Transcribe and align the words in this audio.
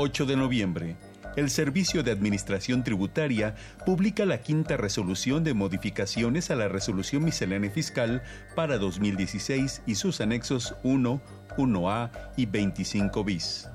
8 0.00 0.26
de 0.26 0.36
noviembre, 0.36 0.94
el 1.34 1.50
Servicio 1.50 2.04
de 2.04 2.12
Administración 2.12 2.84
Tributaria 2.84 3.56
publica 3.84 4.24
la 4.26 4.38
quinta 4.38 4.76
resolución 4.76 5.42
de 5.42 5.54
modificaciones 5.54 6.52
a 6.52 6.54
la 6.54 6.68
Resolución 6.68 7.24
Miscelánea 7.24 7.68
Fiscal 7.68 8.22
para 8.54 8.78
2016 8.78 9.82
y 9.86 9.96
sus 9.96 10.20
anexos 10.20 10.76
1, 10.84 11.20
1A 11.56 12.10
y 12.36 12.46
25 12.46 13.24
bis. 13.24 13.68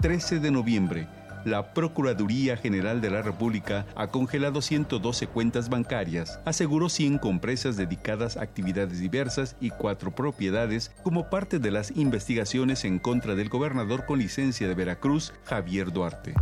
13 0.00 0.40
de 0.40 0.50
noviembre. 0.50 1.17
La 1.48 1.72
Procuraduría 1.72 2.58
General 2.58 3.00
de 3.00 3.08
la 3.08 3.22
República 3.22 3.86
ha 3.94 4.08
congelado 4.08 4.60
112 4.60 5.28
cuentas 5.28 5.70
bancarias, 5.70 6.40
aseguró 6.44 6.90
100 6.90 7.16
compresas 7.16 7.78
dedicadas 7.78 8.36
a 8.36 8.42
actividades 8.42 9.00
diversas 9.00 9.56
y 9.58 9.70
cuatro 9.70 10.14
propiedades 10.14 10.90
como 11.02 11.30
parte 11.30 11.58
de 11.58 11.70
las 11.70 11.96
investigaciones 11.96 12.84
en 12.84 12.98
contra 12.98 13.34
del 13.34 13.48
gobernador 13.48 14.04
con 14.04 14.18
licencia 14.18 14.68
de 14.68 14.74
Veracruz, 14.74 15.32
Javier 15.44 15.90
Duarte. 15.90 16.34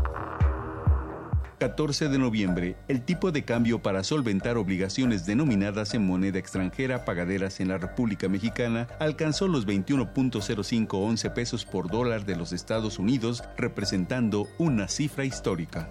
14 1.59 2.09
de 2.09 2.19
noviembre, 2.19 2.77
el 2.87 3.03
tipo 3.03 3.33
de 3.33 3.45
cambio 3.45 3.81
para 3.81 4.05
solventar 4.05 4.59
obligaciones 4.59 5.25
denominadas 5.25 5.95
en 5.95 6.07
moneda 6.07 6.39
extranjera 6.39 7.05
pagaderas 7.07 7.61
en 7.61 7.69
la 7.69 7.79
República 7.79 8.29
Mexicana 8.29 8.89
alcanzó 9.01 9.49
los 9.49 9.67
21.0511 9.67 11.33
pesos 11.33 11.65
por 11.65 11.91
dólar 11.91 12.27
de 12.27 12.37
los 12.37 12.53
Estados 12.53 12.99
Unidos, 12.99 13.43
representando 13.57 14.47
una 14.59 14.89
cifra 14.89 15.25
histórica. 15.25 15.89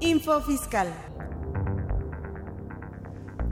Info 0.00 0.40
Fiscal. 0.40 0.88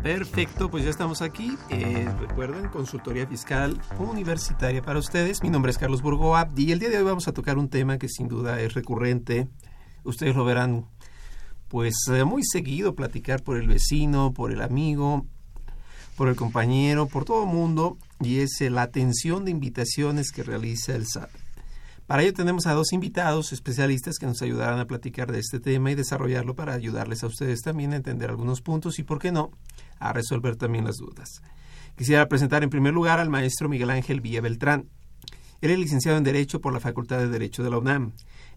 Perfecto, 0.05 0.71
pues 0.71 0.85
ya 0.85 0.91
estamos 0.91 1.23
aquí. 1.23 1.57
Eh, 1.71 2.07
recuerden, 2.21 2.69
consultoría 2.69 3.27
fiscal 3.27 3.81
universitaria 3.99 4.83
para 4.83 4.99
ustedes. 4.99 5.43
Mi 5.43 5.49
nombre 5.49 5.73
es 5.73 5.79
Carlos 5.79 6.03
Burgoa 6.03 6.51
y 6.55 6.73
el 6.73 6.79
día 6.79 6.91
de 6.91 6.99
hoy 6.99 7.05
vamos 7.05 7.27
a 7.27 7.33
tocar 7.33 7.57
un 7.57 7.71
tema 7.71 7.97
que 7.97 8.11
sin 8.11 8.29
duda 8.29 8.61
es 8.61 8.75
recurrente. 8.75 9.49
Ustedes 10.03 10.37
lo 10.37 10.45
verán 10.45 10.85
pues 11.69 11.95
eh, 12.13 12.23
muy 12.25 12.43
seguido 12.45 12.95
platicar 12.95 13.43
por 13.43 13.57
el 13.57 13.67
vecino, 13.67 14.35
por 14.35 14.53
el 14.53 14.61
amigo, 14.61 15.25
por 16.19 16.29
el 16.29 16.37
compañero, 16.37 17.07
por 17.07 17.25
todo 17.25 17.45
el 17.45 17.49
mundo 17.49 17.97
y 18.21 18.41
es 18.41 18.61
eh, 18.61 18.69
la 18.69 18.83
atención 18.83 19.47
de 19.47 19.53
invitaciones 19.53 20.33
que 20.33 20.43
realiza 20.43 20.95
el 20.95 21.07
SAT. 21.07 21.31
Para 22.07 22.23
ello 22.23 22.35
tenemos 22.35 22.67
a 22.67 22.75
dos 22.75 22.93
invitados 22.93 23.55
especialistas 23.55 24.19
que 24.19 24.27
nos 24.27 24.43
ayudarán 24.43 24.79
a 24.79 24.87
platicar 24.87 25.33
de 25.33 25.39
este 25.39 25.61
tema 25.61 25.91
y 25.91 25.95
desarrollarlo 25.95 26.55
para 26.55 26.75
ayudarles 26.75 27.25
a 27.25 27.27
ustedes 27.27 27.63
también 27.63 27.95
a 27.95 27.97
entender 27.97 28.29
algunos 28.29 28.61
puntos 28.61 28.99
y, 28.99 29.03
por 29.05 29.19
qué 29.19 29.33
no, 29.33 29.51
a 29.99 30.13
resolver 30.13 30.57
también 30.57 30.85
las 30.85 30.97
dudas. 30.97 31.43
Quisiera 31.97 32.29
presentar 32.29 32.63
en 32.65 32.71
primer 32.71 32.93
lugar 32.93 33.21
al 33.21 33.31
maestro 33.31 33.69
Miguel 33.69 33.91
Ángel 33.91 34.21
Villa 34.21 34.41
Beltrán. 34.41 34.89
Él 35.61 35.71
es 35.71 35.79
licenciado 35.79 36.19
en 36.19 36.25
Derecho 36.25 36.61
por 36.61 36.73
la 36.73 36.81
Facultad 36.81 37.19
de 37.19 37.29
Derecho 37.29 37.63
de 37.63 37.71
la 37.71 37.79
UNAM. 37.79 38.13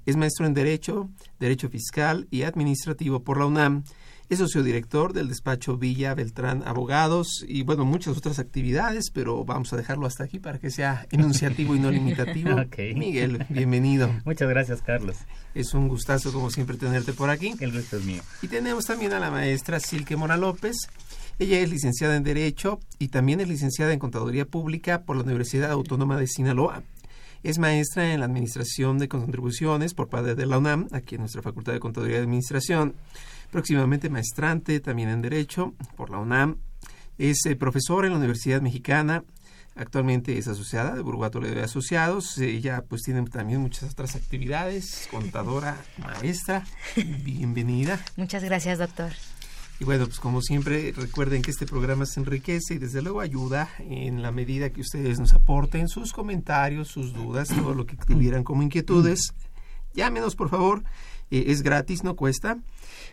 Es 0.05 0.15
maestro 0.17 0.45
en 0.45 0.53
Derecho, 0.53 1.09
Derecho 1.39 1.69
Fiscal 1.69 2.27
y 2.31 2.43
Administrativo 2.43 3.23
por 3.23 3.37
la 3.37 3.45
UNAM. 3.45 3.83
Es 4.29 4.39
sociodirector 4.39 5.13
del 5.13 5.29
despacho 5.29 5.77
Villa 5.77 6.13
Beltrán 6.13 6.61
Abogados 6.65 7.45
y, 7.47 7.63
bueno, 7.63 7.85
muchas 7.85 8.17
otras 8.17 8.39
actividades, 8.39 9.09
pero 9.13 9.45
vamos 9.45 9.71
a 9.71 9.77
dejarlo 9.77 10.05
hasta 10.05 10.25
aquí 10.25 10.37
para 10.37 10.59
que 10.59 10.69
sea 10.69 11.07
enunciativo 11.11 11.75
y 11.77 11.79
no 11.79 11.91
limitativo. 11.91 12.57
Miguel, 12.95 13.45
bienvenido. 13.47 14.09
Muchas 14.25 14.49
gracias, 14.49 14.81
Carlos. 14.81 15.15
Es 15.53 15.73
un 15.73 15.87
gustazo, 15.87 16.33
como 16.33 16.49
siempre, 16.49 16.75
tenerte 16.75 17.13
por 17.13 17.29
aquí. 17.29 17.53
El 17.61 17.71
gusto 17.71 17.95
es 17.95 18.03
mío. 18.03 18.21
Y 18.41 18.49
tenemos 18.49 18.85
también 18.85 19.13
a 19.13 19.19
la 19.19 19.31
maestra 19.31 19.79
Silke 19.79 20.17
Mora 20.17 20.35
López. 20.35 20.75
Ella 21.39 21.59
es 21.59 21.69
licenciada 21.69 22.15
en 22.15 22.23
Derecho 22.23 22.79
y 22.97 23.09
también 23.09 23.39
es 23.39 23.47
licenciada 23.47 23.93
en 23.93 23.99
Contaduría 23.99 24.45
Pública 24.45 25.03
por 25.03 25.17
la 25.17 25.23
Universidad 25.23 25.69
Autónoma 25.69 26.17
de 26.17 26.25
Sinaloa. 26.25 26.81
Es 27.43 27.59
maestra 27.59 28.11
en 28.11 28.21
la 28.21 28.25
Administración 28.25 28.97
de 28.97 29.07
Contribuciones 29.07 29.93
por 29.93 30.09
parte 30.09 30.33
de 30.33 30.45
la 30.47 30.57
UNAM, 30.57 30.87
aquí 30.91 31.13
en 31.13 31.21
nuestra 31.21 31.43
Facultad 31.43 31.73
de 31.73 31.79
Contaduría 31.79 32.17
y 32.17 32.21
Administración. 32.21 32.95
Próximamente 33.51 34.09
maestrante 34.09 34.79
también 34.79 35.09
en 35.09 35.21
Derecho 35.21 35.75
por 35.95 36.09
la 36.09 36.17
UNAM. 36.17 36.57
Es 37.19 37.45
eh, 37.45 37.55
profesora 37.55 38.07
en 38.07 38.13
la 38.13 38.19
Universidad 38.19 38.61
Mexicana. 38.61 39.23
Actualmente 39.75 40.39
es 40.39 40.47
asociada 40.47 40.95
de 40.95 41.01
Burguato 41.01 41.39
de 41.39 41.61
Asociados. 41.61 42.39
Ella 42.39 42.83
pues 42.89 43.03
tiene 43.03 43.23
también 43.25 43.61
muchas 43.61 43.91
otras 43.91 44.15
actividades. 44.15 45.07
Contadora, 45.11 45.77
maestra. 45.99 46.65
Bienvenida. 47.23 48.03
Muchas 48.15 48.43
gracias, 48.43 48.79
doctor. 48.79 49.11
Y 49.79 49.83
bueno, 49.83 50.05
pues 50.05 50.19
como 50.19 50.41
siempre, 50.41 50.91
recuerden 50.95 51.43
que 51.43 51.51
este 51.51 51.67
programa 51.67 52.07
se 52.07 52.19
enriquece 52.19 52.73
y 52.73 52.79
desde 52.79 53.03
luego 53.03 53.21
ayuda 53.21 53.69
en 53.79 54.23
la 54.23 54.31
medida 54.31 54.71
que 54.71 54.81
ustedes 54.81 55.19
nos 55.19 55.33
aporten 55.33 55.87
sus 55.87 56.13
comentarios, 56.13 56.87
sus 56.87 57.13
dudas, 57.13 57.49
todo 57.49 57.75
lo 57.75 57.85
que 57.85 57.95
tuvieran 57.95 58.43
como 58.43 58.63
inquietudes. 58.63 59.35
Llámenos, 59.93 60.35
por 60.35 60.49
favor. 60.49 60.83
Eh, 61.29 61.43
es 61.47 61.61
gratis, 61.61 62.03
no 62.03 62.15
cuesta. 62.15 62.57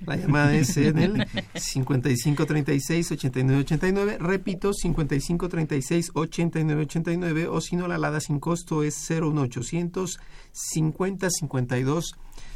La 0.07 0.17
llamada 0.17 0.55
es 0.55 0.75
en 0.77 0.99
el 0.99 1.27
5536-8989. 1.55 4.19
Repito, 4.19 4.73
5536-8989. 4.73 7.49
O 7.51 7.61
si 7.61 7.75
no, 7.77 7.87
la 7.89 7.97
alada 7.97 8.21
sin 8.21 8.39
costo 8.41 8.83
es 8.83 8.97
01800 9.11 10.19
5052 10.53 12.15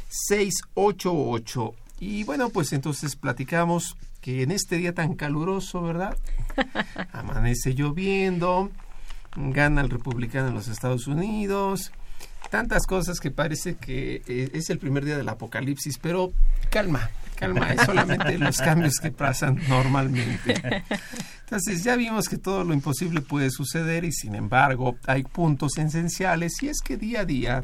688. 0.09 1.73
Y 1.99 2.23
bueno, 2.23 2.49
pues 2.49 2.71
entonces 2.73 3.15
platicamos 3.15 3.97
que 4.21 4.43
en 4.43 4.51
este 4.51 4.77
día 4.77 4.93
tan 4.93 5.15
caluroso, 5.15 5.81
¿verdad? 5.81 6.17
Amanece 7.11 7.73
lloviendo, 7.73 8.71
gana 9.35 9.81
el 9.81 9.89
republicano 9.89 10.47
en 10.47 10.53
los 10.53 10.67
Estados 10.67 11.07
Unidos, 11.07 11.91
tantas 12.49 12.85
cosas 12.85 13.19
que 13.19 13.31
parece 13.31 13.75
que 13.75 14.21
eh, 14.27 14.49
es 14.53 14.69
el 14.69 14.79
primer 14.79 15.05
día 15.05 15.17
del 15.17 15.29
apocalipsis, 15.29 15.97
pero 15.99 16.31
calma, 16.69 17.09
calma, 17.35 17.73
es 17.73 17.81
solamente 17.81 18.37
los 18.37 18.57
cambios 18.59 18.95
que 19.01 19.11
pasan 19.11 19.59
normalmente. 19.67 20.83
Entonces 21.41 21.83
ya 21.83 21.95
vimos 21.95 22.29
que 22.29 22.37
todo 22.37 22.63
lo 22.63 22.73
imposible 22.73 23.21
puede 23.21 23.49
suceder 23.49 24.05
y 24.05 24.11
sin 24.11 24.35
embargo 24.35 24.97
hay 25.05 25.23
puntos 25.23 25.77
esenciales 25.77 26.61
y 26.61 26.69
es 26.69 26.79
que 26.81 26.97
día 26.97 27.21
a 27.21 27.25
día 27.25 27.63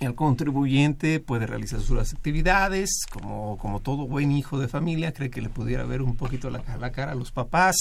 el 0.00 0.14
contribuyente 0.14 1.20
puede 1.20 1.46
realizar 1.46 1.80
sus 1.80 2.12
actividades, 2.12 3.06
como, 3.10 3.56
como 3.58 3.80
todo 3.80 4.06
buen 4.06 4.32
hijo 4.32 4.58
de 4.58 4.68
familia, 4.68 5.12
cree 5.12 5.30
que 5.30 5.40
le 5.40 5.48
pudiera 5.48 5.84
ver 5.84 6.02
un 6.02 6.16
poquito 6.16 6.50
la, 6.50 6.62
la 6.78 6.92
cara 6.92 7.12
a 7.12 7.14
los 7.14 7.32
papás. 7.32 7.76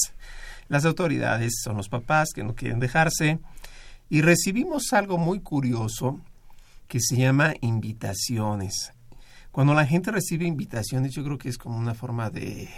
Las 0.67 0.85
autoridades 0.85 1.61
son 1.63 1.77
los 1.77 1.89
papás 1.89 2.29
que 2.33 2.43
no 2.43 2.55
quieren 2.55 2.79
dejarse. 2.79 3.39
Y 4.09 4.21
recibimos 4.21 4.93
algo 4.93 5.17
muy 5.17 5.39
curioso 5.39 6.19
que 6.87 6.99
se 6.99 7.17
llama 7.17 7.53
invitaciones. 7.61 8.93
Cuando 9.51 9.73
la 9.73 9.85
gente 9.85 10.11
recibe 10.11 10.45
invitaciones, 10.45 11.13
yo 11.13 11.23
creo 11.23 11.37
que 11.37 11.49
es 11.49 11.57
como 11.57 11.77
una 11.77 11.93
forma 11.93 12.29
de 12.29 12.69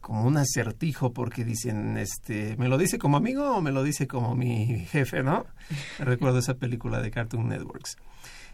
como 0.00 0.24
un 0.24 0.36
acertijo 0.36 1.12
porque 1.12 1.44
dicen, 1.44 1.96
este, 1.96 2.56
¿me 2.56 2.68
lo 2.68 2.76
dice 2.76 2.98
como 2.98 3.16
amigo 3.16 3.56
o 3.56 3.62
me 3.62 3.70
lo 3.70 3.84
dice 3.84 4.08
como 4.08 4.34
mi 4.34 4.84
jefe, 4.86 5.22
no? 5.22 5.46
Recuerdo 6.00 6.40
esa 6.40 6.54
película 6.54 7.00
de 7.00 7.12
Cartoon 7.12 7.48
Networks. 7.48 7.96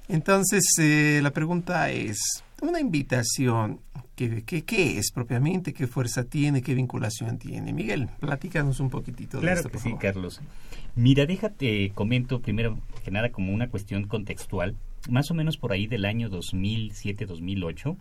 Entonces, 0.08 0.64
eh, 0.78 1.20
la 1.22 1.32
pregunta 1.32 1.90
es, 1.90 2.42
una 2.62 2.80
invitación, 2.80 3.80
¿qué, 4.16 4.42
qué, 4.42 4.98
es 4.98 5.12
propiamente? 5.12 5.72
¿Qué 5.72 5.86
fuerza 5.86 6.24
tiene? 6.24 6.62
¿Qué 6.62 6.74
vinculación 6.74 7.38
tiene? 7.38 7.72
Miguel, 7.72 8.08
platícanos 8.18 8.80
un 8.80 8.90
poquitito 8.90 9.38
claro 9.38 9.56
de 9.56 9.60
esto, 9.60 9.68
que 9.68 9.72
por 9.74 9.82
sí, 9.82 9.88
favor. 9.90 10.02
Carlos. 10.02 10.40
Mira, 10.96 11.26
déjate, 11.26 11.92
comento 11.94 12.40
primero 12.40 12.78
que 13.04 13.10
nada 13.10 13.30
como 13.30 13.52
una 13.52 13.68
cuestión 13.68 14.04
contextual. 14.04 14.74
Más 15.08 15.30
o 15.30 15.34
menos 15.34 15.56
por 15.56 15.72
ahí 15.72 15.86
del 15.86 16.04
año 16.04 16.30
2007-2008, 16.30 17.96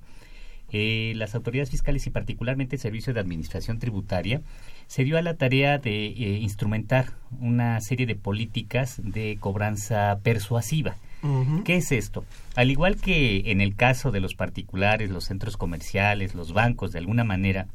eh, 0.72 1.14
las 1.16 1.36
autoridades 1.36 1.70
fiscales 1.70 2.08
y 2.08 2.10
particularmente 2.10 2.76
el 2.76 2.82
Servicio 2.82 3.14
de 3.14 3.20
Administración 3.20 3.80
Tributaria 3.80 4.42
se 4.88 5.04
dio 5.04 5.18
a 5.18 5.22
la 5.22 5.36
tarea 5.36 5.78
de 5.78 6.08
eh, 6.08 6.40
instrumentar 6.40 7.14
una 7.40 7.80
serie 7.80 8.06
de 8.06 8.16
políticas 8.16 9.00
de 9.04 9.38
cobranza 9.40 10.20
persuasiva. 10.24 10.96
¿Qué 11.66 11.78
es 11.78 11.92
esto? 11.92 12.26
Al 12.56 12.72
igual 12.72 12.98
que 12.98 13.52
en 13.52 13.62
el 13.62 13.76
caso 13.76 14.12
de 14.12 14.20
los 14.20 14.36
particulares, 14.36 15.10
los 15.10 15.26
centros 15.26 15.58
comerciales, 15.58 16.36
los 16.36 16.54
bancos, 16.54 16.92
de 16.92 17.00
alguna 17.00 17.24
manera, 17.24 17.68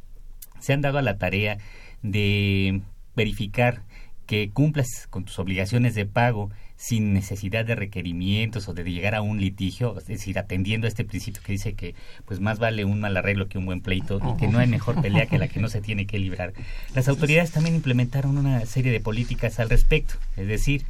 se 0.61 0.73
han 0.73 0.81
dado 0.81 0.99
a 0.99 1.03
la 1.03 1.19
tarea 1.19 1.59
de 2.03 2.83
verificar 3.17 3.83
que 4.27 4.51
cumplas 4.51 5.07
con 5.11 5.25
tus 5.25 5.39
obligaciones 5.39 5.95
de 5.95 6.07
pago 6.07 6.51
sin 6.77 7.13
necesidad 7.13 7.65
de 7.65 7.75
requerimientos 7.75 8.69
o 8.69 8.75
de 8.75 8.83
llegar 8.83 9.15
a 9.15 9.23
un 9.23 9.41
litigio, 9.41 9.97
es 9.99 10.07
decir, 10.07 10.39
atendiendo 10.39 10.87
a 10.87 10.89
este 10.89 11.05
principio 11.05 11.43
que 11.43 11.53
dice 11.53 11.75
que 11.75 11.95
pues 12.25 12.41
más 12.41 12.59
vale 12.59 12.85
un 12.85 13.01
mal 13.01 13.17
arreglo 13.17 13.49
que 13.49 13.59
un 13.59 13.67
buen 13.67 13.81
pleito 13.81 14.21
y 14.35 14.37
que 14.37 14.49
no 14.49 14.59
hay 14.59 14.67
mejor 14.67 15.01
pelea 15.01 15.27
que 15.27 15.39
la 15.39 15.49
que 15.49 15.61
no 15.61 15.69
se 15.69 15.81
tiene 15.81 16.07
que 16.07 16.19
librar. 16.19 16.55
Las 16.95 17.09
autoridades 17.09 17.53
también 17.53 17.77
implementaron 17.77 18.37
una 18.39 18.65
serie 18.67 18.91
de 18.91 19.01
políticas 19.01 19.61
al 19.61 19.71
respecto, 19.71 20.15
es 20.37 20.49
decir, 20.49 20.85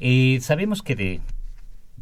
eh, 0.00 0.38
sabemos 0.40 0.82
que 0.82 0.96
de 0.96 1.20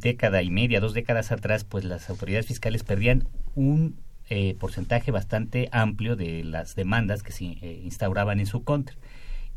década 0.03 0.43
y 0.43 0.51
media, 0.51 0.81
dos 0.81 0.93
décadas 0.93 1.33
atrás, 1.33 1.65
pues 1.65 1.85
las 1.85 2.11
autoridades 2.11 2.47
fiscales 2.47 2.83
perdían 2.85 3.27
un 3.55 3.97
eh, 4.29 4.55
porcentaje 4.59 5.11
bastante 5.11 5.69
amplio 5.73 6.17
de 6.17 6.45
las 6.45 6.75
demandas 6.75 7.23
que 7.23 7.33
se 7.33 7.45
eh, 7.45 7.81
instauraban 7.85 8.41
en 8.41 8.47
su 8.47 8.65
contra, 8.65 8.97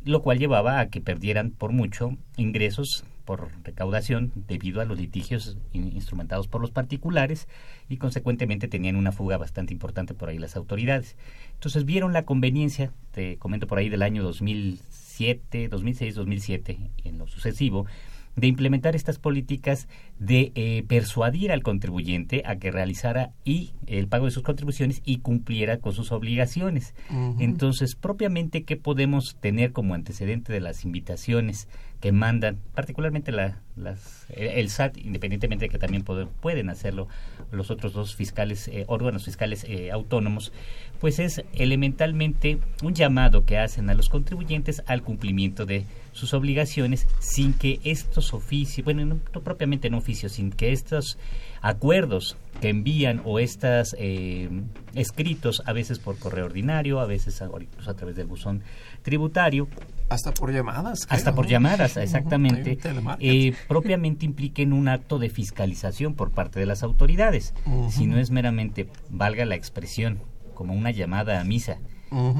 lo 0.05 0.21
cual 0.21 0.39
llevaba 0.39 0.79
a 0.79 0.89
que 0.89 1.01
perdieran 1.01 1.51
por 1.51 1.71
mucho 1.71 2.17
ingresos 2.37 3.03
por 3.25 3.49
recaudación 3.63 4.31
debido 4.47 4.81
a 4.81 4.85
los 4.85 4.99
litigios 4.99 5.57
in 5.73 5.91
instrumentados 5.93 6.47
por 6.47 6.61
los 6.61 6.71
particulares 6.71 7.47
y 7.89 7.97
consecuentemente 7.97 8.67
tenían 8.67 8.95
una 8.95 9.11
fuga 9.11 9.37
bastante 9.37 9.73
importante 9.73 10.13
por 10.13 10.29
ahí 10.29 10.37
las 10.37 10.55
autoridades. 10.55 11.15
Entonces 11.53 11.85
vieron 11.85 12.13
la 12.13 12.23
conveniencia, 12.23 12.91
te 13.11 13.37
comento 13.37 13.65
por 13.65 13.79
ahí 13.79 13.89
del 13.89 14.03
año 14.03 14.23
2007, 14.23 15.69
2006, 15.69 16.15
2007, 16.15 16.77
en 17.03 17.17
lo 17.17 17.27
sucesivo, 17.27 17.87
de 18.35 18.47
implementar 18.47 18.95
estas 18.95 19.17
políticas 19.17 19.87
de 20.19 20.51
eh, 20.55 20.83
persuadir 20.87 21.51
al 21.51 21.61
contribuyente 21.61 22.41
a 22.45 22.55
que 22.55 22.71
realizara 22.71 23.31
y 23.43 23.73
el 23.85 24.07
pago 24.07 24.25
de 24.25 24.31
sus 24.31 24.43
contribuciones 24.43 25.01
y 25.05 25.17
cumpliera 25.17 25.77
con 25.77 25.93
sus 25.93 26.11
obligaciones. 26.11 26.95
Entonces, 27.39 27.95
propiamente, 27.95 28.63
¿qué 28.63 28.77
podemos 28.77 29.35
tener 29.39 29.73
como 29.73 29.93
antecedente 29.93 30.53
de 30.53 30.61
las 30.61 30.85
invitaciones 30.85 31.67
que 31.99 32.11
mandan, 32.11 32.59
particularmente 32.73 33.31
la, 33.31 33.61
las, 33.75 34.27
el 34.29 34.69
SAT, 34.69 34.97
independientemente 34.97 35.65
de 35.65 35.69
que 35.69 35.79
también 35.79 36.03
pueden 36.03 36.69
hacerlo 36.69 37.07
los 37.51 37.71
otros 37.71 37.93
dos 37.93 38.15
fiscales, 38.15 38.67
eh, 38.67 38.85
órganos 38.87 39.25
fiscales 39.25 39.65
eh, 39.67 39.91
autónomos, 39.91 40.53
pues 40.99 41.19
es 41.19 41.43
elementalmente 41.53 42.59
un 42.83 42.93
llamado 42.93 43.45
que 43.45 43.57
hacen 43.57 43.89
a 43.89 43.95
los 43.95 44.09
contribuyentes 44.09 44.83
al 44.87 45.01
cumplimiento 45.01 45.65
de 45.65 45.85
sus 46.11 46.33
obligaciones 46.33 47.07
sin 47.19 47.53
que 47.53 47.79
estos 47.83 48.33
oficios, 48.33 48.85
bueno, 48.85 49.05
no, 49.05 49.41
propiamente 49.41 49.87
en 49.87 49.95
sin 50.13 50.51
que 50.51 50.71
estos 50.71 51.17
acuerdos 51.61 52.37
que 52.61 52.69
envían 52.69 53.21
o 53.25 53.39
estos 53.39 53.95
eh, 53.97 54.49
escritos, 54.93 55.63
a 55.65 55.73
veces 55.73 55.99
por 55.99 56.17
correo 56.19 56.45
ordinario, 56.45 56.99
a 56.99 57.05
veces 57.05 57.41
a 57.41 57.93
través 57.95 58.15
del 58.15 58.27
buzón 58.27 58.61
tributario, 59.01 59.67
hasta 60.09 60.33
por 60.33 60.53
llamadas. 60.53 61.07
hasta 61.09 61.33
por 61.33 61.47
llamadas, 61.47 61.97
exactamente. 61.97 62.77
eh, 63.19 63.53
propiamente 63.67 64.25
impliquen 64.25 64.73
un 64.73 64.87
acto 64.87 65.17
de 65.17 65.29
fiscalización 65.29 66.13
por 66.13 66.31
parte 66.31 66.59
de 66.59 66.65
las 66.65 66.83
autoridades. 66.83 67.53
Si 67.89 68.05
no 68.05 68.19
es 68.19 68.29
meramente, 68.29 68.87
valga 69.09 69.45
la 69.45 69.55
expresión, 69.55 70.19
como 70.53 70.73
una 70.73 70.91
llamada 70.91 71.41
a 71.41 71.43
misa. 71.43 71.79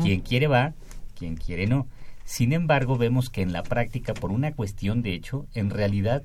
Quien 0.04 0.22
quiere 0.22 0.48
va, 0.48 0.74
quien 1.18 1.36
quiere 1.36 1.68
no. 1.68 1.88
Sin 2.24 2.54
embargo, 2.54 2.98
vemos 2.98 3.30
que 3.30 3.42
en 3.42 3.54
la 3.54 3.62
práctica, 3.64 4.14
por 4.14 4.32
una 4.32 4.54
cuestión 4.54 5.02
de 5.02 5.14
hecho, 5.14 5.46
en 5.54 5.70
realidad, 5.70 6.24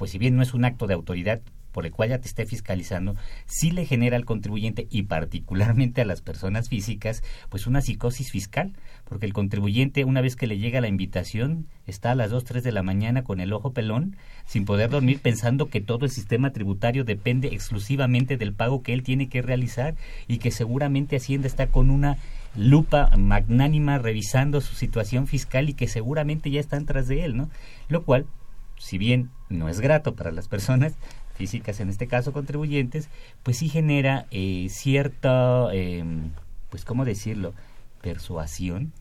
pues 0.00 0.12
si 0.12 0.16
bien 0.16 0.34
no 0.34 0.42
es 0.42 0.54
un 0.54 0.64
acto 0.64 0.86
de 0.86 0.94
autoridad 0.94 1.42
por 1.72 1.84
el 1.84 1.92
cual 1.92 2.08
ya 2.08 2.18
te 2.18 2.26
esté 2.26 2.46
fiscalizando, 2.46 3.16
sí 3.44 3.70
le 3.70 3.84
genera 3.84 4.16
al 4.16 4.24
contribuyente 4.24 4.86
y 4.90 5.02
particularmente 5.02 6.00
a 6.00 6.06
las 6.06 6.22
personas 6.22 6.70
físicas, 6.70 7.22
pues 7.50 7.66
una 7.66 7.82
psicosis 7.82 8.30
fiscal, 8.30 8.72
porque 9.04 9.26
el 9.26 9.34
contribuyente 9.34 10.06
una 10.06 10.22
vez 10.22 10.36
que 10.36 10.46
le 10.46 10.56
llega 10.56 10.80
la 10.80 10.88
invitación 10.88 11.66
está 11.86 12.12
a 12.12 12.14
las 12.14 12.30
2, 12.30 12.44
3 12.44 12.64
de 12.64 12.72
la 12.72 12.82
mañana 12.82 13.22
con 13.22 13.40
el 13.40 13.52
ojo 13.52 13.74
pelón, 13.74 14.16
sin 14.46 14.64
poder 14.64 14.88
dormir 14.88 15.20
pensando 15.20 15.68
que 15.68 15.82
todo 15.82 16.06
el 16.06 16.10
sistema 16.10 16.50
tributario 16.50 17.04
depende 17.04 17.48
exclusivamente 17.48 18.38
del 18.38 18.54
pago 18.54 18.82
que 18.82 18.94
él 18.94 19.02
tiene 19.02 19.28
que 19.28 19.42
realizar 19.42 19.96
y 20.28 20.38
que 20.38 20.50
seguramente 20.50 21.16
Hacienda 21.16 21.46
está 21.46 21.66
con 21.66 21.90
una 21.90 22.16
lupa 22.56 23.10
magnánima 23.18 23.98
revisando 23.98 24.62
su 24.62 24.74
situación 24.74 25.26
fiscal 25.26 25.68
y 25.68 25.74
que 25.74 25.88
seguramente 25.88 26.50
ya 26.50 26.58
están 26.58 26.86
tras 26.86 27.06
de 27.06 27.26
él, 27.26 27.36
¿no? 27.36 27.50
Lo 27.88 28.02
cual, 28.02 28.24
si 28.80 28.96
bien 28.98 29.30
no 29.50 29.68
es 29.68 29.80
grato 29.80 30.14
para 30.14 30.32
las 30.32 30.48
personas, 30.48 30.94
físicas, 31.34 31.80
en 31.80 31.88
este 31.88 32.06
caso 32.06 32.32
contribuyentes, 32.32 33.08
pues 33.42 33.58
sí 33.58 33.68
genera 33.68 34.26
eh, 34.30 34.66
cierta, 34.70 35.72
em, 35.72 36.32
pues 36.70 36.84
cómo 36.84 37.04
decirlo, 37.04 37.54
persuasión, 38.02 38.92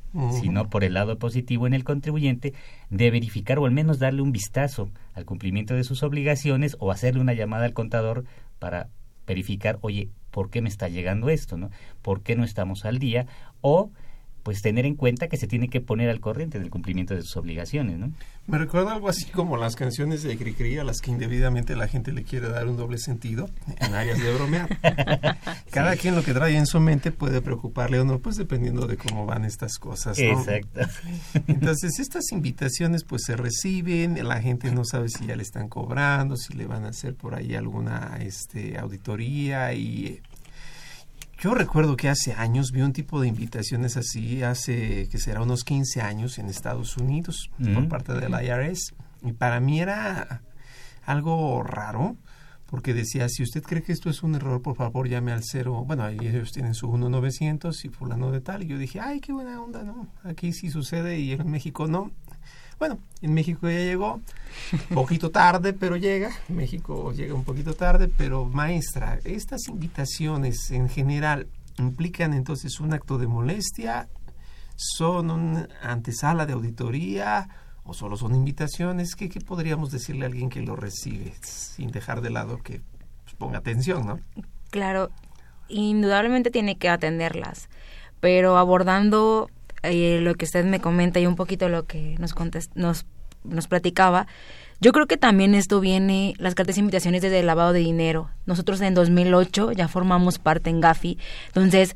sino 0.42 0.70
por 0.70 0.84
el 0.84 0.96
lado 0.96 1.20
positivo 1.20 1.68
en 1.68 1.74
el 1.74 1.84
contribuyente, 1.84 2.54
de 2.90 3.12
verificar 3.12 3.60
o 3.60 3.66
al 3.66 3.72
menos 3.72 4.00
darle 4.00 4.22
un 4.22 4.32
vistazo 4.32 4.90
al 5.14 5.26
cumplimiento 5.26 5.76
de 5.76 5.84
sus 5.84 6.04
obligaciones 6.04 6.76
o 6.80 6.92
hacerle 6.92 7.22
una 7.22 7.34
llamada 7.34 7.66
al 7.66 7.74
contador 7.74 8.26
para 8.58 8.90
verificar, 9.28 9.78
oye, 9.82 10.10
¿por 10.32 10.50
qué 10.50 10.62
me 10.62 10.70
está 10.70 10.90
llegando 10.90 11.30
esto? 11.30 11.58
¿no? 11.58 11.70
¿Por 12.02 12.24
qué 12.24 12.36
no 12.36 12.44
estamos 12.44 12.86
al 12.86 13.00
día? 13.00 13.28
O 13.62 13.92
pues 14.44 14.62
tener 14.62 14.86
en 14.86 14.96
cuenta 14.96 15.28
que 15.28 15.38
se 15.38 15.48
tiene 15.48 15.70
que 15.70 15.82
poner 15.82 16.10
al 16.10 16.20
corriente 16.20 16.60
del 16.60 16.70
cumplimiento 16.70 17.16
de 17.16 17.22
sus 17.22 17.38
obligaciones, 17.38 17.98
¿no? 17.98 18.12
Me 18.48 18.58
recuerda 18.58 18.94
algo 18.94 19.10
así 19.10 19.26
como 19.26 19.58
las 19.58 19.76
canciones 19.76 20.24
de 20.24 20.36
Cricri 20.36 20.80
a 20.80 20.84
las 20.84 21.02
que 21.02 21.12
indebidamente 21.12 21.76
la 21.76 21.88
gente 21.88 22.12
le 22.12 22.24
quiere 22.24 22.50
dar 22.50 22.68
un 22.68 22.78
doble 22.78 22.98
sentido 22.98 23.48
en 23.80 23.94
áreas 23.94 24.20
de 24.20 24.34
bromear. 24.34 24.80
Cada 25.72 25.96
quien 25.96 26.16
lo 26.16 26.24
que 26.24 26.34
trae 26.34 26.58
en 26.58 26.66
su 26.66 26.80
mente 26.80 27.12
puede 27.12 27.42
preocuparle 27.42 28.00
o 28.00 28.06
no, 28.06 28.18
pues 28.18 28.38
dependiendo 28.38 28.88
de 28.88 28.98
cómo 28.98 29.28
van 29.28 29.46
estas 29.46 29.78
cosas, 29.78 30.18
¿no? 30.18 30.40
Exacto. 30.40 30.82
Entonces, 31.48 32.00
estas 32.00 32.32
invitaciones 32.32 33.04
pues 33.04 33.24
se 33.26 33.36
reciben, 33.36 34.28
la 34.28 34.42
gente 34.42 34.72
no 34.72 34.84
sabe 34.84 35.10
si 35.10 35.28
ya 35.28 35.36
le 35.36 35.44
están 35.44 35.70
cobrando, 35.70 36.36
si 36.36 36.54
le 36.54 36.66
van 36.66 36.86
a 36.86 36.90
hacer 36.90 37.14
por 37.14 37.36
ahí 37.36 37.54
alguna 37.54 38.18
este 38.20 38.80
auditoría 38.80 39.74
y 39.74 40.22
yo 41.40 41.54
recuerdo 41.54 41.96
que 41.96 42.10
hace 42.10 42.34
años 42.34 42.72
vi 42.72 42.82
un 42.82 42.92
tipo 42.92 43.22
de 43.22 43.28
invitaciones 43.28 43.96
así, 43.96 44.44
hace 44.44 45.08
que 45.10 45.18
será 45.18 45.42
unos 45.42 45.64
15 45.64 46.02
años 46.02 46.38
en 46.38 46.48
Estados 46.48 46.98
Unidos 46.98 47.50
por 47.74 47.88
parte 47.88 48.14
del 48.14 48.32
IRS. 48.32 48.94
Y 49.24 49.32
para 49.32 49.60
mí 49.60 49.80
era 49.80 50.42
algo 51.06 51.64
raro, 51.64 52.18
porque 52.66 52.94
decía, 52.94 53.30
si 53.30 53.44
usted 53.44 53.64
cree 53.64 53.82
que 53.82 53.94
esto 53.94 54.10
es 54.10 54.22
un 54.22 54.36
error, 54.36 54.62
por 54.62 54.76
favor 54.76 55.08
llame 55.08 55.32
al 55.32 55.44
cero. 55.44 55.84
Bueno, 55.88 56.04
ahí 56.04 56.18
ellos 56.22 56.52
tienen 56.52 56.76
su 56.76 56.92
1900 56.92 57.86
y 57.86 57.90
fulano 57.90 58.32
de 58.32 58.42
tal. 58.42 58.64
Y 58.64 58.68
yo 58.68 58.78
dije, 58.78 59.00
ay, 59.00 59.22
qué 59.22 59.32
buena 59.32 59.62
onda, 59.62 59.84
¿no? 59.84 60.08
Aquí 60.24 60.52
sí 60.52 60.70
sucede 60.70 61.20
y 61.20 61.32
en 61.32 61.50
México 61.50 61.88
no. 61.88 62.12
Bueno, 62.80 62.98
en 63.22 63.34
México 63.34 63.70
ya 63.70 63.78
llegó, 63.78 64.22
poquito 64.94 65.32
tarde, 65.32 65.74
pero 65.74 65.98
llega. 65.98 66.32
México 66.48 67.12
llega 67.12 67.34
un 67.34 67.44
poquito 67.44 67.74
tarde, 67.74 68.08
pero 68.08 68.46
maestra, 68.46 69.20
estas 69.26 69.68
invitaciones 69.68 70.72
en 70.72 70.88
general 70.88 71.48
implican 71.78 72.34
entonces 72.34 72.80
un 72.80 72.94
acto 72.94 73.18
de 73.18 73.28
molestia, 73.28 74.08
son 74.78 75.30
una 75.30 75.68
antesala 75.82 76.46
de 76.46 76.54
auditoría 76.54 77.50
o 77.84 77.94
solo 77.94 78.16
son 78.16 78.34
invitaciones. 78.34 79.16
¿Qué, 79.16 79.28
qué 79.28 79.42
podríamos 79.42 79.92
decirle 79.92 80.24
a 80.24 80.28
alguien 80.28 80.50
que 80.50 80.62
lo 80.62 80.78
recibe 80.78 81.34
sin 81.42 81.92
dejar 81.92 82.22
de 82.22 82.30
lado 82.30 82.60
que 82.64 82.82
pues, 83.24 83.36
ponga 83.38 83.58
atención, 83.58 84.08
no? 84.08 84.20
Claro, 84.70 85.10
indudablemente 85.68 86.50
tiene 86.50 86.78
que 86.78 86.88
atenderlas, 86.88 87.68
pero 88.22 88.58
abordando 88.58 89.50
eh, 89.84 90.20
lo 90.22 90.36
que 90.36 90.46
usted 90.46 90.66
me 90.66 90.80
comenta 90.80 91.20
y 91.20 91.26
un 91.26 91.36
poquito 91.36 91.70
lo 91.70 91.86
que 91.86 92.16
nos, 92.20 92.36
nos, 92.76 93.06
nos 93.44 93.68
platicaba, 93.68 94.28
yo 94.82 94.94
creo 94.94 95.08
que 95.08 95.18
también 95.18 95.56
esto 95.56 95.80
viene, 95.82 96.34
las 96.38 96.56
cartas 96.56 96.76
de 96.76 96.82
invitaciones 96.82 97.22
desde 97.22 97.40
el 97.40 97.48
lavado 97.48 97.74
de 97.74 97.80
dinero. 97.80 98.30
Nosotros 98.46 98.80
en 98.82 98.94
2008 98.94 99.74
ya 99.74 99.88
formamos 99.90 100.40
parte 100.40 100.70
en 100.70 100.80
Gafi, 100.80 101.18
entonces 101.48 101.96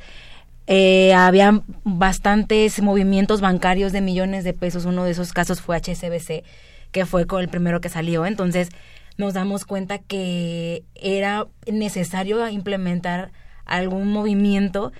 eh, 0.67 1.13
había 1.13 1.61
bastantes 1.83 2.81
movimientos 2.81 3.41
bancarios 3.41 3.91
de 3.91 4.01
millones 4.01 4.43
de 4.43 4.53
pesos. 4.53 4.85
Uno 4.85 5.03
de 5.03 5.11
esos 5.11 5.33
casos 5.33 5.61
fue 5.61 5.77
HSBC, 5.77 6.43
que 6.91 7.05
fue 7.05 7.25
el 7.39 7.49
primero 7.49 7.81
que 7.81 7.89
salió. 7.89 8.25
Entonces 8.25 8.69
nos 9.17 9.33
damos 9.33 9.65
cuenta 9.65 9.99
que 9.99 10.83
era 10.95 11.47
necesario 11.67 12.47
implementar 12.49 13.31
algún 13.65 14.11
movimiento 14.11 14.91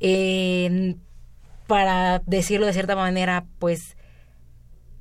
eh, 0.00 0.96
para 1.70 2.20
decirlo 2.26 2.66
de 2.66 2.72
cierta 2.72 2.96
manera, 2.96 3.44
pues 3.60 3.96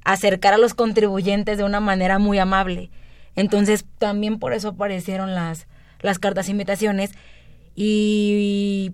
acercar 0.03 0.53
a 0.53 0.59
los 0.59 0.75
contribuyentes 0.75 1.57
de 1.57 1.63
una 1.63 1.79
manera 1.79 2.19
muy 2.19 2.37
amable. 2.37 2.91
Entonces, 3.35 3.85
también 3.97 4.37
por 4.37 4.53
eso 4.53 4.67
aparecieron 4.67 5.33
las, 5.33 5.65
las 6.01 6.19
cartas 6.19 6.47
invitaciones 6.47 7.09
y 7.73 8.91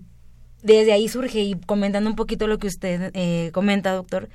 desde 0.62 0.94
ahí 0.94 1.06
surge, 1.06 1.40
y 1.40 1.54
comentando 1.66 2.08
un 2.08 2.16
poquito 2.16 2.46
lo 2.46 2.56
que 2.58 2.66
usted 2.66 3.10
eh, 3.12 3.50
comenta, 3.52 3.92
doctor, 3.92 4.30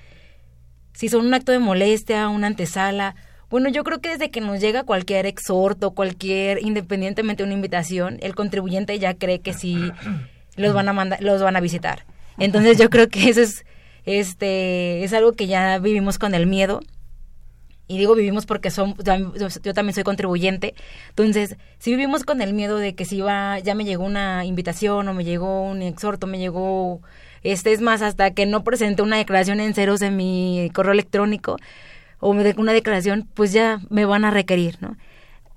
si 0.94 1.10
son 1.10 1.26
un 1.26 1.34
acto 1.34 1.52
de 1.52 1.58
molestia, 1.58 2.30
una 2.30 2.46
antesala, 2.46 3.16
bueno, 3.50 3.70
yo 3.70 3.84
creo 3.84 4.02
que 4.02 4.10
desde 4.10 4.30
que 4.30 4.40
nos 4.40 4.62
llega 4.62 4.84
cualquier 4.84 5.26
exhorto, 5.26 5.96
cualquier, 5.96 6.64
independientemente 6.64 7.42
de 7.42 7.48
una 7.48 7.56
invitación, 7.56 8.20
el 8.22 8.36
contribuyente 8.36 9.00
ya 9.00 9.16
cree 9.16 9.40
que 9.40 9.54
sí 9.54 9.92
los 10.58 10.76
van 10.76 10.90
a 10.90 10.94
mandar, 10.94 11.24
los 11.24 11.42
van 11.42 11.56
a 11.56 11.60
visitar. 11.60 12.06
Entonces 12.38 12.78
yo 12.78 12.90
creo 12.90 13.10
que 13.10 13.30
eso 13.30 13.42
es, 13.42 13.66
este, 14.06 15.04
es 15.04 15.14
algo 15.14 15.34
que 15.34 15.48
ya 15.48 15.78
vivimos 15.80 16.18
con 16.20 16.34
el 16.34 16.48
miedo. 16.48 16.82
Y 17.88 17.98
digo 17.98 18.16
vivimos 18.16 18.46
porque 18.46 18.72
son, 18.72 18.96
yo 19.64 19.74
también 19.74 19.94
soy 19.94 20.04
contribuyente. 20.04 20.76
Entonces, 21.10 21.58
si 21.78 21.92
vivimos 21.92 22.24
con 22.24 22.42
el 22.42 22.54
miedo 22.54 22.78
de 22.78 22.96
que 22.96 23.04
si 23.04 23.20
va, 23.20 23.60
ya 23.60 23.76
me 23.76 23.84
llegó 23.84 24.06
una 24.06 24.46
invitación 24.46 25.10
o 25.10 25.14
me 25.14 25.26
llegó 25.26 25.64
un 25.64 25.82
exhorto, 25.82 26.26
me 26.26 26.40
llegó, 26.40 27.02
este 27.44 27.74
es 27.74 27.82
más, 27.82 28.02
hasta 28.02 28.32
que 28.32 28.46
no 28.46 28.64
presente 28.64 29.02
una 29.02 29.18
declaración 29.18 29.60
en 29.60 29.74
ceros 29.74 30.02
en 30.02 30.16
mi 30.16 30.72
correo 30.74 30.94
electrónico 30.94 31.58
o 32.22 32.34
me 32.34 32.54
una 32.58 32.72
declaración, 32.72 33.28
pues 33.34 33.52
ya 33.52 33.82
me 33.90 34.06
van 34.06 34.24
a 34.24 34.32
requerir, 34.32 34.78
¿no? 34.80 34.96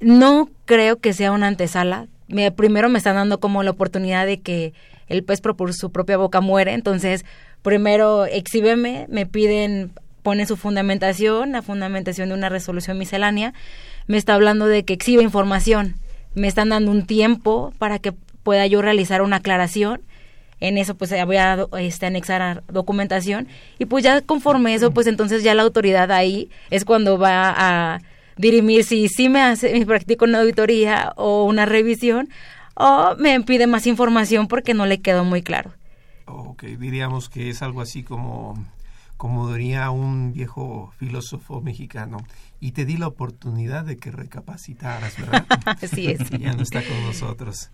No 0.00 0.48
creo 0.64 0.96
que 0.96 1.12
sea 1.12 1.30
una 1.30 1.46
antesala. 1.46 2.08
Me, 2.26 2.50
primero 2.50 2.88
me 2.88 2.98
están 2.98 3.14
dando 3.14 3.38
como 3.38 3.62
la 3.62 3.70
oportunidad 3.70 4.26
de 4.26 4.40
que 4.40 4.72
el 5.08 5.24
pez 5.24 5.40
por 5.40 5.72
su 5.74 5.90
propia 5.90 6.16
boca 6.16 6.40
muere. 6.40 6.72
Entonces, 6.72 7.24
primero 7.62 8.26
exhíbeme, 8.26 9.06
me 9.08 9.26
piden, 9.26 9.92
ponen 10.22 10.46
su 10.46 10.56
fundamentación, 10.56 11.52
la 11.52 11.62
fundamentación 11.62 12.28
de 12.28 12.34
una 12.34 12.48
resolución 12.48 12.98
miscelánea. 12.98 13.54
Me 14.06 14.16
está 14.16 14.34
hablando 14.34 14.66
de 14.66 14.84
que 14.84 14.94
exhiba 14.94 15.22
información. 15.22 15.96
Me 16.34 16.48
están 16.48 16.70
dando 16.70 16.90
un 16.90 17.06
tiempo 17.06 17.72
para 17.78 17.98
que 17.98 18.12
pueda 18.42 18.66
yo 18.66 18.82
realizar 18.82 19.22
una 19.22 19.36
aclaración. 19.36 20.02
En 20.60 20.78
eso 20.78 20.94
pues 20.94 21.12
voy 21.26 21.36
a 21.36 21.66
este, 21.80 22.06
anexar 22.06 22.62
documentación 22.68 23.48
y 23.78 23.86
pues 23.86 24.04
ya 24.04 24.20
conforme 24.22 24.74
eso 24.74 24.92
pues 24.92 25.06
entonces 25.06 25.42
ya 25.42 25.54
la 25.54 25.62
autoridad 25.62 26.10
ahí 26.12 26.48
es 26.70 26.84
cuando 26.84 27.18
va 27.18 27.52
a 27.56 28.00
dirimir 28.36 28.84
si 28.84 29.08
sí 29.08 29.28
me 29.28 29.40
hace, 29.40 29.78
me 29.78 29.84
practico 29.86 30.24
una 30.24 30.40
auditoría 30.40 31.12
o 31.16 31.44
una 31.44 31.66
revisión 31.66 32.28
o 32.74 33.16
me 33.18 33.40
pide 33.42 33.66
más 33.66 33.86
información 33.86 34.48
porque 34.48 34.74
no 34.74 34.86
le 34.86 35.00
quedó 35.00 35.24
muy 35.24 35.42
claro. 35.42 35.72
Ok, 36.26 36.64
diríamos 36.64 37.28
que 37.28 37.50
es 37.50 37.62
algo 37.62 37.80
así 37.80 38.02
como 38.02 38.54
como 39.16 39.52
diría 39.52 39.90
un 39.90 40.32
viejo 40.32 40.92
filósofo 40.98 41.60
mexicano, 41.60 42.18
y 42.60 42.72
te 42.72 42.84
di 42.84 42.96
la 42.96 43.06
oportunidad 43.06 43.84
de 43.84 43.96
que 43.96 44.10
recapacitaras, 44.10 45.16
¿verdad? 45.18 45.46
Así 45.82 46.08
es. 46.08 46.30
Y 46.32 46.38
ya 46.40 46.52
no 46.54 46.62
está 46.62 46.82
con 46.82 47.02
nosotros. 47.04 47.70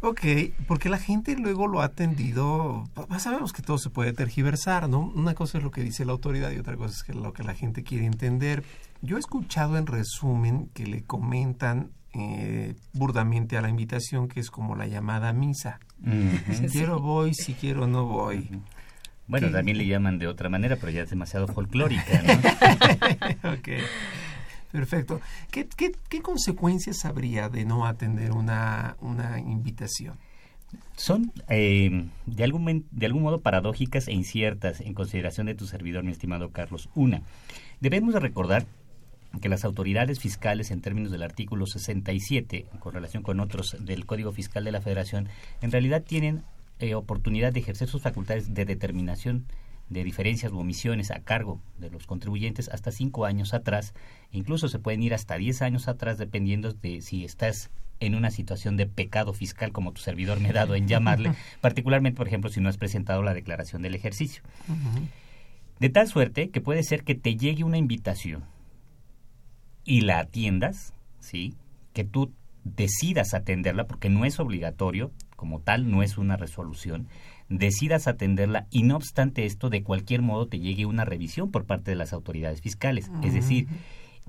Ok, 0.00 0.20
porque 0.66 0.88
la 0.88 0.98
gente 0.98 1.36
luego 1.36 1.68
lo 1.68 1.80
ha 1.80 1.84
atendido, 1.84 2.88
sabemos 3.18 3.52
que 3.52 3.62
todo 3.62 3.78
se 3.78 3.88
puede 3.88 4.12
tergiversar, 4.12 4.88
¿no? 4.88 5.12
Una 5.14 5.34
cosa 5.34 5.58
es 5.58 5.64
lo 5.64 5.70
que 5.70 5.82
dice 5.82 6.04
la 6.04 6.10
autoridad 6.12 6.50
y 6.50 6.58
otra 6.58 6.76
cosa 6.76 6.92
es 6.92 7.04
que 7.04 7.14
lo 7.14 7.32
que 7.32 7.44
la 7.44 7.54
gente 7.54 7.84
quiere 7.84 8.06
entender. 8.06 8.64
Yo 9.00 9.16
he 9.16 9.20
escuchado 9.20 9.78
en 9.78 9.86
resumen 9.86 10.68
que 10.74 10.86
le 10.86 11.04
comentan 11.04 11.92
eh, 12.14 12.74
burdamente 12.92 13.56
a 13.56 13.62
la 13.62 13.68
invitación 13.68 14.28
que 14.28 14.40
es 14.40 14.50
como 14.50 14.76
la 14.76 14.86
llamada 14.86 15.32
misa. 15.32 15.80
Si 16.52 16.66
quiero 16.66 17.00
voy, 17.00 17.34
si 17.34 17.54
quiero 17.54 17.86
no 17.86 18.06
voy. 18.06 18.48
Bueno, 19.26 19.50
también 19.50 19.78
le 19.78 19.86
llaman 19.86 20.18
de 20.18 20.26
otra 20.26 20.48
manera, 20.48 20.76
pero 20.76 20.90
ya 20.90 21.02
es 21.02 21.10
demasiado 21.10 21.46
folclórica, 21.48 22.22
¿no? 22.22 23.50
ok. 23.52 23.68
Perfecto. 24.72 25.20
¿Qué, 25.50 25.68
qué, 25.76 25.92
qué 26.08 26.22
consecuencias 26.22 27.04
habría 27.04 27.48
de 27.48 27.64
no 27.64 27.86
atender 27.86 28.32
una, 28.32 28.96
una 29.00 29.38
invitación? 29.38 30.18
Son 30.96 31.32
eh, 31.48 32.08
de, 32.26 32.44
algún, 32.44 32.86
de 32.90 33.06
algún 33.06 33.22
modo 33.22 33.40
paradójicas 33.40 34.08
e 34.08 34.12
inciertas 34.12 34.80
en 34.80 34.94
consideración 34.94 35.46
de 35.46 35.54
tu 35.54 35.66
servidor, 35.66 36.04
mi 36.04 36.12
estimado 36.12 36.50
Carlos. 36.50 36.88
Una, 36.94 37.22
debemos 37.80 38.14
de 38.14 38.20
recordar 38.20 38.66
que 39.40 39.48
las 39.48 39.64
autoridades 39.64 40.20
fiscales 40.20 40.70
en 40.70 40.80
términos 40.80 41.10
del 41.10 41.22
artículo 41.22 41.66
67, 41.66 42.66
con 42.80 42.92
relación 42.92 43.22
con 43.22 43.40
otros 43.40 43.76
del 43.80 44.06
Código 44.06 44.32
Fiscal 44.32 44.64
de 44.64 44.72
la 44.72 44.80
Federación, 44.80 45.28
en 45.60 45.70
realidad 45.70 46.02
tienen 46.02 46.42
eh, 46.78 46.94
oportunidad 46.94 47.52
de 47.52 47.60
ejercer 47.60 47.88
sus 47.88 48.02
facultades 48.02 48.54
de 48.54 48.64
determinación 48.64 49.46
de 49.88 50.04
diferencias 50.04 50.52
u 50.52 50.58
omisiones 50.58 51.10
a 51.10 51.20
cargo 51.20 51.60
de 51.78 51.90
los 51.90 52.06
contribuyentes 52.06 52.68
hasta 52.68 52.90
cinco 52.90 53.24
años 53.24 53.54
atrás. 53.54 53.94
Incluso 54.30 54.68
se 54.68 54.78
pueden 54.78 55.02
ir 55.02 55.14
hasta 55.14 55.36
diez 55.36 55.62
años 55.62 55.88
atrás 55.88 56.18
dependiendo 56.18 56.72
de 56.72 57.00
si 57.02 57.24
estás 57.24 57.70
en 58.00 58.14
una 58.14 58.30
situación 58.30 58.76
de 58.76 58.86
pecado 58.86 59.32
fiscal, 59.32 59.70
como 59.70 59.92
tu 59.92 60.00
servidor 60.00 60.40
me 60.40 60.48
ha 60.48 60.52
dado 60.54 60.74
en 60.74 60.88
llamarle, 60.88 61.34
particularmente, 61.60 62.16
por 62.16 62.26
ejemplo, 62.26 62.50
si 62.50 62.60
no 62.60 62.68
has 62.68 62.78
presentado 62.78 63.22
la 63.22 63.34
declaración 63.34 63.82
del 63.82 63.94
ejercicio. 63.94 64.42
De 65.78 65.88
tal 65.88 66.08
suerte 66.08 66.50
que 66.50 66.60
puede 66.60 66.82
ser 66.82 67.04
que 67.04 67.14
te 67.14 67.36
llegue 67.36 67.64
una 67.64 67.78
invitación 67.78 68.44
y 69.84 70.02
la 70.02 70.20
atiendas, 70.20 70.94
¿sí? 71.20 71.54
Que 71.92 72.04
tú 72.04 72.32
decidas 72.64 73.34
atenderla, 73.34 73.86
porque 73.86 74.08
no 74.08 74.24
es 74.24 74.38
obligatorio, 74.38 75.10
como 75.36 75.60
tal, 75.60 75.90
no 75.90 76.02
es 76.02 76.18
una 76.18 76.36
resolución, 76.36 77.08
decidas 77.48 78.06
atenderla 78.06 78.66
y 78.70 78.84
no 78.84 78.96
obstante 78.96 79.44
esto, 79.44 79.70
de 79.70 79.82
cualquier 79.82 80.22
modo 80.22 80.46
te 80.46 80.60
llegue 80.60 80.86
una 80.86 81.04
revisión 81.04 81.50
por 81.50 81.64
parte 81.64 81.90
de 81.90 81.96
las 81.96 82.12
autoridades 82.12 82.60
fiscales. 82.60 83.10
Es 83.22 83.34
decir, 83.34 83.66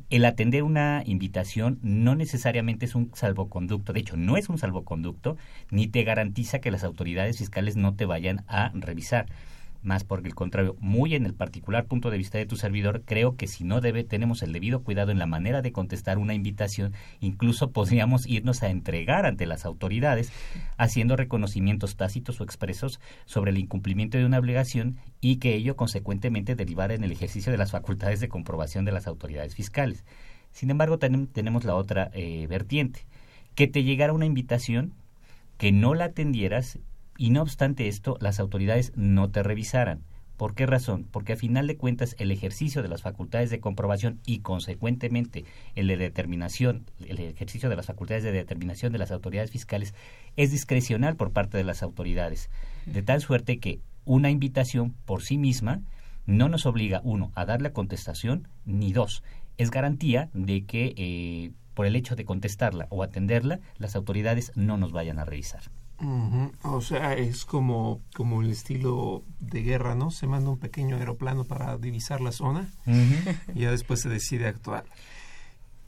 el 0.10 0.26
atender 0.26 0.64
una 0.64 1.04
invitación 1.06 1.80
no 1.82 2.16
necesariamente 2.16 2.86
es 2.86 2.96
un 2.96 3.12
salvoconducto, 3.14 3.94
de 3.94 4.00
hecho 4.00 4.18
no 4.18 4.38
es 4.38 4.50
un 4.50 4.58
salvoconducto, 4.58 5.38
ni 5.70 5.88
te 5.88 6.04
garantiza 6.04 6.60
que 6.60 6.72
las 6.72 6.84
autoridades 6.84 7.38
fiscales 7.38 7.76
no 7.76 7.96
te 7.96 8.06
vayan 8.06 8.44
a 8.48 8.72
revisar 8.74 9.28
más 9.84 10.04
por 10.04 10.26
el 10.26 10.34
contrario, 10.34 10.76
muy 10.80 11.14
en 11.16 11.26
el 11.26 11.34
particular 11.34 11.86
punto 11.86 12.10
de 12.10 12.18
vista 12.18 12.38
de 12.38 12.46
tu 12.46 12.56
servidor, 12.56 13.04
creo 13.06 13.36
que 13.36 13.48
si 13.48 13.64
no 13.64 13.82
debe, 13.82 14.04
tenemos 14.04 14.42
el 14.42 14.54
debido 14.54 14.84
cuidado 14.84 15.12
en 15.12 15.20
la 15.20 15.26
manera 15.26 15.62
de 15.62 15.72
contestar 15.72 16.18
una 16.18 16.34
invitación, 16.34 16.94
incluso 17.20 17.72
podríamos 17.72 18.26
irnos 18.26 18.64
a 18.64 18.70
entregar 18.70 19.26
ante 19.26 19.46
las 19.46 19.66
autoridades, 19.66 20.32
haciendo 20.78 21.16
reconocimientos 21.16 21.96
tácitos 21.96 22.40
o 22.40 22.44
expresos 22.44 23.00
sobre 23.26 23.52
el 23.52 23.58
incumplimiento 23.58 24.18
de 24.18 24.26
una 24.26 24.40
obligación 24.40 24.98
y 25.22 25.38
que 25.38 25.56
ello 25.56 25.76
consecuentemente 25.76 26.56
derivara 26.56 26.94
en 26.94 27.04
el 27.04 27.12
ejercicio 27.12 27.52
de 27.52 27.58
las 27.58 27.72
facultades 27.72 28.20
de 28.20 28.30
comprobación 28.30 28.86
de 28.86 28.92
las 28.92 29.08
autoridades 29.08 29.56
fiscales. 29.56 30.04
Sin 30.52 30.70
embargo, 30.70 31.00
tenemos 31.00 31.64
la 31.66 31.76
otra 31.76 32.10
eh, 32.14 32.46
vertiente, 32.48 33.06
que 33.56 33.68
te 33.68 33.84
llegara 33.84 34.14
una 34.14 34.26
invitación 34.26 34.94
que 35.58 35.72
no 35.72 35.94
la 35.94 36.06
atendieras 36.06 36.80
y 37.18 37.30
no 37.30 37.42
obstante 37.42 37.88
esto, 37.88 38.18
las 38.20 38.40
autoridades 38.40 38.92
no 38.96 39.30
te 39.30 39.44
revisaran. 39.44 40.04
¿Por 40.38 40.56
qué 40.56 40.66
razón? 40.66 41.08
Porque 41.12 41.34
a 41.34 41.38
final 41.38 41.68
de 41.68 41.78
cuentas 41.78 42.16
el 42.18 42.32
ejercicio 42.32 42.82
de 42.82 42.90
las 42.90 43.04
facultades 43.04 43.52
de 43.52 43.60
comprobación 43.60 44.20
y 44.26 44.40
consecuentemente 44.40 45.46
el 45.76 45.88
de 45.88 45.98
determinación, 45.98 46.86
el 47.08 47.20
ejercicio 47.20 47.70
de 47.70 47.76
las 47.76 47.86
facultades 47.86 48.24
de 48.24 48.32
determinación 48.32 48.92
de 48.92 48.98
las 48.98 49.12
autoridades 49.12 49.52
fiscales 49.52 49.94
es 50.36 50.52
discrecional 50.52 51.16
por 51.16 51.32
parte 51.32 51.58
de 51.58 51.64
las 51.64 51.84
autoridades. 51.84 52.50
De 52.88 53.04
tal 53.04 53.22
suerte 53.22 53.60
que 53.60 53.80
una 54.06 54.32
invitación 54.32 54.96
por 55.06 55.22
sí 55.22 55.38
misma 55.38 55.82
no 56.26 56.50
nos 56.50 56.66
obliga, 56.66 57.02
uno, 57.04 57.32
a 57.36 57.46
dar 57.46 57.62
la 57.62 57.74
contestación, 57.74 58.48
ni 58.66 58.92
dos, 58.92 59.24
es 59.58 59.70
garantía 59.72 60.30
de 60.34 60.66
que 60.66 60.94
eh, 60.98 61.52
por 61.74 61.86
el 61.86 61.96
hecho 61.96 62.16
de 62.16 62.26
contestarla 62.26 62.88
o 62.90 63.04
atenderla, 63.04 63.60
las 63.78 63.96
autoridades 63.96 64.52
no 64.56 64.78
nos 64.78 64.92
vayan 64.92 65.20
a 65.20 65.26
revisar. 65.26 65.64
O 66.64 66.82
sea, 66.82 67.14
es 67.14 67.46
como, 67.46 68.02
como 68.16 68.42
el 68.42 68.52
estilo 68.52 69.24
de 69.40 69.62
guerra, 69.62 69.96
¿no? 69.96 70.12
Se 70.12 70.28
manda 70.28 70.50
un 70.50 70.60
pequeño 70.60 70.98
aeroplano 70.98 71.46
para 71.46 71.78
divisar 71.78 72.22
la 72.22 72.32
zona 72.32 72.70
y 73.54 73.62
ya 73.62 73.72
después 73.72 74.02
se 74.02 74.10
decide 74.10 74.48
actuar. 74.48 74.86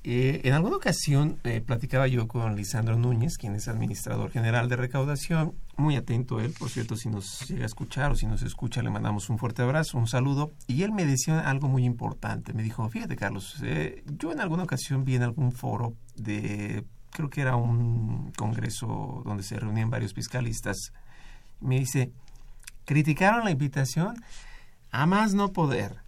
Eh, 0.07 0.41
en 0.43 0.53
alguna 0.53 0.75
ocasión 0.75 1.39
eh, 1.43 1.61
platicaba 1.61 2.07
yo 2.07 2.27
con 2.27 2.55
Lisandro 2.55 2.95
Núñez, 2.95 3.39
quien 3.39 3.55
es 3.55 3.67
administrador 3.67 4.29
general 4.29 4.69
de 4.69 4.75
recaudación, 4.75 5.55
muy 5.77 5.95
atento 5.95 6.39
él, 6.39 6.53
por 6.59 6.69
cierto, 6.69 6.95
si 6.95 7.09
nos 7.09 7.47
llega 7.49 7.63
a 7.63 7.65
escuchar 7.65 8.11
o 8.11 8.15
si 8.15 8.27
nos 8.27 8.43
escucha 8.43 8.83
le 8.83 8.91
mandamos 8.91 9.31
un 9.31 9.39
fuerte 9.39 9.63
abrazo, 9.63 9.97
un 9.97 10.05
saludo, 10.05 10.53
y 10.67 10.83
él 10.83 10.91
me 10.91 11.05
decía 11.05 11.39
algo 11.39 11.69
muy 11.69 11.85
importante, 11.85 12.53
me 12.53 12.61
dijo, 12.61 12.87
fíjate 12.87 13.15
Carlos, 13.15 13.55
eh, 13.63 14.03
yo 14.19 14.31
en 14.31 14.41
alguna 14.41 14.61
ocasión 14.61 15.05
vi 15.05 15.15
en 15.15 15.23
algún 15.23 15.51
foro 15.51 15.95
de 16.15 16.85
creo 17.15 17.29
que 17.29 17.41
era 17.41 17.55
un 17.55 18.33
congreso 18.37 19.23
donde 19.25 19.43
se 19.43 19.57
reunían 19.57 19.89
varios 19.89 20.13
fiscalistas, 20.13 20.91
me 21.61 21.79
dice, 21.79 22.11
criticaron 22.83 23.45
la 23.45 23.51
invitación 23.51 24.21
a 24.91 25.05
más 25.05 25.33
no 25.33 25.53
poder. 25.53 26.03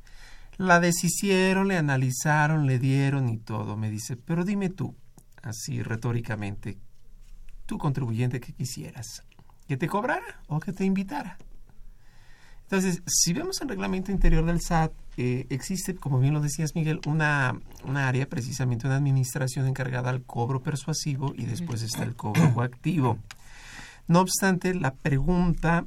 La 0.58 0.80
deshicieron, 0.80 1.70
le 1.70 1.78
analizaron, 1.78 2.66
le 2.66 2.78
dieron 2.78 3.30
y 3.30 3.38
todo. 3.38 3.78
Me 3.78 3.90
dice, 3.90 4.18
pero 4.18 4.44
dime 4.44 4.70
tú, 4.70 4.96
así 5.44 5.82
retóricamente, 5.82 6.78
tu 7.66 7.78
contribuyente 7.78 8.42
que 8.42 8.54
quisieras, 8.54 9.24
que 9.68 9.78
te 9.78 9.88
cobrara 9.88 10.42
o 10.48 10.60
que 10.60 10.74
te 10.74 10.84
invitara. 10.84 11.38
Entonces, 12.70 13.02
si 13.06 13.32
vemos 13.32 13.62
el 13.62 13.70
reglamento 13.70 14.12
interior 14.12 14.46
del 14.46 14.60
SAT, 14.60 14.92
eh, 15.16 15.48
existe, 15.50 15.96
como 15.96 16.20
bien 16.20 16.34
lo 16.34 16.42
decías 16.42 16.76
Miguel, 16.76 17.00
una, 17.08 17.58
una 17.86 18.10
área, 18.10 18.28
precisamente 18.28 18.88
una 18.88 18.98
administración 18.98 19.68
encargada 19.68 20.10
al 20.10 20.22
cobro 20.24 20.62
persuasivo 20.62 21.34
y 21.38 21.46
después 21.46 21.82
está 21.82 22.04
el 22.04 22.16
cobro 22.16 22.54
coactivo. 22.54 23.20
No 24.08 24.20
obstante, 24.20 24.74
la 24.74 24.94
pregunta 24.94 25.86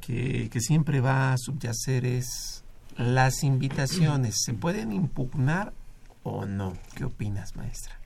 que, 0.00 0.48
que 0.48 0.60
siempre 0.60 1.00
va 1.00 1.32
a 1.32 1.38
subyacer 1.38 2.04
es, 2.04 2.62
¿las 2.96 3.42
invitaciones 3.42 4.36
se 4.44 4.54
pueden 4.54 4.92
impugnar 4.92 5.72
o 6.22 6.46
no? 6.46 6.74
¿Qué 6.94 7.04
opinas, 7.04 7.56
maestra? 7.56 7.98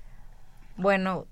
Bueno, 0.79 1.27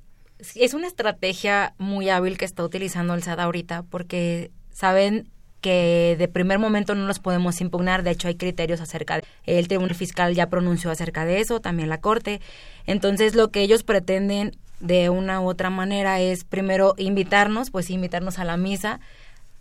es 0.54 0.74
una 0.74 0.86
estrategia 0.86 1.72
muy 1.78 2.10
hábil 2.10 2.36
que 2.36 2.44
está 2.44 2.62
utilizando 2.62 3.14
el 3.14 3.22
SAT 3.22 3.40
ahorita 3.40 3.84
porque 3.84 4.50
saben 4.70 5.30
que 5.64 6.14
de 6.18 6.28
primer 6.28 6.58
momento 6.58 6.94
no 6.94 7.06
los 7.06 7.20
podemos 7.20 7.62
impugnar, 7.62 8.02
de 8.02 8.10
hecho 8.10 8.28
hay 8.28 8.34
criterios 8.34 8.82
acerca 8.82 9.16
de 9.16 9.24
el 9.46 9.66
Tribunal 9.66 9.94
Fiscal 9.94 10.34
ya 10.34 10.50
pronunció 10.50 10.90
acerca 10.90 11.24
de 11.24 11.40
eso, 11.40 11.58
también 11.60 11.88
la 11.88 12.02
Corte. 12.02 12.42
Entonces, 12.86 13.34
lo 13.34 13.48
que 13.48 13.62
ellos 13.62 13.82
pretenden 13.82 14.58
de 14.80 15.08
una 15.08 15.40
u 15.40 15.46
otra 15.46 15.70
manera 15.70 16.20
es 16.20 16.44
primero 16.44 16.94
invitarnos, 16.98 17.70
pues 17.70 17.88
invitarnos 17.88 18.38
a 18.38 18.44
la 18.44 18.58
misa, 18.58 19.00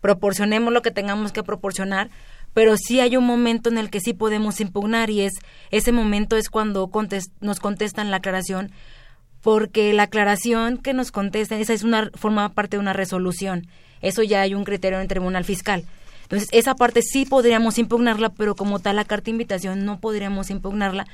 proporcionemos 0.01 0.73
lo 0.73 0.81
que 0.81 0.91
tengamos 0.91 1.31
que 1.31 1.41
proporcionar, 1.41 2.09
pero 2.53 2.75
sí 2.75 2.99
hay 2.99 3.15
un 3.15 3.25
momento 3.25 3.69
en 3.69 3.77
el 3.77 3.89
que 3.89 4.01
sí 4.01 4.11
podemos 4.11 4.59
impugnar 4.59 5.09
y 5.09 5.21
es 5.21 5.31
ese 5.71 5.93
momento 5.93 6.35
es 6.35 6.49
cuando 6.49 6.91
nos 7.39 7.59
contestan 7.61 8.11
la 8.11 8.17
aclaración 8.17 8.73
porque 9.41 9.93
la 9.93 10.03
aclaración 10.03 10.79
que 10.79 10.93
nos 10.93 11.11
contestan 11.11 11.61
esa 11.61 11.71
es 11.71 11.83
una 11.83 12.11
forma 12.13 12.49
parte 12.49 12.75
de 12.75 12.81
una 12.81 12.91
resolución 12.91 13.67
eso 14.03 14.21
ya 14.21 14.41
hay 14.41 14.53
un 14.53 14.65
criterio 14.65 14.99
en 14.99 15.03
el 15.03 15.07
tribunal 15.07 15.43
fiscal. 15.43 15.83
Entonces, 16.23 16.49
esa 16.51 16.75
parte 16.75 17.01
sí 17.01 17.25
podríamos 17.25 17.79
impugnarla, 17.79 18.29
pero 18.29 18.55
como 18.55 18.79
tal 18.79 18.97
la 18.97 19.05
carta 19.05 19.25
de 19.25 19.31
invitación 19.31 19.85
no 19.85 19.99
podríamos 19.99 20.51
impugnarla 20.51 21.07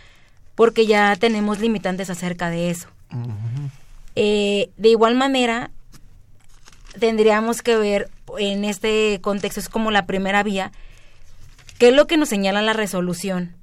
porque 0.55 0.85
ya 0.85 1.15
tenemos 1.15 1.59
limitantes 1.59 2.09
acerca 2.09 2.49
de 2.49 2.69
eso. 2.69 2.89
Eh, 4.15 4.69
de 4.75 4.89
igual 4.89 5.15
manera, 5.15 5.71
tendríamos 6.99 7.61
que 7.61 7.77
ver 7.77 8.09
en 8.37 8.65
este 8.65 9.19
contexto, 9.21 9.61
es 9.61 9.69
como 9.69 9.91
la 9.91 10.05
primera 10.05 10.43
vía, 10.43 10.71
qué 11.77 11.89
es 11.89 11.95
lo 11.95 12.07
que 12.07 12.17
nos 12.17 12.29
señala 12.29 12.61
la 12.61 12.73
resolución. 12.73 13.55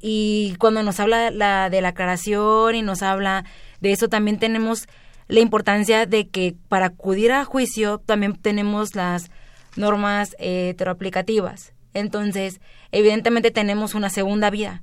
Y 0.00 0.56
cuando 0.58 0.82
nos 0.82 1.00
habla 1.00 1.30
la, 1.30 1.70
de 1.70 1.80
la 1.80 1.88
aclaración 1.88 2.74
y 2.74 2.82
nos 2.82 3.02
habla 3.02 3.44
de 3.80 3.92
eso, 3.92 4.08
también 4.08 4.38
tenemos 4.38 4.88
la 5.30 5.40
importancia 5.40 6.06
de 6.06 6.28
que 6.28 6.56
para 6.68 6.86
acudir 6.86 7.32
a 7.32 7.44
juicio 7.44 7.98
también 7.98 8.34
tenemos 8.34 8.96
las 8.96 9.30
normas 9.76 10.34
eh, 10.38 10.70
heteroaplicativas. 10.70 11.72
Entonces, 11.94 12.60
evidentemente 12.90 13.50
tenemos 13.50 13.94
una 13.94 14.10
segunda 14.10 14.50
vida 14.50 14.82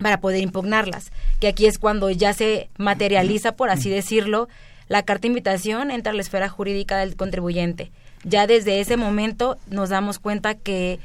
para 0.00 0.20
poder 0.20 0.40
impugnarlas, 0.40 1.12
que 1.40 1.48
aquí 1.48 1.66
es 1.66 1.78
cuando 1.78 2.10
ya 2.10 2.32
se 2.32 2.70
materializa, 2.78 3.56
por 3.56 3.70
así 3.70 3.90
decirlo, 3.90 4.48
la 4.88 5.02
carta 5.02 5.22
de 5.22 5.28
invitación 5.28 5.90
entra 5.90 6.12
a 6.12 6.14
la 6.14 6.22
esfera 6.22 6.48
jurídica 6.48 6.98
del 6.98 7.16
contribuyente. 7.16 7.90
Ya 8.22 8.46
desde 8.46 8.80
ese 8.80 8.96
momento 8.96 9.58
nos 9.68 9.88
damos 9.88 10.18
cuenta 10.18 10.54
que, 10.54 10.98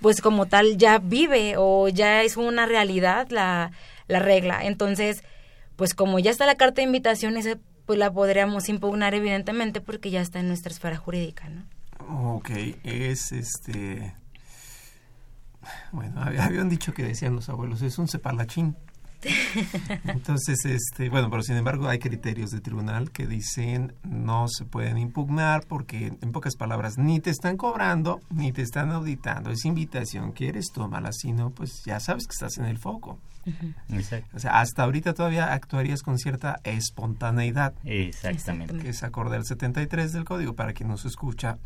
pues 0.00 0.20
como 0.20 0.46
tal, 0.46 0.76
ya 0.76 0.98
vive 0.98 1.54
o 1.56 1.88
ya 1.88 2.22
es 2.22 2.36
una 2.36 2.66
realidad 2.66 3.28
la, 3.30 3.70
la 4.08 4.18
regla. 4.18 4.60
Entonces, 4.64 5.22
pues 5.76 5.94
como 5.94 6.18
ya 6.18 6.30
está 6.30 6.46
la 6.46 6.56
carta 6.56 6.76
de 6.76 6.86
invitación, 6.86 7.36
ese, 7.36 7.58
pues 7.86 7.98
la 7.98 8.12
podríamos 8.12 8.68
impugnar 8.68 9.14
evidentemente 9.14 9.80
porque 9.80 10.10
ya 10.10 10.20
está 10.20 10.40
en 10.40 10.48
nuestra 10.48 10.72
esfera 10.72 10.96
jurídica, 10.96 11.48
¿no? 11.48 11.64
Ok, 12.36 12.50
es 12.84 13.32
este... 13.32 14.14
Bueno, 15.92 16.20
habían 16.20 16.68
dicho 16.68 16.92
que 16.92 17.04
decían 17.04 17.36
los 17.36 17.48
abuelos, 17.48 17.82
es 17.82 17.98
un 17.98 18.08
cepalachín. 18.08 18.76
Entonces, 20.04 20.64
este, 20.64 21.08
bueno, 21.08 21.30
pero 21.30 21.42
sin 21.42 21.56
embargo 21.56 21.86
hay 21.88 21.98
criterios 21.98 22.50
de 22.50 22.60
tribunal 22.60 23.12
que 23.12 23.26
dicen 23.26 23.94
no 24.02 24.48
se 24.48 24.64
pueden 24.64 24.98
impugnar 24.98 25.64
porque, 25.68 26.12
en 26.20 26.32
pocas 26.32 26.56
palabras, 26.56 26.98
ni 26.98 27.20
te 27.20 27.30
están 27.30 27.56
cobrando 27.56 28.20
ni 28.30 28.52
te 28.52 28.62
están 28.62 28.90
auditando. 28.90 29.50
Es 29.50 29.64
invitación, 29.64 30.32
quieres, 30.32 30.72
tómala, 30.72 31.12
si 31.12 31.32
no, 31.32 31.50
pues 31.50 31.82
ya 31.84 32.00
sabes 32.00 32.26
que 32.26 32.32
estás 32.32 32.58
en 32.58 32.64
el 32.64 32.78
foco. 32.78 33.18
O 34.34 34.38
sea, 34.38 34.60
hasta 34.60 34.84
ahorita 34.84 35.14
todavía 35.14 35.52
actuarías 35.52 36.02
con 36.02 36.18
cierta 36.18 36.60
espontaneidad. 36.64 37.74
Exactamente. 37.84 38.78
Que 38.78 38.90
es 38.90 39.02
acorde 39.02 39.36
al 39.36 39.44
73 39.44 40.12
del 40.12 40.24
código, 40.24 40.54
para 40.54 40.72
quien 40.72 40.88
nos 40.88 41.04
escucha. 41.04 41.58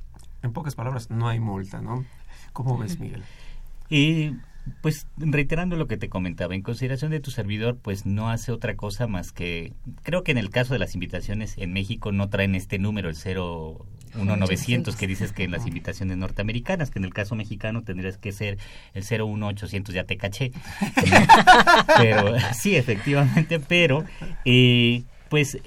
En 0.42 0.52
pocas 0.52 0.74
palabras, 0.74 1.10
no 1.10 1.28
hay 1.28 1.40
multa, 1.40 1.80
¿no? 1.80 2.04
¿Cómo 2.52 2.78
ves, 2.78 2.98
Miguel? 3.00 3.22
Y 3.88 4.32
pues 4.80 5.06
reiterando 5.16 5.76
lo 5.76 5.86
que 5.86 5.96
te 5.96 6.08
comentaba, 6.08 6.54
en 6.54 6.62
consideración 6.62 7.10
de 7.10 7.20
tu 7.20 7.30
servidor, 7.30 7.78
pues 7.80 8.06
no 8.06 8.30
hace 8.30 8.52
otra 8.52 8.74
cosa 8.76 9.06
más 9.06 9.32
que, 9.32 9.72
creo 10.02 10.24
que 10.24 10.32
en 10.32 10.38
el 10.38 10.50
caso 10.50 10.72
de 10.72 10.78
las 10.78 10.94
invitaciones 10.94 11.54
en 11.56 11.72
México 11.72 12.12
no 12.12 12.28
traen 12.28 12.54
este 12.54 12.78
número, 12.78 13.08
el 13.08 13.16
01900 14.16 14.96
que 14.96 15.06
dices 15.06 15.32
que 15.32 15.44
en 15.44 15.50
las 15.50 15.66
invitaciones 15.66 16.16
norteamericanas, 16.16 16.90
que 16.90 16.98
en 16.98 17.04
el 17.04 17.14
caso 17.14 17.34
mexicano 17.34 17.82
tendrías 17.82 18.18
que 18.18 18.32
ser 18.32 18.58
el 18.94 19.04
01800, 19.04 19.94
ya 19.94 20.04
te 20.04 20.16
caché. 20.16 20.52
pero 21.98 22.34
sí, 22.52 22.76
efectivamente, 22.76 23.60
pero 23.60 24.04
eh, 24.44 25.02
pues 25.28 25.58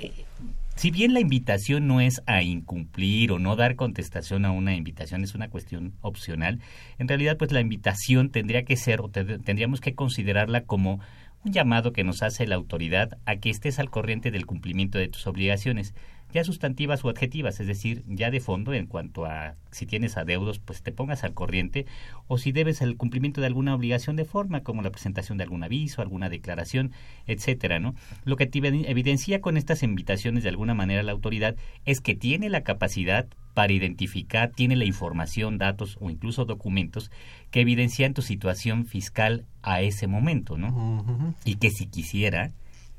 si 0.79 0.91
bien 0.91 1.13
la 1.13 1.19
invitación 1.19 1.88
no 1.88 1.99
es 1.99 2.21
a 2.25 2.41
incumplir 2.41 3.33
o 3.33 3.38
no 3.38 3.57
dar 3.57 3.75
contestación 3.75 4.45
a 4.45 4.51
una 4.51 4.75
invitación, 4.75 5.25
es 5.25 5.35
una 5.35 5.49
cuestión 5.49 5.91
opcional, 5.99 6.62
en 6.99 7.09
realidad 7.09 7.35
pues 7.35 7.51
la 7.51 7.59
invitación 7.59 8.29
tendría 8.29 8.63
que 8.63 8.77
ser 8.77 9.01
o 9.01 9.09
tendríamos 9.09 9.81
que 9.81 9.93
considerarla 9.93 10.63
como 10.63 11.01
un 11.43 11.51
llamado 11.51 11.91
que 11.91 12.05
nos 12.05 12.23
hace 12.23 12.47
la 12.47 12.55
autoridad 12.55 13.17
a 13.25 13.35
que 13.35 13.49
estés 13.49 13.77
al 13.77 13.89
corriente 13.89 14.31
del 14.31 14.45
cumplimiento 14.45 14.97
de 14.97 15.09
tus 15.09 15.27
obligaciones 15.27 15.93
ya 16.32 16.44
sustantivas 16.44 17.04
o 17.04 17.10
adjetivas, 17.10 17.60
es 17.60 17.68
decir, 17.68 18.04
ya 18.08 18.32
de 18.32 18.39
fondo 18.39 18.74
en 18.74 18.86
cuanto 18.86 19.26
a 19.26 19.56
si 19.72 19.86
tienes 19.86 20.18
adeudos, 20.18 20.60
pues 20.60 20.82
te 20.82 20.92
pongas 20.92 21.24
al 21.24 21.34
corriente, 21.34 21.86
o 22.28 22.38
si 22.38 22.52
debes 22.52 22.82
el 22.82 22.98
cumplimiento 22.98 23.42
de 23.42 23.48
alguna 23.48 23.76
obligación 23.76 24.15
de 24.15 24.26
forma, 24.26 24.62
como 24.62 24.82
la 24.82 24.92
presentación 24.92 25.38
de 25.38 25.44
algún 25.44 25.63
aviso, 25.63 26.02
alguna 26.02 26.30
declaración, 26.30 26.92
etcétera, 27.26 27.80
¿no? 27.80 27.96
Lo 28.26 28.36
que 28.36 28.46
te 28.46 28.60
evidencia 28.60 29.42
con 29.42 29.58
estas 29.58 29.84
invitaciones 29.84 30.44
de 30.44 30.50
alguna 30.50 30.74
manera 30.74 31.04
la 31.04 31.12
autoridad 31.12 31.56
es 31.86 32.02
que 32.02 32.15
tiene 32.15 32.50
la 32.50 32.62
capacidad 32.62 33.28
para 33.54 33.74
identificar, 33.74 34.52
tiene 34.52 34.76
la 34.76 34.86
información, 34.86 35.58
datos 35.58 35.98
o 36.00 36.10
incluso 36.10 36.46
documentos 36.46 37.12
que 37.52 37.62
evidencian 37.62 38.13
tu 38.13 38.22
situación 38.22 38.86
fiscal 38.86 39.46
a 39.63 39.82
ese 39.82 40.08
momento, 40.08 40.58
¿no? 40.58 41.36
Y 41.44 41.56
que 41.56 41.70
si 41.70 41.88
quisiera, 41.88 42.52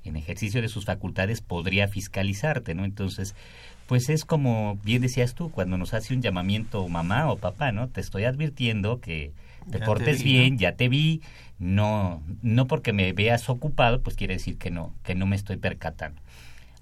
en 0.05 0.17
ejercicio 0.17 0.63
de 0.63 0.69
sus 0.69 0.85
facultades 0.85 1.41
podría 1.41 1.89
fiscalizarte, 1.89 2.75
¿no? 2.75 2.85
Entonces, 2.85 3.35
pues 3.87 4.09
es 4.09 4.25
como 4.25 4.79
bien 4.85 5.03
decías 5.03 5.35
tú, 5.35 5.51
cuando 5.51 5.77
nos 5.77 5.95
hace 5.95 6.15
un 6.15 6.23
llamamiento 6.23 6.87
mamá 6.89 7.31
o 7.31 7.37
papá, 7.37 7.73
¿no? 7.73 7.89
Te 7.89 8.01
estoy 8.01 8.25
advirtiendo 8.25 9.01
que 9.01 9.33
te 9.71 9.79
portes 9.79 10.23
bien, 10.23 10.59
ya 10.59 10.77
te 10.77 10.89
vi, 10.89 11.21
no 11.59 12.23
no 12.43 12.67
porque 12.67 12.93
me 12.93 13.13
veas 13.13 13.49
ocupado, 13.51 14.01
pues 14.03 14.17
quiere 14.17 14.35
decir 14.35 14.57
que 14.59 14.71
no, 14.71 14.95
que 15.03 15.15
no 15.15 15.27
me 15.27 15.37
estoy 15.37 15.57
percatando. 15.57 16.21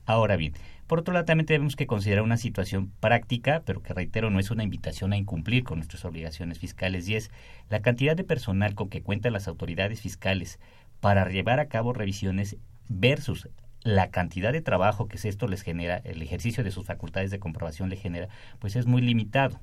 Ahora 0.06 0.36
bien, 0.36 0.54
por 0.88 1.00
otro 1.00 1.12
lado, 1.12 1.26
también 1.26 1.44
tenemos 1.44 1.76
que 1.76 1.86
considerar 1.86 2.24
una 2.24 2.38
situación 2.38 2.90
práctica, 2.98 3.62
pero 3.66 3.82
que 3.82 3.92
reitero, 3.92 4.30
no 4.30 4.40
es 4.40 4.50
una 4.50 4.64
invitación 4.64 5.12
a 5.12 5.18
incumplir 5.18 5.62
con 5.62 5.78
nuestras 5.78 6.06
obligaciones 6.06 6.58
fiscales, 6.58 7.06
y 7.08 7.14
es 7.14 7.30
la 7.68 7.80
cantidad 7.80 8.16
de 8.16 8.24
personal 8.24 8.74
con 8.74 8.88
que 8.88 9.02
cuentan 9.02 9.34
las 9.34 9.48
autoridades 9.48 10.00
fiscales 10.00 10.58
para 11.00 11.28
llevar 11.28 11.60
a 11.60 11.68
cabo 11.68 11.92
revisiones 11.92 12.56
versus 12.88 13.48
la 13.82 14.10
cantidad 14.10 14.52
de 14.52 14.60
trabajo 14.60 15.08
que 15.08 15.16
esto 15.28 15.46
les 15.46 15.62
genera, 15.62 15.98
el 15.98 16.20
ejercicio 16.22 16.64
de 16.64 16.70
sus 16.70 16.84
facultades 16.84 17.30
de 17.30 17.38
comprobación 17.38 17.88
le 17.88 17.96
genera, 17.96 18.28
pues 18.58 18.76
es 18.76 18.86
muy 18.86 19.02
limitado. 19.02 19.60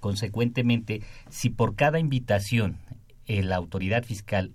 Consecuentemente, 0.00 1.02
si 1.30 1.48
por 1.48 1.76
cada 1.76 1.98
invitación 1.98 2.76
eh, 3.26 3.42
la 3.42 3.56
autoridad 3.56 4.04
fiscal 4.04 4.52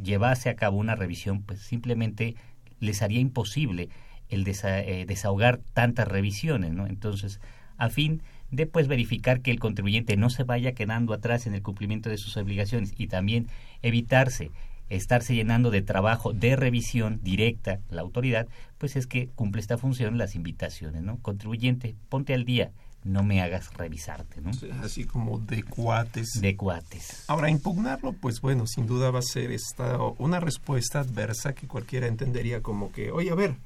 llevase 0.00 0.48
a 0.48 0.56
cabo 0.56 0.78
una 0.78 0.94
revisión, 0.94 1.42
pues 1.42 1.60
simplemente 1.60 2.36
les 2.78 3.02
haría 3.02 3.20
imposible 3.20 3.88
el 4.28 4.46
eh, 4.46 5.04
desahogar 5.06 5.60
tantas 5.72 6.08
revisiones, 6.08 6.72
¿no? 6.72 6.86
Entonces, 6.86 7.40
a 7.76 7.90
fin 7.90 8.22
de 8.50 8.66
pues 8.66 8.86
verificar 8.86 9.40
que 9.40 9.50
el 9.50 9.58
contribuyente 9.58 10.16
no 10.16 10.30
se 10.30 10.44
vaya 10.44 10.72
quedando 10.72 11.14
atrás 11.14 11.46
en 11.46 11.54
el 11.54 11.62
cumplimiento 11.62 12.10
de 12.10 12.18
sus 12.18 12.36
obligaciones 12.36 12.94
y 12.96 13.08
también 13.08 13.48
evitarse 13.82 14.50
estarse 14.96 15.34
llenando 15.34 15.70
de 15.70 15.82
trabajo 15.82 16.32
de 16.32 16.56
revisión 16.56 17.20
directa 17.22 17.80
la 17.90 18.02
autoridad, 18.02 18.46
pues 18.78 18.96
es 18.96 19.06
que 19.06 19.28
cumple 19.28 19.60
esta 19.60 19.78
función 19.78 20.18
las 20.18 20.34
invitaciones, 20.34 21.02
¿no? 21.02 21.18
Contribuyente, 21.18 21.96
ponte 22.08 22.34
al 22.34 22.44
día, 22.44 22.72
no 23.04 23.22
me 23.22 23.42
hagas 23.42 23.72
revisarte, 23.74 24.40
¿no? 24.40 24.50
así 24.82 25.04
como 25.04 25.38
de 25.38 25.62
cuates. 25.62 26.40
De 26.40 26.56
cuates. 26.56 27.24
Ahora, 27.28 27.50
impugnarlo, 27.50 28.12
pues 28.12 28.40
bueno, 28.40 28.66
sin 28.66 28.86
duda 28.86 29.10
va 29.10 29.18
a 29.18 29.22
ser 29.22 29.50
esta, 29.50 29.98
una 30.18 30.40
respuesta 30.40 31.00
adversa 31.00 31.54
que 31.54 31.66
cualquiera 31.66 32.06
entendería 32.06 32.62
como 32.62 32.92
que, 32.92 33.10
oye, 33.10 33.30
a 33.30 33.34
ver, 33.34 33.56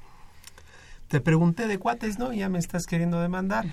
te 1.09 1.21
pregunté 1.21 1.67
de 1.67 1.79
cuates, 1.79 2.19
¿no? 2.19 2.33
Ya 2.33 2.49
me 2.49 2.59
estás 2.59 2.85
queriendo 2.87 3.21
demandar. 3.21 3.67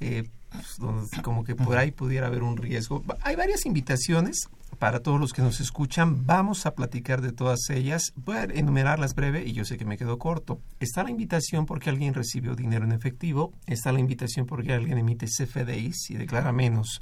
Eh, 0.00 0.28
pues, 0.50 1.22
como 1.22 1.44
que 1.44 1.54
por 1.54 1.76
ahí 1.76 1.90
pudiera 1.90 2.26
haber 2.26 2.42
un 2.42 2.56
riesgo. 2.56 3.04
Hay 3.22 3.36
varias 3.36 3.66
invitaciones 3.66 4.48
para 4.78 5.00
todos 5.00 5.20
los 5.20 5.32
que 5.32 5.42
nos 5.42 5.60
escuchan. 5.60 6.26
Vamos 6.26 6.66
a 6.66 6.74
platicar 6.74 7.20
de 7.20 7.32
todas 7.32 7.68
ellas. 7.70 8.12
Voy 8.16 8.36
a 8.36 8.44
enumerarlas 8.44 9.14
breve 9.14 9.44
y 9.46 9.52
yo 9.52 9.64
sé 9.64 9.76
que 9.76 9.84
me 9.84 9.98
quedo 9.98 10.18
corto. 10.18 10.60
Está 10.78 11.02
la 11.02 11.10
invitación 11.10 11.66
porque 11.66 11.90
alguien 11.90 12.14
recibió 12.14 12.54
dinero 12.54 12.84
en 12.84 12.92
efectivo. 12.92 13.52
Está 13.66 13.92
la 13.92 14.00
invitación 14.00 14.46
porque 14.46 14.72
alguien 14.72 14.98
emite 14.98 15.26
CFDIs 15.26 16.10
y 16.10 16.14
declara 16.14 16.52
menos. 16.52 17.00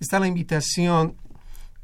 Está 0.00 0.18
la 0.18 0.26
invitación 0.26 1.16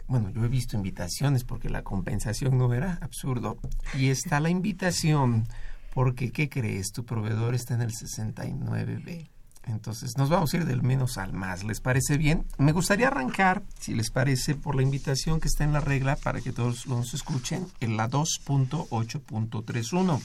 bueno, 0.06 0.28
yo 0.30 0.44
he 0.44 0.48
visto 0.48 0.76
invitaciones 0.76 1.44
porque 1.44 1.70
la 1.70 1.82
compensación 1.82 2.58
no 2.58 2.74
era 2.74 2.98
absurdo. 3.00 3.56
Y 3.94 4.08
está 4.08 4.38
la 4.38 4.50
invitación 4.50 5.46
porque, 5.94 6.30
¿qué 6.30 6.48
crees? 6.48 6.92
Tu 6.92 7.04
proveedor 7.04 7.54
está 7.54 7.74
en 7.74 7.82
el 7.82 7.92
69B. 7.92 9.30
Entonces 9.66 10.16
nos 10.16 10.28
vamos 10.28 10.52
a 10.52 10.58
ir 10.58 10.64
del 10.64 10.82
menos 10.82 11.18
al 11.18 11.32
más. 11.32 11.64
¿Les 11.64 11.80
parece 11.80 12.18
bien? 12.18 12.46
Me 12.58 12.72
gustaría 12.72 13.08
arrancar, 13.08 13.62
si 13.78 13.94
les 13.94 14.10
parece, 14.10 14.54
por 14.54 14.76
la 14.76 14.82
invitación 14.82 15.40
que 15.40 15.48
está 15.48 15.64
en 15.64 15.72
la 15.72 15.80
regla 15.80 16.16
para 16.16 16.40
que 16.40 16.52
todos 16.52 16.86
nos 16.86 17.14
escuchen, 17.14 17.66
en 17.80 17.96
la 17.96 18.10
2.8.31. 18.10 20.20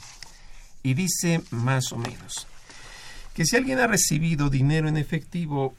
Y 0.84 0.94
dice 0.94 1.42
más 1.52 1.92
o 1.92 1.98
menos 1.98 2.48
que 3.34 3.46
si 3.46 3.56
alguien 3.56 3.80
ha 3.80 3.88
recibido 3.88 4.50
dinero 4.50 4.90
en 4.90 4.98
efectivo, 4.98 5.74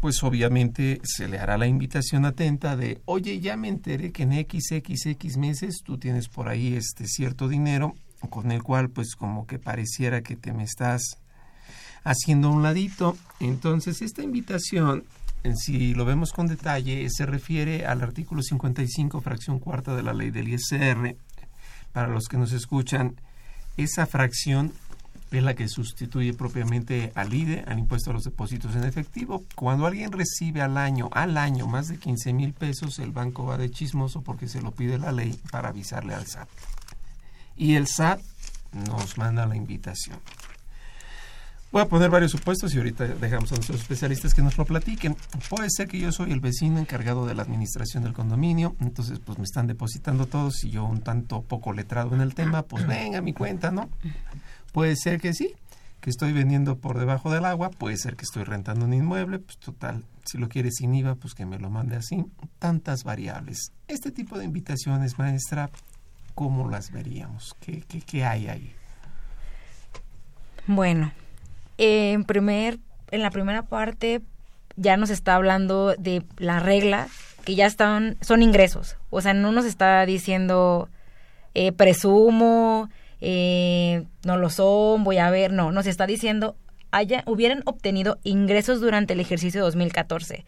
pues 0.00 0.22
obviamente 0.22 1.00
se 1.02 1.28
le 1.28 1.38
hará 1.38 1.56
la 1.56 1.66
invitación 1.66 2.26
atenta 2.26 2.76
de, 2.76 3.00
oye, 3.06 3.40
ya 3.40 3.56
me 3.56 3.68
enteré 3.68 4.12
que 4.12 4.24
en 4.24 4.32
XXX 4.32 5.38
meses 5.38 5.80
tú 5.82 5.96
tienes 5.96 6.28
por 6.28 6.48
ahí 6.48 6.74
este 6.74 7.06
cierto 7.06 7.48
dinero 7.48 7.94
con 8.28 8.52
el 8.52 8.62
cual 8.62 8.90
pues 8.90 9.14
como 9.14 9.46
que 9.46 9.58
pareciera 9.58 10.22
que 10.22 10.36
te 10.36 10.52
me 10.52 10.64
estás 10.64 11.16
haciendo 12.04 12.50
un 12.50 12.62
ladito. 12.62 13.16
Entonces, 13.40 14.02
esta 14.02 14.22
invitación, 14.22 15.04
si 15.56 15.94
lo 15.94 16.04
vemos 16.04 16.32
con 16.32 16.46
detalle, 16.46 17.08
se 17.10 17.26
refiere 17.26 17.86
al 17.86 18.02
artículo 18.02 18.42
55, 18.42 19.20
fracción 19.20 19.58
cuarta 19.58 19.94
de 19.94 20.02
la 20.02 20.12
ley 20.12 20.30
del 20.30 20.48
ISR. 20.48 21.16
Para 21.92 22.08
los 22.08 22.28
que 22.28 22.38
nos 22.38 22.52
escuchan, 22.52 23.16
esa 23.76 24.06
fracción 24.06 24.72
es 25.30 25.42
la 25.42 25.54
que 25.54 25.68
sustituye 25.68 26.34
propiamente 26.34 27.12
al 27.14 27.32
IDE, 27.32 27.64
al 27.66 27.78
impuesto 27.78 28.10
a 28.10 28.14
los 28.14 28.24
depósitos 28.24 28.74
en 28.74 28.84
efectivo. 28.84 29.44
Cuando 29.54 29.86
alguien 29.86 30.10
recibe 30.10 30.60
al 30.60 30.76
año, 30.76 31.08
al 31.12 31.36
año, 31.36 31.66
más 31.66 31.88
de 31.88 31.98
15 31.98 32.32
mil 32.32 32.52
pesos, 32.52 32.98
el 32.98 33.12
banco 33.12 33.44
va 33.44 33.56
de 33.56 33.70
chismoso 33.70 34.22
porque 34.22 34.48
se 34.48 34.60
lo 34.60 34.72
pide 34.72 34.98
la 34.98 35.12
ley 35.12 35.38
para 35.50 35.68
avisarle 35.68 36.14
al 36.14 36.26
SAT. 36.26 36.48
Y 37.56 37.74
el 37.74 37.86
SAT 37.86 38.20
nos 38.72 39.18
manda 39.18 39.46
la 39.46 39.56
invitación. 39.56 40.18
Voy 41.72 41.82
a 41.82 41.88
poner 41.88 42.10
varios 42.10 42.32
supuestos 42.32 42.74
y 42.74 42.78
ahorita 42.78 43.06
dejamos 43.06 43.52
a 43.52 43.54
nuestros 43.54 43.80
especialistas 43.80 44.34
que 44.34 44.42
nos 44.42 44.58
lo 44.58 44.64
platiquen. 44.64 45.16
Puede 45.48 45.68
ser 45.70 45.86
que 45.86 46.00
yo 46.00 46.10
soy 46.10 46.32
el 46.32 46.40
vecino 46.40 46.80
encargado 46.80 47.26
de 47.26 47.34
la 47.34 47.42
administración 47.42 48.02
del 48.02 48.12
condominio, 48.12 48.74
entonces 48.80 49.20
pues 49.20 49.38
me 49.38 49.44
están 49.44 49.68
depositando 49.68 50.26
todos 50.26 50.64
y 50.64 50.70
yo 50.70 50.84
un 50.84 51.00
tanto 51.00 51.42
poco 51.42 51.72
letrado 51.72 52.12
en 52.16 52.22
el 52.22 52.34
tema, 52.34 52.62
pues 52.62 52.88
venga 52.88 53.20
mi 53.20 53.32
cuenta, 53.32 53.70
¿no? 53.70 53.88
Puede 54.72 54.96
ser 54.96 55.20
que 55.20 55.32
sí, 55.32 55.54
que 56.00 56.10
estoy 56.10 56.32
vendiendo 56.32 56.78
por 56.78 56.98
debajo 56.98 57.30
del 57.30 57.44
agua, 57.44 57.70
puede 57.70 57.96
ser 57.98 58.16
que 58.16 58.24
estoy 58.24 58.42
rentando 58.42 58.86
un 58.86 58.92
inmueble, 58.92 59.38
pues 59.38 59.58
total, 59.58 60.04
si 60.24 60.38
lo 60.38 60.48
quiere 60.48 60.72
sin 60.72 60.92
IVA, 60.92 61.14
pues 61.14 61.34
que 61.34 61.46
me 61.46 61.60
lo 61.60 61.70
mande 61.70 61.94
así. 61.94 62.24
Tantas 62.58 63.04
variables. 63.04 63.72
Este 63.86 64.10
tipo 64.10 64.38
de 64.38 64.44
invitaciones, 64.44 65.20
maestra, 65.20 65.70
¿cómo 66.34 66.68
las 66.68 66.90
veríamos? 66.90 67.54
¿Qué, 67.60 67.84
qué, 67.86 68.00
qué 68.00 68.24
hay 68.24 68.48
ahí? 68.48 68.74
Bueno, 70.66 71.12
en 71.80 72.24
primer, 72.24 72.78
en 73.10 73.22
la 73.22 73.30
primera 73.30 73.62
parte 73.62 74.20
ya 74.76 74.96
nos 74.96 75.08
está 75.08 75.34
hablando 75.34 75.94
de 75.98 76.22
la 76.36 76.60
regla 76.60 77.08
que 77.44 77.54
ya 77.54 77.66
están, 77.66 78.18
son 78.20 78.42
ingresos. 78.42 78.96
O 79.08 79.20
sea, 79.22 79.32
no 79.32 79.50
nos 79.50 79.64
está 79.64 80.04
diciendo 80.04 80.90
eh, 81.54 81.72
presumo, 81.72 82.90
eh, 83.22 84.04
no 84.24 84.36
lo 84.36 84.50
son, 84.50 85.04
voy 85.04 85.18
a 85.18 85.30
ver, 85.30 85.52
no, 85.52 85.72
nos 85.72 85.86
está 85.86 86.06
diciendo 86.06 86.54
haya, 86.90 87.22
hubieran 87.26 87.62
obtenido 87.64 88.18
ingresos 88.24 88.80
durante 88.80 89.14
el 89.14 89.20
ejercicio 89.20 89.62
2014. 89.62 90.44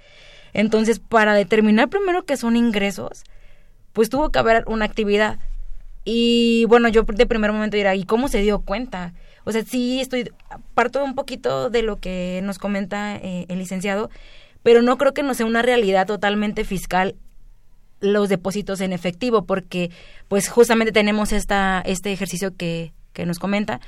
Entonces, 0.53 0.99
para 0.99 1.35
determinar 1.35 1.89
primero 1.89 2.25
qué 2.25 2.37
son 2.37 2.57
ingresos, 2.57 3.25
pues 3.93 4.11
tuvo 4.11 4.31
que 4.31 4.39
haber 4.39 4.65
una 4.67 4.85
actividad. 4.85 5.39
Y 6.05 6.67
bueno, 6.67 6.89
yo 6.89 7.05
de 7.05 7.27
primer 7.27 7.53
momento 7.53 7.77
dirá, 7.77 7.95
¿y 7.95 8.05
cómo 8.05 8.29
se 8.29 8.43
dio 8.43 8.61
cuenta? 8.61 9.15
O 9.45 9.53
sea, 9.53 9.63
sí 9.65 10.01
estoy, 10.01 10.31
parto 10.75 11.05
un 11.05 11.15
poquito 11.15 11.71
de 11.71 11.83
lo 11.83 11.97
que 11.97 12.41
nos 12.43 12.59
comenta 12.59 13.17
eh, 13.17 13.47
el 13.49 13.59
licenciado, 13.59 14.11
pero 14.63 14.83
no 14.83 14.99
creo 14.99 15.15
que 15.15 15.23
no 15.23 15.35
sea 15.35 15.47
una 15.47 15.63
realidad 15.63 16.07
totalmente 16.07 16.65
fiscal 16.65 17.17
los 18.01 18.29
depósitos 18.29 18.81
en 18.81 18.93
efectivo, 18.93 19.45
porque 19.45 19.91
pues 20.29 20.49
justamente 20.49 20.93
tenemos 20.93 21.33
esta, 21.33 21.83
este 21.87 22.13
ejercicio 22.13 22.57
que, 22.57 22.93
que 23.13 23.27
nos 23.27 23.39
comenta, 23.39 23.81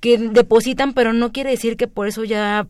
que 0.00 0.16
depositan, 0.16 0.94
pero 0.94 1.12
no 1.12 1.32
quiere 1.32 1.50
decir 1.50 1.76
que 1.76 1.88
por 1.88 2.08
eso 2.08 2.24
ya 2.24 2.66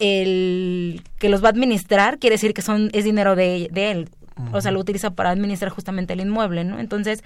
el 0.00 1.02
que 1.18 1.28
los 1.28 1.42
va 1.42 1.48
a 1.48 1.50
administrar 1.52 2.18
quiere 2.18 2.34
decir 2.34 2.52
que 2.52 2.62
son 2.62 2.90
es 2.92 3.04
dinero 3.04 3.36
de, 3.36 3.68
de 3.72 3.90
él. 3.90 4.10
O 4.52 4.60
sea, 4.60 4.72
lo 4.72 4.80
utiliza 4.80 5.10
para 5.10 5.30
administrar 5.30 5.70
justamente 5.70 6.12
el 6.12 6.20
inmueble, 6.20 6.64
¿no? 6.64 6.80
Entonces, 6.80 7.22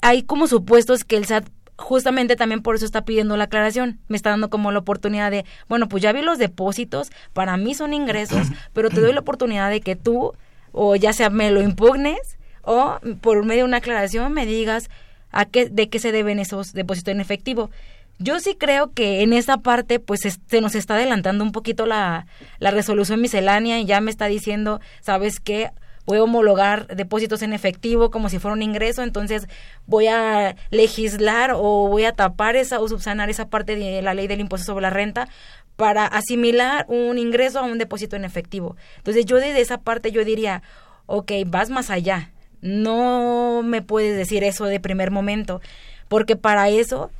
hay 0.00 0.22
como 0.22 0.46
supuestos 0.46 1.04
que 1.04 1.18
el 1.18 1.26
SAT 1.26 1.46
justamente 1.76 2.36
también 2.36 2.62
por 2.62 2.74
eso 2.74 2.84
está 2.84 3.04
pidiendo 3.04 3.36
la 3.36 3.44
aclaración. 3.44 3.98
Me 4.08 4.16
está 4.16 4.30
dando 4.30 4.50
como 4.50 4.72
la 4.72 4.78
oportunidad 4.78 5.30
de, 5.30 5.44
bueno, 5.68 5.88
pues 5.88 6.02
ya 6.02 6.12
vi 6.12 6.22
los 6.22 6.38
depósitos, 6.38 7.10
para 7.32 7.56
mí 7.56 7.74
son 7.74 7.94
ingresos, 7.94 8.48
pero 8.72 8.90
te 8.90 9.00
doy 9.00 9.12
la 9.12 9.20
oportunidad 9.20 9.70
de 9.70 9.80
que 9.80 9.96
tú, 9.96 10.32
o 10.72 10.96
ya 10.96 11.12
sea 11.12 11.30
me 11.30 11.50
lo 11.50 11.62
impugnes, 11.62 12.38
o 12.62 12.98
por 13.20 13.44
medio 13.44 13.62
de 13.62 13.68
una 13.68 13.76
aclaración 13.78 14.32
me 14.32 14.46
digas 14.46 14.90
a 15.30 15.44
qué, 15.44 15.68
de 15.68 15.88
qué 15.88 15.98
se 15.98 16.12
deben 16.12 16.38
esos 16.38 16.72
depósitos 16.72 17.12
en 17.12 17.20
efectivo. 17.20 17.70
Yo 18.18 18.40
sí 18.40 18.56
creo 18.58 18.92
que 18.92 19.22
en 19.22 19.34
esa 19.34 19.58
parte, 19.58 20.00
pues 20.00 20.20
se 20.20 20.60
nos 20.62 20.74
está 20.74 20.94
adelantando 20.94 21.44
un 21.44 21.52
poquito 21.52 21.84
la, 21.84 22.26
la 22.58 22.70
resolución 22.70 23.20
miscelánea 23.20 23.78
y 23.78 23.84
ya 23.84 24.00
me 24.00 24.10
está 24.10 24.26
diciendo, 24.26 24.80
¿sabes 25.02 25.38
qué? 25.38 25.70
Voy 26.06 26.18
a 26.18 26.22
homologar 26.22 26.86
depósitos 26.86 27.42
en 27.42 27.52
efectivo 27.52 28.10
como 28.10 28.28
si 28.28 28.38
fuera 28.38 28.54
un 28.54 28.62
ingreso, 28.62 29.02
entonces 29.02 29.46
voy 29.86 30.06
a 30.06 30.56
legislar 30.70 31.52
o 31.54 31.88
voy 31.88 32.04
a 32.04 32.12
tapar 32.12 32.56
esa 32.56 32.80
o 32.80 32.88
subsanar 32.88 33.28
esa 33.28 33.48
parte 33.48 33.76
de 33.76 34.00
la 34.00 34.14
ley 34.14 34.28
del 34.28 34.40
impuesto 34.40 34.66
sobre 34.66 34.82
la 34.82 34.90
renta 34.90 35.28
para 35.74 36.06
asimilar 36.06 36.86
un 36.88 37.18
ingreso 37.18 37.58
a 37.58 37.64
un 37.64 37.78
depósito 37.78 38.16
en 38.16 38.24
efectivo. 38.24 38.76
Entonces 38.98 39.26
yo 39.26 39.36
desde 39.36 39.60
esa 39.60 39.78
parte 39.78 40.12
yo 40.12 40.24
diría, 40.24 40.62
ok, 41.06 41.32
vas 41.46 41.68
más 41.68 41.90
allá, 41.90 42.32
no 42.62 43.62
me 43.64 43.82
puedes 43.82 44.16
decir 44.16 44.44
eso 44.44 44.64
de 44.64 44.80
primer 44.80 45.10
momento, 45.10 45.60
porque 46.08 46.36
para 46.36 46.68
eso 46.68 47.10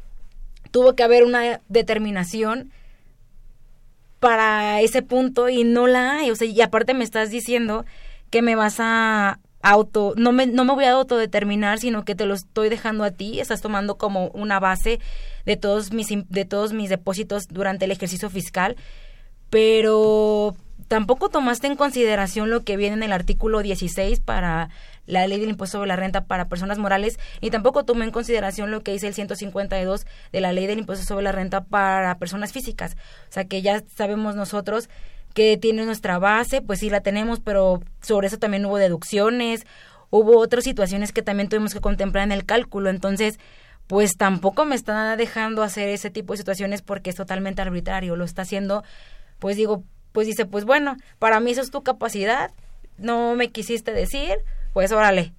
tuvo 0.71 0.95
que 0.95 1.03
haber 1.03 1.25
una 1.25 1.61
determinación 1.69 2.71
para 4.21 4.81
ese 4.81 5.03
punto 5.03 5.49
y 5.49 5.65
no 5.65 5.87
la 5.87 6.19
hay. 6.19 6.31
O 6.31 6.37
sea, 6.37 6.49
y 6.49 6.61
aparte 6.61 6.95
me 6.95 7.05
estás 7.05 7.31
diciendo 7.31 7.85
que 8.37 8.43
me 8.43 8.55
vas 8.55 8.81
a 8.81 9.41
auto, 9.63 10.13
no 10.19 10.31
me, 10.31 10.47
no 10.47 10.67
me 10.67 10.75
voy 10.75 10.85
a 10.85 10.93
autodeterminar, 10.93 11.79
sino 11.79 12.05
que 12.05 12.15
te 12.15 12.27
lo 12.27 12.35
estoy 12.35 12.69
dejando 12.69 13.03
a 13.03 13.11
ti, 13.11 13.41
estás 13.41 13.63
tomando 13.63 13.97
como 13.97 14.29
una 14.29 14.61
base 14.61 15.01
de 15.47 15.57
todos 15.57 15.91
mis, 15.91 16.09
de 16.11 16.45
todos 16.45 16.75
mis 16.75 16.91
depósitos 16.91 17.49
durante 17.49 17.87
el 17.87 17.93
ejercicio 17.93 18.29
fiscal, 18.29 18.77
pero 19.49 20.55
tampoco 20.87 21.31
tomaste 21.31 21.67
en 21.67 21.77
consideración 21.77 22.51
lo 22.51 22.63
que 22.63 22.77
viene 22.77 22.97
en 22.97 23.05
el 23.05 23.13
artículo 23.13 23.63
16 23.63 24.21
para 24.21 24.69
la 25.07 25.27
ley 25.27 25.41
del 25.41 25.49
impuesto 25.49 25.79
sobre 25.79 25.89
la 25.89 25.97
renta 25.97 26.27
para 26.27 26.51
personas 26.51 26.77
morales 26.77 27.19
y 27.41 27.49
tampoco 27.49 27.87
tomé 27.87 28.05
en 28.05 28.11
consideración 28.11 28.71
lo 28.71 28.83
que 28.83 28.93
dice 28.93 29.07
el 29.07 29.15
152 29.15 30.07
de 30.31 30.41
la 30.43 30.53
ley 30.53 30.67
del 30.67 30.81
impuesto 30.81 31.07
sobre 31.07 31.25
la 31.25 31.33
renta 31.33 31.65
para 31.65 32.19
personas 32.19 32.53
físicas. 32.53 32.99
O 33.31 33.33
sea 33.33 33.47
que 33.47 33.63
ya 33.63 33.83
sabemos 33.97 34.37
nosotros 34.37 34.91
que 35.37 35.59
tiene 35.59 35.85
nuestra 35.85 36.19
base, 36.19 36.63
pues 36.63 36.79
sí 36.81 36.89
la 36.89 37.03
tenemos, 37.03 37.41
pero 37.41 37.83
sobre 38.01 38.27
eso 38.27 38.39
también 38.39 38.65
hubo 38.65 38.79
deducciones, 38.79 39.67
hubo 40.09 40.39
otras 40.39 40.65
situaciones 40.65 41.13
que 41.13 41.21
también 41.21 41.51
tuvimos 41.51 41.75
que 41.75 41.81
contemplar 41.83 42.25
en 42.25 42.33
el 42.33 42.47
cálculo, 42.47 42.89
entonces 42.89 43.39
pues 43.87 44.17
tampoco 44.17 44.65
me 44.65 44.75
está 44.75 45.15
dejando 45.15 45.63
hacer 45.63 45.91
ese 45.91 46.09
tipo 46.09 46.33
de 46.33 46.39
situaciones 46.39 46.81
porque 46.81 47.11
es 47.11 47.17
totalmente 47.17 47.61
arbitrario, 47.61 48.17
lo 48.17 48.25
está 48.25 48.43
haciendo, 48.43 48.83
pues 49.39 49.59
digo, 49.59 49.85
pues 50.13 50.27
dice, 50.27 50.47
pues 50.47 50.65
bueno, 50.65 50.97
para 51.19 51.39
mí 51.39 51.51
eso 51.51 51.61
es 51.61 51.71
tu 51.71 51.83
capacidad, 51.83 52.51
no 52.97 53.35
me 53.35 53.51
quisiste 53.51 53.93
decir, 53.93 54.39
pues 54.73 54.91
órale, 54.91 55.35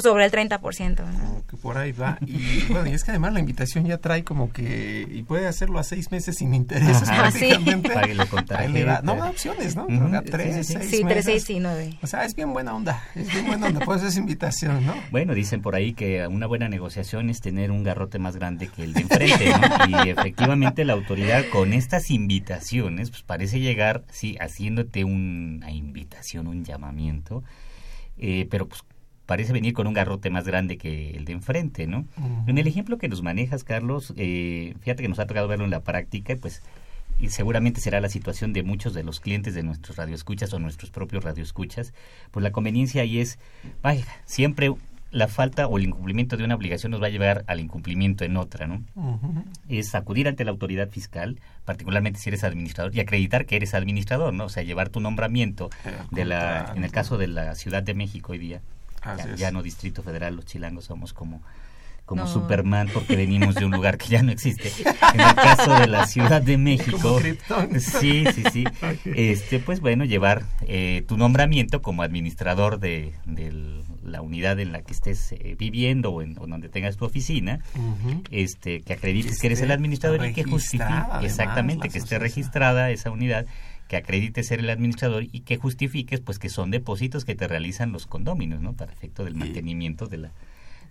sobre 0.00 0.24
el 0.24 0.30
30%. 0.30 0.96
¿no? 1.04 1.42
que 1.48 1.56
por 1.56 1.76
ahí 1.78 1.92
va. 1.92 2.18
Y 2.26 2.64
bueno, 2.72 2.88
y 2.88 2.94
es 2.94 3.04
que 3.04 3.10
además 3.10 3.32
la 3.32 3.40
invitación 3.40 3.84
ya 3.84 3.98
trae 3.98 4.24
como 4.24 4.52
que, 4.52 5.06
y 5.10 5.22
puede 5.22 5.46
hacerlo 5.46 5.78
a 5.78 5.84
seis 5.84 6.10
meses 6.10 6.36
sin 6.36 6.54
intereses 6.54 7.08
Ajá, 7.08 7.22
prácticamente. 7.30 7.90
Sí. 8.12 8.28
Con 8.28 8.44
tarjeta. 8.46 9.00
No 9.02 9.16
da 9.16 9.30
opciones, 9.30 9.76
¿no? 9.76 9.84
Uh 9.84 9.88
-huh. 9.88 10.18
a 10.18 10.22
tres, 10.22 10.66
sí, 10.66 10.74
sí, 10.74 10.78
seis 10.78 10.90
sí, 10.90 11.04
meses. 11.04 11.24
tres, 11.24 11.24
seis 11.24 11.50
y 11.50 11.60
nueve. 11.60 11.98
O 12.02 12.06
sea, 12.06 12.24
es 12.24 12.34
bien 12.34 12.52
buena 12.52 12.74
onda, 12.74 13.02
es 13.14 13.32
bien 13.32 13.46
buena 13.46 13.66
onda, 13.66 13.80
pues 13.84 14.02
es 14.02 14.16
invitación, 14.16 14.84
¿no? 14.84 14.94
Bueno, 15.10 15.34
dicen 15.34 15.62
por 15.62 15.74
ahí 15.74 15.92
que 15.92 16.26
una 16.26 16.46
buena 16.46 16.68
negociación 16.68 17.30
es 17.30 17.40
tener 17.40 17.70
un 17.70 17.82
garrote 17.82 18.18
más 18.18 18.36
grande 18.36 18.68
que 18.68 18.84
el 18.84 18.92
de 18.92 19.00
enfrente, 19.02 19.50
¿no? 19.50 20.04
Y 20.04 20.10
efectivamente 20.10 20.84
la 20.84 20.92
autoridad 20.94 21.44
con 21.50 21.72
estas 21.72 22.10
invitaciones, 22.10 23.10
pues 23.10 23.22
parece 23.22 23.60
llegar, 23.60 24.02
sí, 24.10 24.36
haciéndote 24.40 25.04
una 25.04 25.70
invitación, 25.70 26.46
un 26.46 26.64
llamamiento, 26.64 27.42
eh, 28.18 28.46
pero 28.50 28.68
pues 28.68 28.82
parece 29.26 29.52
venir 29.52 29.72
con 29.72 29.86
un 29.86 29.94
garrote 29.94 30.30
más 30.30 30.46
grande 30.46 30.76
que 30.76 31.10
el 31.10 31.24
de 31.24 31.32
enfrente, 31.32 31.86
¿no? 31.86 32.00
Uh 32.16 32.22
-huh. 32.22 32.48
En 32.48 32.58
el 32.58 32.66
ejemplo 32.66 32.98
que 32.98 33.08
nos 33.08 33.22
manejas, 33.22 33.64
Carlos, 33.64 34.12
eh, 34.16 34.74
fíjate 34.80 35.02
que 35.02 35.08
nos 35.08 35.18
ha 35.18 35.26
tocado 35.26 35.48
verlo 35.48 35.64
en 35.64 35.70
la 35.70 35.80
práctica, 35.80 36.34
pues 36.40 36.62
y 37.18 37.28
seguramente 37.28 37.80
será 37.80 38.00
la 38.00 38.08
situación 38.08 38.52
de 38.52 38.62
muchos 38.62 38.94
de 38.94 39.04
los 39.04 39.20
clientes 39.20 39.54
de 39.54 39.62
nuestros 39.62 39.96
radioescuchas 39.96 40.52
o 40.54 40.58
nuestros 40.58 40.90
propios 40.90 41.22
radioescuchas, 41.22 41.92
pues 42.30 42.42
la 42.42 42.50
conveniencia 42.50 43.02
ahí 43.02 43.20
es, 43.20 43.38
vaya, 43.80 44.04
siempre 44.24 44.72
la 45.12 45.28
falta 45.28 45.66
o 45.66 45.78
el 45.78 45.84
incumplimiento 45.84 46.36
de 46.36 46.44
una 46.44 46.54
obligación 46.54 46.90
nos 46.90 47.02
va 47.02 47.06
a 47.06 47.10
llevar 47.10 47.44
al 47.46 47.60
incumplimiento 47.60 48.24
en 48.24 48.36
otra, 48.38 48.66
¿no? 48.66 48.82
Uh 48.94 49.18
-huh. 49.18 49.44
Es 49.68 49.94
acudir 49.94 50.26
ante 50.26 50.42
la 50.44 50.50
autoridad 50.50 50.88
fiscal, 50.88 51.38
particularmente 51.64 52.18
si 52.18 52.30
eres 52.30 52.44
administrador, 52.44 52.96
y 52.96 53.00
acreditar 53.00 53.44
que 53.44 53.56
eres 53.56 53.74
administrador, 53.74 54.32
¿no? 54.32 54.46
O 54.46 54.48
sea, 54.48 54.62
llevar 54.62 54.88
tu 54.88 55.00
nombramiento 55.00 55.68
de 56.10 56.24
la, 56.24 56.72
en 56.74 56.82
el 56.82 56.90
caso 56.90 57.18
de 57.18 57.28
la 57.28 57.54
Ciudad 57.54 57.82
de 57.82 57.92
México 57.94 58.32
hoy 58.32 58.38
día, 58.38 58.62
ya, 59.04 59.34
ya, 59.36 59.50
no 59.50 59.62
Distrito 59.62 60.02
Federal, 60.02 60.36
los 60.36 60.46
chilangos 60.46 60.84
somos 60.86 61.12
como 61.12 61.42
como 62.04 62.22
No. 62.22 62.28
Superman 62.28 62.88
porque 62.92 63.14
venimos 63.14 63.54
de 63.54 63.64
un 63.64 63.70
lugar 63.70 63.96
que 63.96 64.08
ya 64.08 64.22
no 64.22 64.32
existe. 64.32 64.72
En 65.14 65.20
el 65.20 65.34
caso 65.36 65.72
de 65.74 65.86
la 65.86 66.06
Ciudad 66.06 66.42
de 66.42 66.58
México, 66.58 67.20
sí, 67.78 68.24
sí, 68.34 68.42
sí. 68.52 68.64
Este, 69.04 69.60
pues 69.60 69.80
bueno, 69.80 70.04
llevar 70.04 70.42
eh, 70.66 71.04
tu 71.06 71.16
nombramiento 71.16 71.80
como 71.80 72.02
administrador 72.02 72.80
de, 72.80 73.14
de, 73.24 73.52
la 74.04 74.20
unidad 74.20 74.58
en 74.58 74.72
la 74.72 74.82
que 74.82 74.92
estés 74.92 75.30
eh, 75.32 75.54
viviendo 75.56 76.10
o, 76.10 76.22
en, 76.22 76.36
o 76.38 76.46
donde 76.48 76.68
tengas 76.68 76.96
tu 76.96 77.04
oficina, 77.04 77.60
Uh 77.76 77.78
-huh. 77.78 78.26
este, 78.30 78.80
que 78.82 78.94
acredites 78.94 79.36
Que 79.36 79.42
que 79.42 79.46
eres 79.48 79.60
el 79.60 79.70
administrador 79.70 80.26
y 80.26 80.32
que 80.34 80.42
justifique, 80.42 80.82
además, 80.84 81.24
exactamente, 81.24 81.88
que 81.88 81.98
esté 81.98 82.18
registrada 82.18 82.90
esa 82.90 83.10
unidad 83.10 83.46
que 83.92 83.98
acredite 83.98 84.42
ser 84.42 84.60
el 84.60 84.70
administrador 84.70 85.24
y 85.30 85.40
que 85.40 85.58
justifiques 85.58 86.20
pues 86.20 86.38
que 86.38 86.48
son 86.48 86.70
depósitos 86.70 87.26
que 87.26 87.34
te 87.34 87.46
realizan 87.46 87.92
los 87.92 88.06
condóminos, 88.06 88.62
¿no? 88.62 88.72
Para 88.72 88.90
efecto 88.90 89.22
del 89.22 89.34
mantenimiento 89.34 90.06
de 90.06 90.16
la 90.16 90.32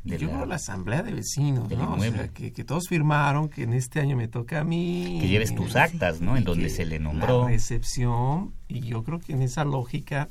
de 0.04 0.20
yo 0.20 0.30
creo 0.30 0.46
la 0.46 0.58
asamblea 0.58 1.02
de 1.02 1.12
vecinos, 1.12 1.68
¿no? 1.72 1.96
O 1.96 2.00
sea, 2.00 2.28
que, 2.28 2.54
que 2.54 2.64
todos 2.64 2.88
firmaron 2.88 3.50
que 3.50 3.64
en 3.64 3.74
este 3.74 4.02
año 4.02 4.16
me 4.16 4.28
toca 4.28 4.60
a 4.60 4.64
mí. 4.64 5.18
que 5.20 5.28
lleves 5.28 5.56
tus 5.56 5.76
actas, 5.76 6.22
¿no? 6.22 6.38
En 6.38 6.44
donde 6.44 6.70
se 6.70 6.86
le 6.86 7.00
nombró. 7.00 7.46
La 7.46 7.48
recepción, 7.48 8.54
y 8.68 8.82
yo 8.82 9.04
creo 9.04 9.20
que 9.20 9.34
en 9.34 9.42
esa 9.42 9.66
lógica, 9.66 10.30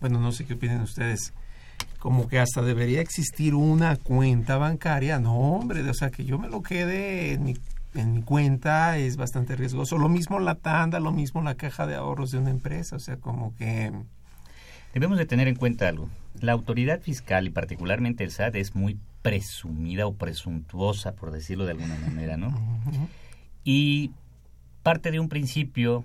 bueno, 0.00 0.18
no 0.18 0.32
sé 0.32 0.46
qué 0.46 0.54
opinan 0.54 0.80
ustedes, 0.80 1.32
como 2.00 2.26
que 2.26 2.40
hasta 2.40 2.60
debería 2.62 3.00
existir 3.00 3.54
una 3.54 3.94
cuenta 3.94 4.56
bancaria. 4.56 5.20
No, 5.20 5.36
hombre, 5.36 5.88
o 5.88 5.94
sea, 5.94 6.10
que 6.10 6.24
yo 6.24 6.40
me 6.40 6.48
lo 6.48 6.60
quede 6.60 7.34
en 7.34 7.44
mi 7.44 7.54
en 7.94 8.12
mi 8.12 8.22
cuenta 8.22 8.98
es 8.98 9.16
bastante 9.16 9.56
riesgoso. 9.56 9.98
Lo 9.98 10.08
mismo 10.08 10.38
la 10.38 10.56
tanda, 10.56 11.00
lo 11.00 11.12
mismo 11.12 11.42
la 11.42 11.54
caja 11.54 11.86
de 11.86 11.94
ahorros 11.94 12.30
de 12.30 12.38
una 12.38 12.50
empresa, 12.50 12.96
o 12.96 13.00
sea, 13.00 13.16
como 13.16 13.54
que... 13.56 13.92
Debemos 14.94 15.18
de 15.18 15.26
tener 15.26 15.48
en 15.48 15.54
cuenta 15.54 15.88
algo. 15.88 16.08
La 16.40 16.52
autoridad 16.52 17.00
fiscal 17.00 17.46
y 17.46 17.50
particularmente 17.50 18.24
el 18.24 18.30
SAT 18.30 18.56
es 18.56 18.74
muy 18.74 18.98
presumida 19.22 20.06
o 20.06 20.14
presuntuosa, 20.14 21.12
por 21.12 21.30
decirlo 21.30 21.66
de 21.66 21.72
alguna 21.72 21.96
manera, 21.98 22.36
¿no? 22.36 22.54
Y 23.64 24.12
parte 24.82 25.10
de 25.10 25.20
un 25.20 25.28
principio, 25.28 26.04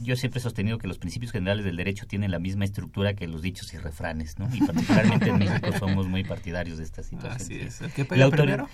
yo 0.00 0.16
siempre 0.16 0.40
he 0.40 0.42
sostenido 0.42 0.78
que 0.78 0.86
los 0.86 0.98
principios 0.98 1.32
generales 1.32 1.64
del 1.64 1.76
derecho 1.76 2.06
tienen 2.06 2.30
la 2.30 2.38
misma 2.38 2.64
estructura 2.64 3.14
que 3.14 3.26
los 3.26 3.42
dichos 3.42 3.72
y 3.74 3.78
refranes, 3.78 4.38
¿no? 4.38 4.48
Y 4.54 4.60
particularmente 4.60 5.28
en 5.30 5.38
México 5.38 5.70
somos 5.78 6.06
muy 6.06 6.24
partidarios 6.24 6.78
de 6.78 6.84
esta 6.84 7.02
situación. 7.02 7.32
Así 7.32 7.54
es. 7.60 7.80
¿El 7.80 7.92
que 7.92 8.04
pega 8.04 8.30
primero? 8.30 8.68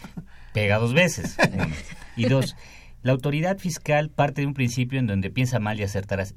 Pega 0.53 0.79
dos 0.79 0.95
veces. 0.95 1.37
y 2.17 2.27
dos, 2.27 2.57
la 3.03 3.13
autoridad 3.13 3.59
fiscal 3.59 4.11
parte 4.11 4.41
de 4.41 4.47
un 4.47 4.55
principio 4.55 4.99
en 4.99 5.07
donde 5.07 5.31
piensa 5.31 5.59
mal 5.59 5.79
y 5.79 5.83
acertarás. 5.83 6.35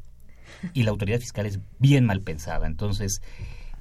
Y 0.73 0.83
la 0.83 0.91
autoridad 0.91 1.19
fiscal 1.19 1.45
es 1.45 1.59
bien 1.79 2.05
mal 2.05 2.21
pensada. 2.21 2.67
Entonces, 2.67 3.21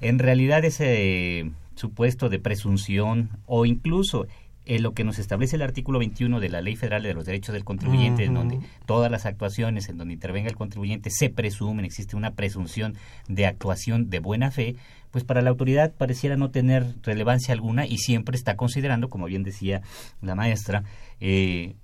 en 0.01 0.19
realidad 0.19 0.63
ese 0.63 1.51
supuesto 1.75 2.29
de 2.29 2.39
presunción 2.39 3.29
o 3.45 3.65
incluso 3.65 4.27
en 4.67 4.83
lo 4.83 4.93
que 4.93 5.05
nos 5.05 5.17
establece 5.17 5.55
el 5.55 5.61
artículo 5.61 5.99
21 5.99 6.39
de 6.39 6.49
la 6.49 6.61
Ley 6.61 6.75
Federal 6.75 7.01
de 7.01 7.13
los 7.13 7.25
Derechos 7.25 7.53
del 7.53 7.63
Contribuyente, 7.63 8.25
en 8.25 8.33
donde 8.33 8.59
todas 8.85 9.09
las 9.09 9.25
actuaciones 9.25 9.87
en 9.87 9.97
donde 9.97 10.13
intervenga 10.13 10.49
el 10.49 10.57
contribuyente 10.57 11.09
se 11.09 11.29
presumen, 11.29 11.85
existe 11.85 12.17
una 12.17 12.31
presunción 12.31 12.95
de 13.29 13.45
actuación 13.45 14.09
de 14.09 14.19
buena 14.19 14.51
fe, 14.51 14.75
pues 15.11 15.23
para 15.23 15.41
la 15.41 15.51
autoridad 15.51 15.93
pareciera 15.93 16.35
no 16.35 16.51
tener 16.51 16.85
relevancia 17.01 17.53
alguna 17.53 17.87
y 17.87 17.97
siempre 17.97 18.35
está 18.35 18.57
considerando, 18.57 19.09
como 19.09 19.25
bien 19.25 19.43
decía 19.43 19.81
la 20.21 20.35
maestra, 20.35 20.83
eh, 21.21 21.75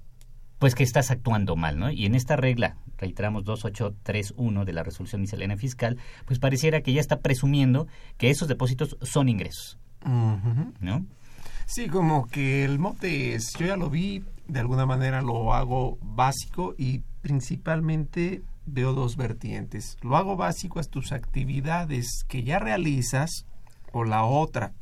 pues 0.60 0.76
que 0.76 0.84
estás 0.84 1.10
actuando 1.10 1.56
mal, 1.56 1.80
¿no? 1.80 1.89
Y 1.89 2.06
en 2.06 2.15
esta 2.15 2.36
regla, 2.36 2.76
reiteramos 2.98 3.46
2831 3.46 4.65
de 4.65 4.74
la 4.74 4.84
resolución 4.84 5.22
miscelánea 5.22 5.58
fiscal, 5.58 5.98
pues 6.26 6.39
pareciera 6.39 6.82
que 6.82 6.91
ya 6.91 7.02
está 7.02 7.22
presumiendo 7.22 7.88
que 8.17 8.30
esos 8.30 8.50
depósitos 8.50 8.98
son 9.02 9.30
ingresos, 9.30 9.78
¿no? 10.82 11.06
Sí, 11.65 11.88
como 11.88 12.28
que 12.28 12.63
el 12.63 12.80
mote 12.80 13.36
es, 13.36 13.54
yo 13.58 13.65
ya 13.67 13.78
lo 13.78 13.89
vi, 13.89 14.23
de 14.47 14.60
alguna 14.60 14.86
manera 14.86 15.21
lo 15.21 15.54
hago 15.54 15.97
básico 16.02 16.76
y 16.78 16.99
principalmente 17.21 18.41
veo 18.65 18.93
dos 18.93 19.17
vertientes. 19.17 19.97
Lo 20.02 20.17
hago 20.17 20.36
básico 20.36 20.80
a 20.80 20.84
tus 20.84 21.12
actividades 21.12 22.23
que 22.28 22.43
ya 22.43 22.60
realizas 22.60 23.45
o 23.91 24.04
la 24.04 24.23
otra. 24.26 24.73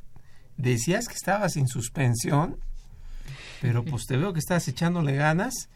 Decías 0.57 1.07
que 1.07 1.15
estabas 1.15 1.55
en 1.57 1.67
suspensión, 1.67 2.57
pero 3.61 3.83
pues 3.83 4.05
te 4.05 4.17
veo 4.17 4.33
que 4.33 4.39
estás 4.39 4.67
echándole 4.67 5.15
ganas 5.15 5.69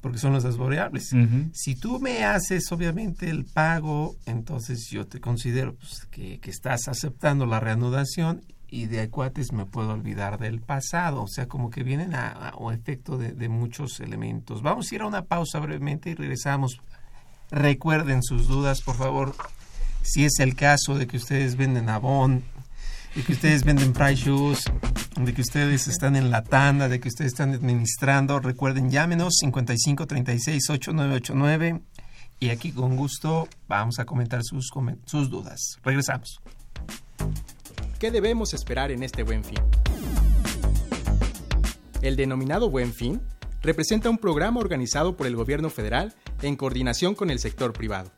porque 0.00 0.18
son 0.18 0.32
las 0.32 0.44
dos 0.44 0.58
variables. 0.58 1.10
Si 1.52 1.74
tú 1.74 1.98
me 1.98 2.24
haces 2.24 2.70
obviamente 2.70 3.28
el 3.28 3.44
pago, 3.44 4.14
entonces 4.26 4.88
yo 4.90 5.06
te 5.06 5.20
considero 5.20 5.74
pues, 5.74 6.06
que, 6.10 6.38
que 6.38 6.50
estás 6.50 6.86
aceptando 6.86 7.46
la 7.46 7.58
reanudación 7.58 8.44
y 8.70 8.86
de 8.86 9.08
cuates 9.08 9.52
me 9.52 9.66
puedo 9.66 9.92
olvidar 9.92 10.38
del 10.38 10.60
pasado, 10.60 11.22
o 11.22 11.28
sea, 11.28 11.46
como 11.46 11.70
que 11.70 11.82
vienen 11.82 12.14
a, 12.14 12.50
a, 12.50 12.74
efecto 12.74 13.16
de, 13.16 13.32
de, 13.32 13.48
muchos 13.48 14.00
elementos. 14.00 14.62
Vamos 14.62 14.90
a 14.90 14.94
ir 14.94 15.02
a 15.02 15.06
una 15.06 15.22
pausa 15.22 15.58
brevemente 15.58 16.10
y 16.10 16.14
regresamos. 16.14 16.80
Recuerden 17.50 18.22
sus 18.22 18.46
dudas, 18.46 18.82
por 18.82 18.96
favor. 18.96 19.34
Si 20.02 20.24
es 20.24 20.38
el 20.38 20.54
caso 20.54 20.96
de 20.96 21.06
que 21.06 21.16
ustedes 21.16 21.56
venden 21.56 21.88
Avon, 21.88 22.44
de 23.14 23.22
que 23.22 23.32
ustedes 23.32 23.64
venden 23.64 23.92
Price 23.92 24.22
Shoes, 24.24 24.64
de 25.16 25.34
que 25.34 25.42
ustedes 25.42 25.88
están 25.88 26.14
en 26.14 26.30
la 26.30 26.42
tanda, 26.42 26.88
de 26.88 27.00
que 27.00 27.08
ustedes 27.08 27.32
están 27.32 27.52
administrando, 27.54 28.38
recuerden, 28.38 28.90
llámenos 28.90 29.36
55 29.40 30.06
36 30.06 30.70
8989 30.70 31.80
y 32.40 32.50
aquí 32.50 32.72
con 32.72 32.96
gusto 32.96 33.48
vamos 33.66 33.98
a 33.98 34.04
comentar 34.04 34.42
sus, 34.44 34.70
sus 35.06 35.30
dudas. 35.30 35.78
Regresamos. 35.82 36.40
¿Qué 37.98 38.12
debemos 38.12 38.54
esperar 38.54 38.92
en 38.92 39.02
este 39.02 39.24
buen 39.24 39.42
fin? 39.42 39.58
El 42.00 42.14
denominado 42.14 42.70
buen 42.70 42.92
fin 42.92 43.20
representa 43.60 44.08
un 44.08 44.18
programa 44.18 44.60
organizado 44.60 45.16
por 45.16 45.26
el 45.26 45.34
gobierno 45.34 45.68
federal 45.68 46.14
en 46.42 46.54
coordinación 46.54 47.16
con 47.16 47.28
el 47.28 47.40
sector 47.40 47.72
privado, 47.72 48.12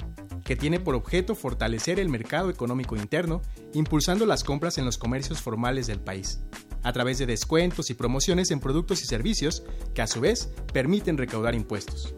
que 0.44 0.54
tiene 0.54 0.80
por 0.80 0.94
objeto 0.94 1.34
fortalecer 1.34 1.98
el 1.98 2.10
mercado 2.10 2.50
económico 2.50 2.94
interno, 2.94 3.40
impulsando 3.72 4.26
las 4.26 4.44
compras 4.44 4.76
en 4.76 4.84
los 4.84 4.98
comercios 4.98 5.40
formales 5.40 5.86
del 5.86 6.00
país, 6.00 6.40
a 6.82 6.92
través 6.92 7.16
de 7.16 7.24
descuentos 7.24 7.88
y 7.88 7.94
promociones 7.94 8.50
en 8.50 8.60
productos 8.60 9.00
y 9.02 9.06
servicios 9.06 9.62
que 9.94 10.02
a 10.02 10.06
su 10.06 10.20
vez 10.20 10.52
permiten 10.74 11.16
recaudar 11.16 11.54
impuestos. 11.54 12.14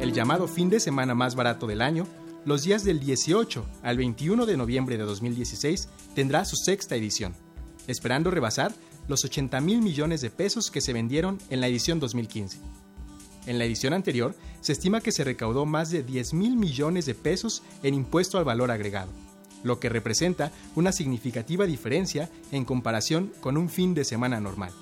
El 0.00 0.12
llamado 0.12 0.48
fin 0.48 0.68
de 0.68 0.80
semana 0.80 1.14
más 1.14 1.36
barato 1.36 1.68
del 1.68 1.80
año 1.80 2.08
los 2.48 2.62
días 2.62 2.82
del 2.82 2.98
18 2.98 3.66
al 3.82 3.98
21 3.98 4.46
de 4.46 4.56
noviembre 4.56 4.96
de 4.96 5.04
2016 5.04 5.86
tendrá 6.14 6.46
su 6.46 6.56
sexta 6.56 6.96
edición, 6.96 7.34
esperando 7.86 8.30
rebasar 8.30 8.72
los 9.06 9.22
80 9.22 9.60
mil 9.60 9.82
millones 9.82 10.22
de 10.22 10.30
pesos 10.30 10.70
que 10.70 10.80
se 10.80 10.94
vendieron 10.94 11.38
en 11.50 11.60
la 11.60 11.68
edición 11.68 12.00
2015. 12.00 12.58
En 13.44 13.58
la 13.58 13.66
edición 13.66 13.92
anterior, 13.92 14.34
se 14.62 14.72
estima 14.72 15.02
que 15.02 15.12
se 15.12 15.24
recaudó 15.24 15.66
más 15.66 15.90
de 15.90 16.02
10 16.02 16.32
mil 16.32 16.56
millones 16.56 17.04
de 17.04 17.14
pesos 17.14 17.62
en 17.82 17.92
impuesto 17.92 18.38
al 18.38 18.46
valor 18.46 18.70
agregado, 18.70 19.12
lo 19.62 19.78
que 19.78 19.90
representa 19.90 20.50
una 20.74 20.92
significativa 20.92 21.66
diferencia 21.66 22.30
en 22.50 22.64
comparación 22.64 23.30
con 23.42 23.58
un 23.58 23.68
fin 23.68 23.92
de 23.92 24.06
semana 24.06 24.40
normal. 24.40 24.72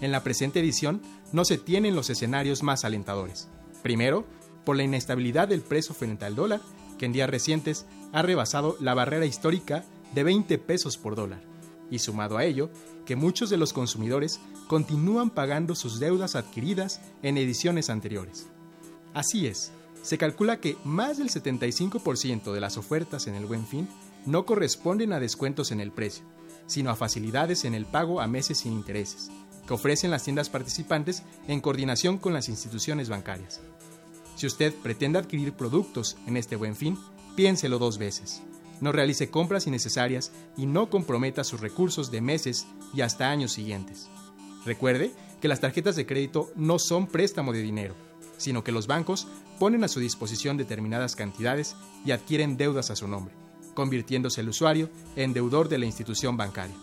En 0.00 0.12
la 0.12 0.22
presente 0.22 0.60
edición 0.60 1.02
no 1.30 1.44
se 1.44 1.58
tienen 1.58 1.94
los 1.94 2.08
escenarios 2.08 2.62
más 2.62 2.86
alentadores. 2.86 3.48
Primero, 3.82 4.24
por 4.64 4.76
la 4.76 4.82
inestabilidad 4.82 5.48
del 5.48 5.62
precio 5.62 5.94
frente 5.94 6.24
al 6.24 6.36
dólar, 6.36 6.60
que 6.98 7.06
en 7.06 7.12
días 7.12 7.30
recientes 7.30 7.86
ha 8.12 8.22
rebasado 8.22 8.76
la 8.80 8.94
barrera 8.94 9.26
histórica 9.26 9.84
de 10.14 10.24
20 10.24 10.58
pesos 10.58 10.96
por 10.98 11.16
dólar, 11.16 11.40
y 11.90 11.98
sumado 11.98 12.36
a 12.36 12.44
ello, 12.44 12.70
que 13.06 13.16
muchos 13.16 13.50
de 13.50 13.56
los 13.56 13.72
consumidores 13.72 14.40
continúan 14.68 15.30
pagando 15.30 15.74
sus 15.74 15.98
deudas 15.98 16.36
adquiridas 16.36 17.00
en 17.22 17.38
ediciones 17.38 17.90
anteriores. 17.90 18.46
Así 19.14 19.46
es, 19.46 19.72
se 20.02 20.18
calcula 20.18 20.60
que 20.60 20.76
más 20.84 21.18
del 21.18 21.28
75% 21.28 22.52
de 22.52 22.60
las 22.60 22.76
ofertas 22.76 23.26
en 23.26 23.34
el 23.34 23.46
buen 23.46 23.66
fin 23.66 23.88
no 24.26 24.46
corresponden 24.46 25.12
a 25.12 25.20
descuentos 25.20 25.72
en 25.72 25.80
el 25.80 25.92
precio, 25.92 26.24
sino 26.66 26.90
a 26.90 26.96
facilidades 26.96 27.64
en 27.64 27.74
el 27.74 27.86
pago 27.86 28.20
a 28.20 28.26
meses 28.26 28.58
sin 28.58 28.72
intereses, 28.72 29.30
que 29.66 29.74
ofrecen 29.74 30.10
las 30.10 30.24
tiendas 30.24 30.48
participantes 30.48 31.22
en 31.48 31.60
coordinación 31.60 32.18
con 32.18 32.32
las 32.32 32.48
instituciones 32.48 33.08
bancarias. 33.08 33.60
Si 34.40 34.46
usted 34.46 34.72
pretende 34.72 35.18
adquirir 35.18 35.52
productos 35.52 36.16
en 36.26 36.38
este 36.38 36.56
buen 36.56 36.74
fin, 36.74 36.96
piénselo 37.36 37.78
dos 37.78 37.98
veces. 37.98 38.40
No 38.80 38.90
realice 38.90 39.28
compras 39.28 39.66
innecesarias 39.66 40.32
y 40.56 40.64
no 40.64 40.88
comprometa 40.88 41.44
sus 41.44 41.60
recursos 41.60 42.10
de 42.10 42.22
meses 42.22 42.66
y 42.94 43.02
hasta 43.02 43.30
años 43.30 43.52
siguientes. 43.52 44.08
Recuerde 44.64 45.12
que 45.42 45.48
las 45.48 45.60
tarjetas 45.60 45.94
de 45.94 46.06
crédito 46.06 46.50
no 46.56 46.78
son 46.78 47.06
préstamo 47.06 47.52
de 47.52 47.60
dinero, 47.60 47.94
sino 48.38 48.64
que 48.64 48.72
los 48.72 48.86
bancos 48.86 49.28
ponen 49.58 49.84
a 49.84 49.88
su 49.88 50.00
disposición 50.00 50.56
determinadas 50.56 51.16
cantidades 51.16 51.76
y 52.06 52.12
adquieren 52.12 52.56
deudas 52.56 52.90
a 52.90 52.96
su 52.96 53.06
nombre, 53.08 53.34
convirtiéndose 53.74 54.40
el 54.40 54.48
usuario 54.48 54.88
en 55.16 55.34
deudor 55.34 55.68
de 55.68 55.76
la 55.76 55.84
institución 55.84 56.38
bancaria. 56.38 56.76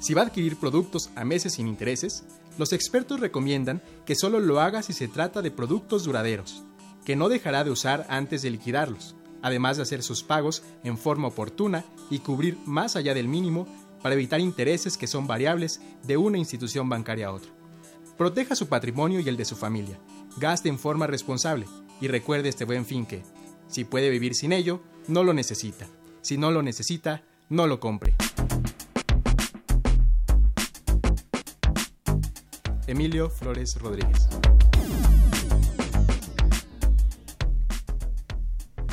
Si 0.00 0.12
va 0.12 0.20
a 0.20 0.26
adquirir 0.26 0.56
productos 0.56 1.08
a 1.16 1.24
meses 1.24 1.54
sin 1.54 1.66
intereses, 1.66 2.24
los 2.58 2.72
expertos 2.72 3.20
recomiendan 3.20 3.80
que 4.04 4.14
solo 4.14 4.40
lo 4.40 4.60
haga 4.60 4.82
si 4.82 4.92
se 4.92 5.08
trata 5.08 5.40
de 5.40 5.50
productos 5.50 6.04
duraderos, 6.04 6.62
que 7.04 7.16
no 7.16 7.28
dejará 7.28 7.64
de 7.64 7.70
usar 7.70 8.04
antes 8.10 8.42
de 8.42 8.50
liquidarlos, 8.50 9.14
además 9.40 9.76
de 9.76 9.84
hacer 9.84 10.02
sus 10.02 10.22
pagos 10.22 10.62
en 10.84 10.98
forma 10.98 11.28
oportuna 11.28 11.84
y 12.10 12.18
cubrir 12.18 12.58
más 12.66 12.96
allá 12.96 13.14
del 13.14 13.28
mínimo 13.28 13.66
para 14.02 14.14
evitar 14.14 14.40
intereses 14.40 14.96
que 14.96 15.06
son 15.06 15.26
variables 15.26 15.80
de 16.02 16.16
una 16.16 16.38
institución 16.38 16.88
bancaria 16.88 17.28
a 17.28 17.32
otra. 17.32 17.50
Proteja 18.16 18.56
su 18.56 18.66
patrimonio 18.66 19.20
y 19.20 19.28
el 19.28 19.36
de 19.36 19.44
su 19.44 19.56
familia, 19.56 19.98
gaste 20.36 20.68
en 20.68 20.78
forma 20.78 21.06
responsable 21.06 21.66
y 22.00 22.08
recuerde 22.08 22.48
este 22.48 22.64
buen 22.64 22.84
fin 22.84 23.06
que, 23.06 23.22
si 23.68 23.84
puede 23.84 24.10
vivir 24.10 24.34
sin 24.34 24.52
ello, 24.52 24.80
no 25.06 25.22
lo 25.22 25.32
necesita. 25.32 25.86
Si 26.20 26.36
no 26.36 26.50
lo 26.50 26.62
necesita, 26.62 27.22
no 27.48 27.66
lo 27.66 27.78
compre. 27.80 28.16
Emilio 32.88 33.28
Flores 33.28 33.78
Rodríguez. 33.80 34.28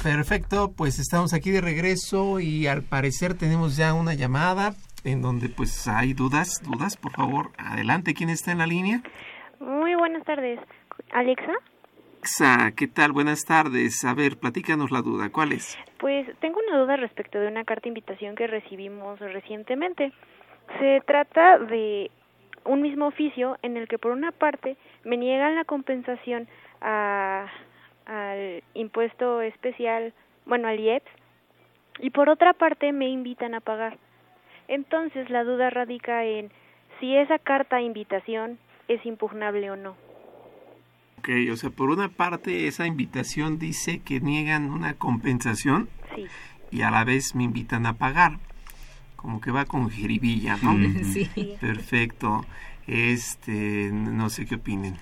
Perfecto, 0.04 0.72
pues 0.78 1.00
estamos 1.00 1.34
aquí 1.34 1.50
de 1.50 1.62
regreso 1.62 2.40
y 2.40 2.68
al 2.68 2.84
parecer 2.84 3.34
tenemos 3.34 3.76
ya 3.76 3.94
una 3.94 4.14
llamada 4.14 4.76
en 5.04 5.22
donde 5.22 5.50
pues 5.50 5.88
hay 5.88 6.14
dudas, 6.14 6.62
dudas, 6.64 6.98
por 6.98 7.14
favor, 7.14 7.52
adelante, 7.58 8.14
¿quién 8.14 8.30
está 8.30 8.52
en 8.52 8.60
la 8.60 8.68
línea? 8.68 9.02
Muy 9.60 9.96
buenas 9.96 10.24
tardes, 10.26 10.60
Alexa. 11.12 11.54
Alexa, 12.26 12.72
¿qué 12.76 12.88
tal? 12.88 13.12
Buenas 13.12 13.46
tardes. 13.46 14.04
A 14.04 14.14
ver, 14.14 14.38
platícanos 14.38 14.92
la 14.92 15.02
duda, 15.02 15.30
¿cuál 15.30 15.54
es? 15.54 15.78
Pues 16.00 16.28
tengo 16.40 16.60
una 16.68 16.80
duda 16.80 16.98
respecto 16.98 17.40
de 17.40 17.48
una 17.48 17.64
carta 17.64 17.84
de 17.84 17.90
invitación 17.90 18.36
que 18.36 18.48
recibimos 18.48 19.20
recientemente. 19.20 20.12
Se 20.80 21.02
trata 21.06 21.60
de 21.60 22.10
un 22.66 22.82
mismo 22.82 23.08
oficio 23.08 23.58
en 23.62 23.78
el 23.78 23.88
que 23.88 23.98
por 23.98 24.12
una 24.12 24.32
parte 24.32 24.76
me 25.04 25.18
niegan 25.18 25.56
la 25.56 25.66
compensación 25.66 26.48
a, 26.82 27.48
al 28.06 28.64
impuesto 28.74 29.42
especial, 29.42 30.14
bueno, 30.46 30.68
al 30.68 30.80
IEPS, 30.80 31.10
y 32.00 32.10
por 32.10 32.30
otra 32.30 32.54
parte 32.54 32.92
me 32.92 33.08
invitan 33.08 33.54
a 33.56 33.62
pagar. 33.62 33.98
Entonces 34.68 35.30
la 35.30 35.44
duda 35.44 35.70
radica 35.70 36.26
en 36.26 36.52
si 37.00 37.16
esa 37.16 37.40
carta 37.40 37.82
invitación 37.82 38.58
es 38.88 39.06
impugnable 39.06 39.72
o 39.72 39.76
no. 39.76 39.96
Ok, 41.20 41.30
o 41.52 41.56
sea, 41.56 41.70
por 41.70 41.90
una 41.90 42.10
parte 42.10 42.68
esa 42.68 42.86
invitación 42.86 43.58
dice 43.60 44.02
que 44.04 44.20
niegan 44.20 44.70
una 44.72 44.94
compensación 44.96 45.90
Sí. 46.16 46.26
y 46.72 46.82
a 46.82 46.92
la 46.92 47.04
vez 47.04 47.36
me 47.36 47.44
invitan 47.44 47.86
a 47.86 47.94
pagar. 47.94 48.34
Como 49.26 49.42
que 49.42 49.50
va 49.50 49.66
con 49.66 49.90
jiribilla, 49.90 50.56
¿no? 50.62 50.78
Sí. 51.04 51.28
Perfecto. 51.60 52.46
Este, 52.86 53.90
no 53.92 54.30
sé 54.30 54.46
qué 54.46 54.54
opinen. 54.54 54.98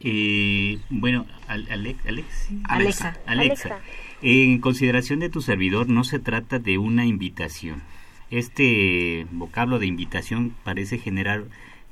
Eh, 0.00 0.78
bueno, 0.90 1.24
Al- 1.48 1.66
Ale- 1.70 1.96
Alex- 2.06 2.50
Alexa. 2.64 3.16
Alexa. 3.24 3.78
En 4.20 4.58
consideración 4.58 5.20
de 5.20 5.30
tu 5.30 5.40
servidor, 5.40 5.88
no 5.88 6.04
se 6.04 6.18
trata 6.18 6.58
de 6.58 6.76
una 6.76 7.06
invitación. 7.06 7.80
Este 8.30 9.26
vocablo 9.32 9.78
de 9.78 9.86
invitación 9.86 10.54
parece 10.62 10.98
generar 10.98 11.44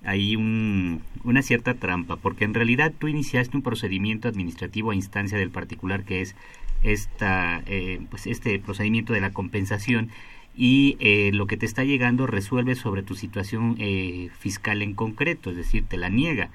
ahí 0.05 0.37
un- 0.37 1.01
una 1.25 1.41
cierta 1.41 1.73
trampa, 1.73 2.17
porque 2.17 2.45
en 2.45 2.53
realidad 2.53 2.93
tú 2.99 3.09
iniciaste 3.09 3.57
un 3.57 3.63
procedimiento 3.63 4.29
administrativo 4.29 4.91
a 4.91 4.95
instancia 4.95 5.39
del 5.39 5.49
particular 5.51 6.05
que 6.05 6.21
es 6.21 6.37
esta, 6.83 7.63
eh, 7.67 8.01
pues 8.11 8.27
este 8.27 8.59
procedimiento 8.59 9.15
de 9.15 9.23
la 9.23 9.31
compensación 9.31 10.11
y 10.55 10.97
eh, 11.01 11.31
lo 11.33 11.47
que 11.47 11.57
te 11.57 11.67
está 11.67 11.85
llegando 11.85 12.27
resuelve 12.27 12.75
sobre 12.75 13.03
tu 13.03 13.15
situación 13.15 13.77
eh, 13.79 14.31
fiscal 14.39 14.83
en 14.83 14.95
concreto, 14.95 15.51
es 15.51 15.57
decir, 15.57 15.85
te 15.87 15.97
la 15.97 16.09
niega. 16.09 16.51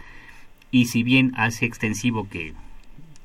Y 0.72 0.86
si 0.86 1.04
bien 1.04 1.32
hace 1.36 1.66
extensivo 1.66 2.28
que 2.30 2.54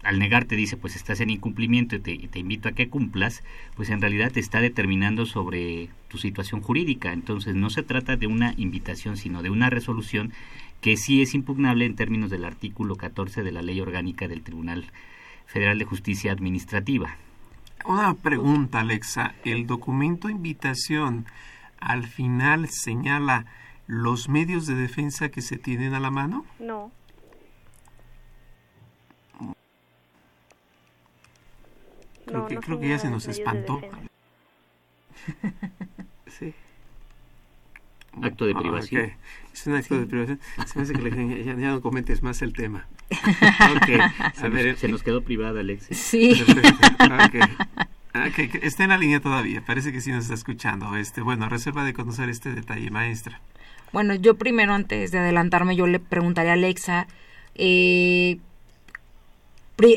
al 0.02 0.18
negarte 0.18 0.56
dice 0.56 0.76
pues 0.78 0.96
estás 0.96 1.20
en 1.20 1.28
incumplimiento 1.30 1.96
y 1.96 1.98
te, 1.98 2.16
te 2.16 2.38
invito 2.38 2.68
a 2.68 2.72
que 2.72 2.88
cumplas, 2.88 3.42
pues 3.76 3.90
en 3.90 4.00
realidad 4.00 4.32
te 4.32 4.40
está 4.40 4.60
determinando 4.60 5.26
sobre 5.26 5.90
tu 6.08 6.18
situación 6.18 6.60
jurídica. 6.60 7.12
Entonces 7.12 7.54
no 7.54 7.70
se 7.70 7.82
trata 7.82 8.16
de 8.16 8.26
una 8.26 8.54
invitación, 8.56 9.16
sino 9.16 9.42
de 9.42 9.50
una 9.50 9.70
resolución 9.70 10.32
que 10.80 10.96
sí 10.96 11.20
es 11.20 11.34
impugnable 11.34 11.84
en 11.84 11.96
términos 11.96 12.30
del 12.30 12.44
artículo 12.44 12.96
14 12.96 13.42
de 13.42 13.52
la 13.52 13.62
Ley 13.62 13.80
Orgánica 13.80 14.28
del 14.28 14.42
Tribunal 14.42 14.86
Federal 15.46 15.78
de 15.78 15.84
Justicia 15.84 16.32
Administrativa. 16.32 17.16
Una 17.84 18.14
pregunta, 18.14 18.80
Alexa. 18.80 19.34
¿El 19.44 19.66
documento 19.66 20.28
invitación 20.28 21.26
al 21.78 22.06
final 22.06 22.68
señala 22.68 23.46
los 23.86 24.28
medios 24.28 24.66
de 24.66 24.74
defensa 24.74 25.30
que 25.30 25.42
se 25.42 25.56
tienen 25.56 25.94
a 25.94 26.00
la 26.00 26.10
mano? 26.10 26.44
No. 26.58 26.92
Creo 32.26 32.42
No, 32.42 32.46
que, 32.46 32.54
no 32.56 32.60
creo 32.60 32.78
que 32.80 32.88
ya 32.88 32.98
se 32.98 33.10
nos 33.10 33.24
de 33.24 33.32
espantó. 33.32 33.80
Sí. 36.26 36.54
Acto 38.22 38.46
de 38.46 38.52
Ah, 38.56 38.60
privación. 38.60 39.12
Es 39.52 39.66
un 39.66 39.74
acto 39.74 39.98
de 39.98 40.06
privación. 40.06 40.40
Se 40.66 40.78
me 40.78 40.82
hace 40.84 40.92
que 40.94 41.02
le- 41.02 41.44
ya, 41.44 41.54
ya 41.54 41.70
no 41.70 41.80
comentes 41.80 42.22
más 42.22 42.40
el 42.42 42.52
tema. 42.52 42.86
Se, 43.10 44.44
A 44.44 44.48
nos, 44.48 44.52
ver, 44.52 44.76
se 44.76 44.88
nos 44.88 45.02
quedó 45.02 45.22
privada, 45.22 45.60
Alexis. 45.60 45.98
Sí. 45.98 46.32
Está 48.62 48.82
en 48.84 48.88
la 48.90 48.98
línea 48.98 49.20
todavía. 49.20 49.62
Parece 49.64 49.92
que 49.92 50.00
sí 50.00 50.10
nos 50.10 50.24
está 50.24 50.34
escuchando. 50.34 50.96
Este, 50.96 51.20
bueno, 51.20 51.48
reserva 51.48 51.84
de 51.84 51.92
conocer 51.94 52.28
este 52.28 52.52
detalle, 52.52 52.90
maestra. 52.90 53.40
Bueno, 53.92 54.14
yo 54.14 54.36
primero, 54.36 54.72
antes 54.74 55.10
de 55.12 55.18
adelantarme, 55.18 55.76
yo 55.76 55.86
le 55.86 56.00
preguntaré 56.00 56.50
a 56.50 56.54
Alexa, 56.54 57.06
eh, 57.54 58.38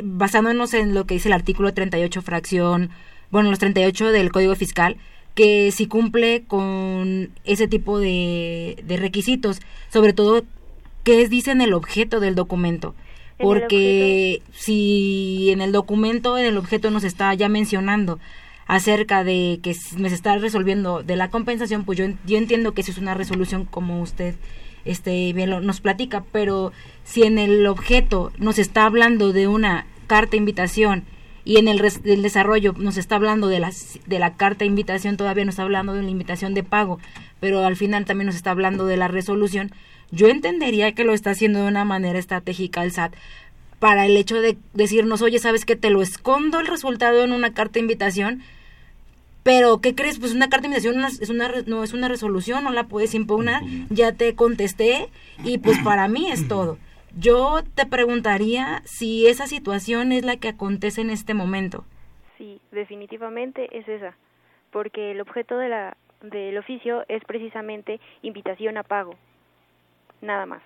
basándonos 0.04 0.74
en 0.74 0.94
lo 0.94 1.06
que 1.06 1.16
dice 1.16 1.30
el 1.30 1.34
artículo 1.34 1.74
38 1.74 2.22
fracción, 2.22 2.90
bueno, 3.32 3.50
los 3.50 3.60
38 3.60 4.12
del 4.12 4.32
Código 4.32 4.56
Fiscal, 4.56 4.98
que 5.36 5.72
si 5.72 5.88
cumple 5.88 6.44
con 6.48 7.30
ese 7.44 7.68
tipo 7.68 8.00
de, 8.00 8.78
de 8.86 8.98
requisitos, 8.98 9.60
sobre 9.92 10.14
todo, 10.14 10.44
¿qué 11.04 11.28
dice 11.28 11.52
en 11.52 11.62
el 11.62 11.74
objeto 11.74 12.20
del 12.20 12.36
documento? 12.36 12.94
Porque 13.40 14.42
si 14.54 15.50
en 15.52 15.62
el 15.62 15.72
documento, 15.72 16.38
en 16.38 16.46
el 16.46 16.58
objeto 16.58 16.92
nos 16.92 17.04
está 17.04 17.34
ya 17.34 17.50
mencionando 17.50 18.20
acerca 18.68 19.24
de 19.24 19.60
que 19.62 19.76
me 19.98 20.10
se 20.10 20.16
está 20.16 20.38
resolviendo 20.38 21.04
de 21.04 21.16
la 21.18 21.30
compensación, 21.30 21.84
pues 21.84 21.98
yo, 21.98 22.06
yo 22.26 22.38
entiendo 22.38 22.74
que 22.74 22.82
eso 22.82 22.92
es 22.92 22.98
una 22.98 23.14
resolución 23.16 23.66
como 23.66 24.02
usted 24.02 24.36
este 24.86 25.34
bien 25.34 25.50
lo- 25.50 25.62
nos 25.62 25.82
platica, 25.82 26.24
pero 26.32 26.72
si 27.04 27.24
en 27.24 27.40
el 27.40 27.66
objeto 27.68 28.32
nos 28.38 28.60
está 28.60 28.86
hablando 28.86 29.34
de 29.34 29.48
una 29.48 29.88
carta 30.08 30.36
invitación 30.38 31.04
y 31.46 31.58
en 31.58 31.68
el 31.68 31.80
del 31.80 32.22
desarrollo 32.22 32.74
nos 32.78 32.98
está 32.98 33.16
hablando 33.16 33.48
de 33.48 33.60
las 33.60 34.00
de 34.06 34.20
la 34.20 34.36
carta 34.36 34.66
invitación, 34.66 35.18
todavía 35.18 35.46
nos 35.46 35.54
está 35.54 35.64
hablando 35.64 35.94
de 35.94 36.04
la 36.04 36.10
invitación 36.10 36.54
de 36.54 36.64
pago, 36.64 37.00
pero 37.40 37.66
al 37.66 37.76
final 37.76 38.06
también 38.06 38.28
nos 38.28 38.36
está 38.36 38.52
hablando 38.52 38.86
de 38.86 38.98
la 38.98 39.08
resolución, 39.08 39.72
yo 40.12 40.28
entendería 40.28 40.94
que 40.94 41.04
lo 41.04 41.14
está 41.14 41.32
haciendo 41.32 41.60
de 41.60 41.68
una 41.68 41.86
manera 41.86 42.20
estratégica 42.20 42.84
el 42.84 42.92
SAT 42.92 43.16
para 43.80 44.06
el 44.06 44.16
hecho 44.16 44.40
de 44.40 44.58
decirnos, 44.74 45.22
oye, 45.22 45.40
¿sabes 45.40 45.66
que 45.66 45.76
Te 45.76 45.90
lo 45.90 46.02
escondo 46.02 46.60
el 46.60 46.68
resultado 46.68 47.24
en 47.24 47.34
una 47.34 47.54
carta 47.54 47.74
de 47.74 47.82
invitación, 47.82 48.42
pero 49.44 49.82
¿qué 49.82 49.94
crees? 49.94 50.20
Pues 50.20 50.34
una 50.34 50.48
carta 50.48 50.70
de 50.70 50.76
invitación 50.76 51.04
es 51.04 51.30
una, 51.30 51.52
no 51.66 51.84
es 51.84 51.92
una 51.92 52.08
resolución, 52.08 52.64
no 52.64 52.72
la 52.72 52.86
puedes 52.86 53.14
impugnar, 53.14 53.62
ya 53.90 54.14
te 54.14 54.36
contesté 54.36 55.10
y 55.44 55.58
pues 55.58 55.78
para 55.84 56.08
mí 56.08 56.32
es 56.32 56.48
todo. 56.48 56.78
Yo 57.16 57.62
te 57.76 57.86
preguntaría 57.86 58.82
si 58.86 59.28
esa 59.28 59.46
situación 59.48 60.12
es 60.12 60.26
la 60.26 60.38
que 60.38 60.50
acontece 60.50 61.02
en 61.02 61.10
este 61.10 61.34
momento. 61.34 61.86
Sí, 62.38 62.60
definitivamente 62.72 63.78
es 63.78 63.88
esa, 63.88 64.16
porque 64.72 65.12
el 65.12 65.22
objeto 65.22 65.58
de 65.58 65.70
la, 65.70 65.98
del 66.22 66.58
oficio 66.58 67.06
es 67.08 67.24
precisamente 67.26 68.00
invitación 68.24 68.78
a 68.78 68.84
pago, 68.84 69.16
nada 70.22 70.46
más. 70.46 70.62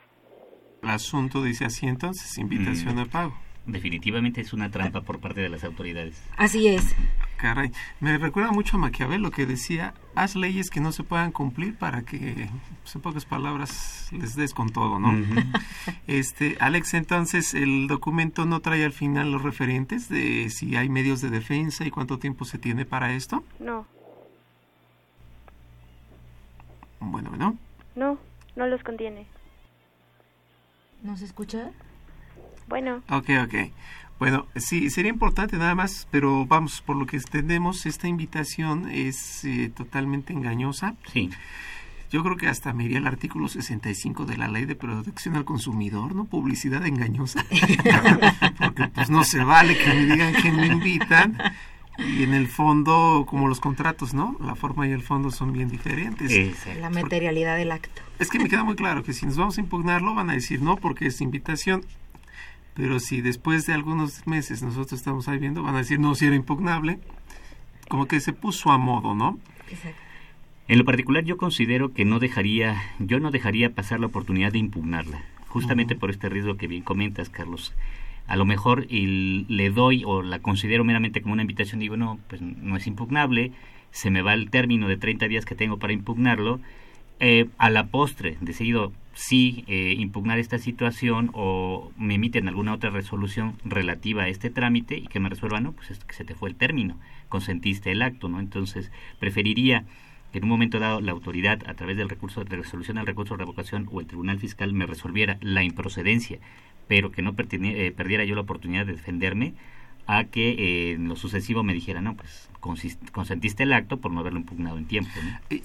El 0.83 0.89
asunto 0.89 1.43
dice 1.43 1.65
así 1.65 1.85
entonces, 1.87 2.37
invitación 2.37 2.95
Mm. 2.95 2.99
a 2.99 3.05
pago. 3.05 3.33
Definitivamente 3.67 4.39
es 4.41 4.53
una 4.53 4.71
trampa 4.71 5.01
por 5.01 5.19
parte 5.19 5.41
de 5.41 5.49
las 5.49 5.63
autoridades. 5.65 6.21
Así 6.37 6.67
es. 6.69 6.95
Caray, 7.35 7.71
me 7.99 8.17
recuerda 8.17 8.51
mucho 8.51 8.77
a 8.77 8.79
Maquiavelo 8.79 9.29
que 9.29 9.45
decía, 9.45 9.93
haz 10.15 10.35
leyes 10.35 10.69
que 10.69 10.79
no 10.79 10.91
se 10.91 11.03
puedan 11.03 11.31
cumplir 11.33 11.75
para 11.77 12.01
que, 12.03 12.49
pues, 12.81 12.95
en 12.95 13.01
pocas 13.01 13.25
palabras, 13.25 14.07
les 14.11 14.35
des 14.35 14.53
con 14.53 14.69
todo, 14.69 14.99
¿no? 14.99 15.11
Este, 16.07 16.55
Alex, 16.61 16.93
entonces, 16.93 17.53
¿el 17.53 17.87
documento 17.87 18.45
no 18.45 18.61
trae 18.61 18.85
al 18.85 18.93
final 18.93 19.31
los 19.31 19.43
referentes 19.43 20.07
de 20.09 20.49
si 20.49 20.75
hay 20.77 20.87
medios 20.89 21.19
de 21.21 21.29
defensa 21.29 21.85
y 21.85 21.91
cuánto 21.91 22.17
tiempo 22.17 22.45
se 22.45 22.57
tiene 22.57 22.85
para 22.85 23.13
esto? 23.13 23.43
No, 23.59 23.85
Bueno, 26.99 27.29
bueno. 27.29 27.57
no, 27.95 28.17
no 28.55 28.67
los 28.67 28.81
contiene. 28.83 29.27
¿Nos 31.03 31.21
escucha? 31.21 31.69
Bueno, 32.67 33.01
Ok, 33.09 33.29
ok. 33.43 33.55
Bueno, 34.19 34.47
sí, 34.55 34.89
sería 34.89 35.11
importante 35.11 35.57
nada 35.57 35.75
más, 35.75 36.07
pero 36.09 36.45
vamos, 36.45 36.81
por 36.81 36.95
lo 36.95 37.05
que 37.05 37.17
entendemos, 37.17 37.85
esta 37.85 38.07
invitación 38.07 38.89
es 38.89 39.45
eh, 39.45 39.71
totalmente 39.75 40.33
engañosa. 40.33 40.95
Sí. 41.11 41.29
Yo 42.09 42.23
creo 42.23 42.37
que 42.37 42.47
hasta 42.47 42.73
me 42.73 42.85
iría 42.85 42.97
el 42.97 43.07
artículo 43.07 43.47
65 43.47 44.25
de 44.25 44.37
la 44.37 44.47
Ley 44.47 44.65
de 44.65 44.75
Protección 44.75 45.35
al 45.35 45.45
Consumidor, 45.45 46.15
¿no? 46.15 46.25
Publicidad 46.25 46.85
engañosa. 46.85 47.45
Porque 48.57 48.87
pues 48.87 49.09
no 49.09 49.23
se 49.23 49.43
vale 49.43 49.77
que 49.77 49.87
me 49.87 50.05
digan 50.05 50.33
que 50.33 50.51
me 50.51 50.67
invitan 50.67 51.37
y 51.97 52.23
en 52.23 52.33
el 52.33 52.47
fondo, 52.47 53.25
como 53.27 53.47
los 53.47 53.59
contratos, 53.59 54.13
¿no? 54.13 54.37
La 54.39 54.55
forma 54.55 54.87
y 54.87 54.91
el 54.91 55.01
fondo 55.01 55.31
son 55.31 55.51
bien 55.51 55.67
diferentes. 55.67 56.31
La 56.79 56.89
materialidad 56.89 57.57
del 57.57 57.71
acto. 57.71 58.01
Es 58.19 58.29
que 58.29 58.39
me 58.39 58.47
queda 58.47 58.63
muy 58.63 58.75
claro 58.75 59.03
que 59.03 59.13
si 59.13 59.25
nos 59.25 59.37
vamos 59.37 59.57
a 59.57 59.61
impugnarlo 59.61 60.15
van 60.15 60.29
a 60.29 60.33
decir 60.33 60.61
no 60.61 60.77
porque 60.77 61.07
es 61.07 61.21
invitación. 61.21 61.85
Pero 62.77 62.99
si 62.99 63.21
después 63.21 63.65
de 63.65 63.73
algunos 63.73 64.27
meses 64.27 64.61
nosotros 64.61 64.93
estamos 64.93 65.27
ahí 65.27 65.39
viendo, 65.39 65.63
van 65.63 65.73
a 65.73 65.79
decir 65.79 65.99
no, 65.99 66.13
si 66.13 66.27
era 66.27 66.35
impugnable. 66.35 66.99
Como 67.89 68.05
que 68.05 68.19
se 68.19 68.33
puso 68.33 68.71
a 68.71 68.77
modo, 68.77 69.15
¿no? 69.15 69.39
En 70.67 70.77
lo 70.77 70.85
particular 70.85 71.23
yo 71.23 71.37
considero 71.37 71.91
que 71.93 72.05
no 72.05 72.19
dejaría, 72.19 72.79
yo 72.99 73.19
no 73.19 73.31
dejaría 73.31 73.73
pasar 73.73 73.99
la 73.99 74.05
oportunidad 74.05 74.51
de 74.51 74.59
impugnarla, 74.59 75.23
justamente 75.47 75.95
por 75.95 76.11
este 76.11 76.29
riesgo 76.29 76.57
que 76.57 76.67
bien 76.67 76.83
comentas, 76.83 77.29
Carlos. 77.29 77.73
A 78.27 78.35
lo 78.35 78.45
mejor 78.45 78.85
y 78.89 79.45
le 79.47 79.71
doy 79.71 80.03
o 80.05 80.21
la 80.21 80.39
considero 80.39 80.83
meramente 80.83 81.21
como 81.21 81.33
una 81.33 81.41
invitación, 81.41 81.79
digo, 81.79 81.97
no, 81.97 82.19
pues 82.27 82.41
no 82.41 82.75
es 82.75 82.85
impugnable, 82.85 83.53
se 83.89 84.11
me 84.11 84.21
va 84.21 84.33
el 84.33 84.51
término 84.51 84.87
de 84.87 84.97
30 84.97 85.27
días 85.29 85.45
que 85.45 85.55
tengo 85.55 85.79
para 85.79 85.93
impugnarlo, 85.93 86.59
eh, 87.19 87.47
a 87.57 87.71
la 87.71 87.87
postre 87.87 88.37
decido 88.41 88.91
sí 89.17 89.63
eh, 89.67 89.95
impugnar 89.97 90.37
esta 90.37 90.59
situación 90.59 91.31
o 91.33 91.91
me 91.97 92.15
emiten 92.15 92.47
alguna 92.47 92.75
otra 92.75 92.91
resolución 92.91 93.55
relativa 93.65 94.23
a 94.23 94.27
este 94.27 94.51
trámite 94.51 94.95
y 94.95 95.07
que 95.07 95.19
me 95.19 95.27
resuelvan, 95.27 95.63
no, 95.63 95.71
pues 95.71 95.89
es 95.89 95.99
que 96.03 96.13
se 96.13 96.23
te 96.23 96.35
fue 96.35 96.49
el 96.49 96.55
término, 96.55 96.99
consentiste 97.27 97.91
el 97.91 98.03
acto, 98.03 98.29
¿no? 98.29 98.39
Entonces 98.39 98.91
preferiría 99.19 99.85
que 100.31 100.37
en 100.37 100.43
un 100.43 100.51
momento 100.51 100.77
dado 100.77 101.01
la 101.01 101.13
autoridad, 101.13 101.67
a 101.67 101.73
través 101.73 101.97
del 101.97 102.09
recurso 102.09 102.43
de 102.43 102.57
resolución 102.57 102.99
al 102.99 103.07
recurso 103.07 103.33
de 103.33 103.39
revocación 103.39 103.89
o 103.91 103.99
el 103.99 104.05
tribunal 104.05 104.37
fiscal 104.37 104.71
me 104.71 104.85
resolviera 104.85 105.39
la 105.41 105.63
improcedencia, 105.63 106.37
pero 106.87 107.11
que 107.11 107.23
no 107.23 107.33
eh, 107.39 107.93
perdiera 107.97 108.23
yo 108.23 108.35
la 108.35 108.41
oportunidad 108.41 108.85
de 108.85 108.93
defenderme, 108.93 109.55
a 110.07 110.23
que 110.25 110.49
eh, 110.49 110.91
en 110.93 111.07
lo 111.07 111.15
sucesivo 111.15 111.63
me 111.63 111.73
dijera, 111.73 112.01
no, 112.01 112.15
pues 112.15 112.49
consentiste 113.11 113.63
el 113.63 113.73
acto 113.73 113.97
por 113.97 114.11
no 114.11 114.19
haberlo 114.19 114.39
impugnado 114.39 114.77
en 114.77 114.85
tiempo. 114.85 115.11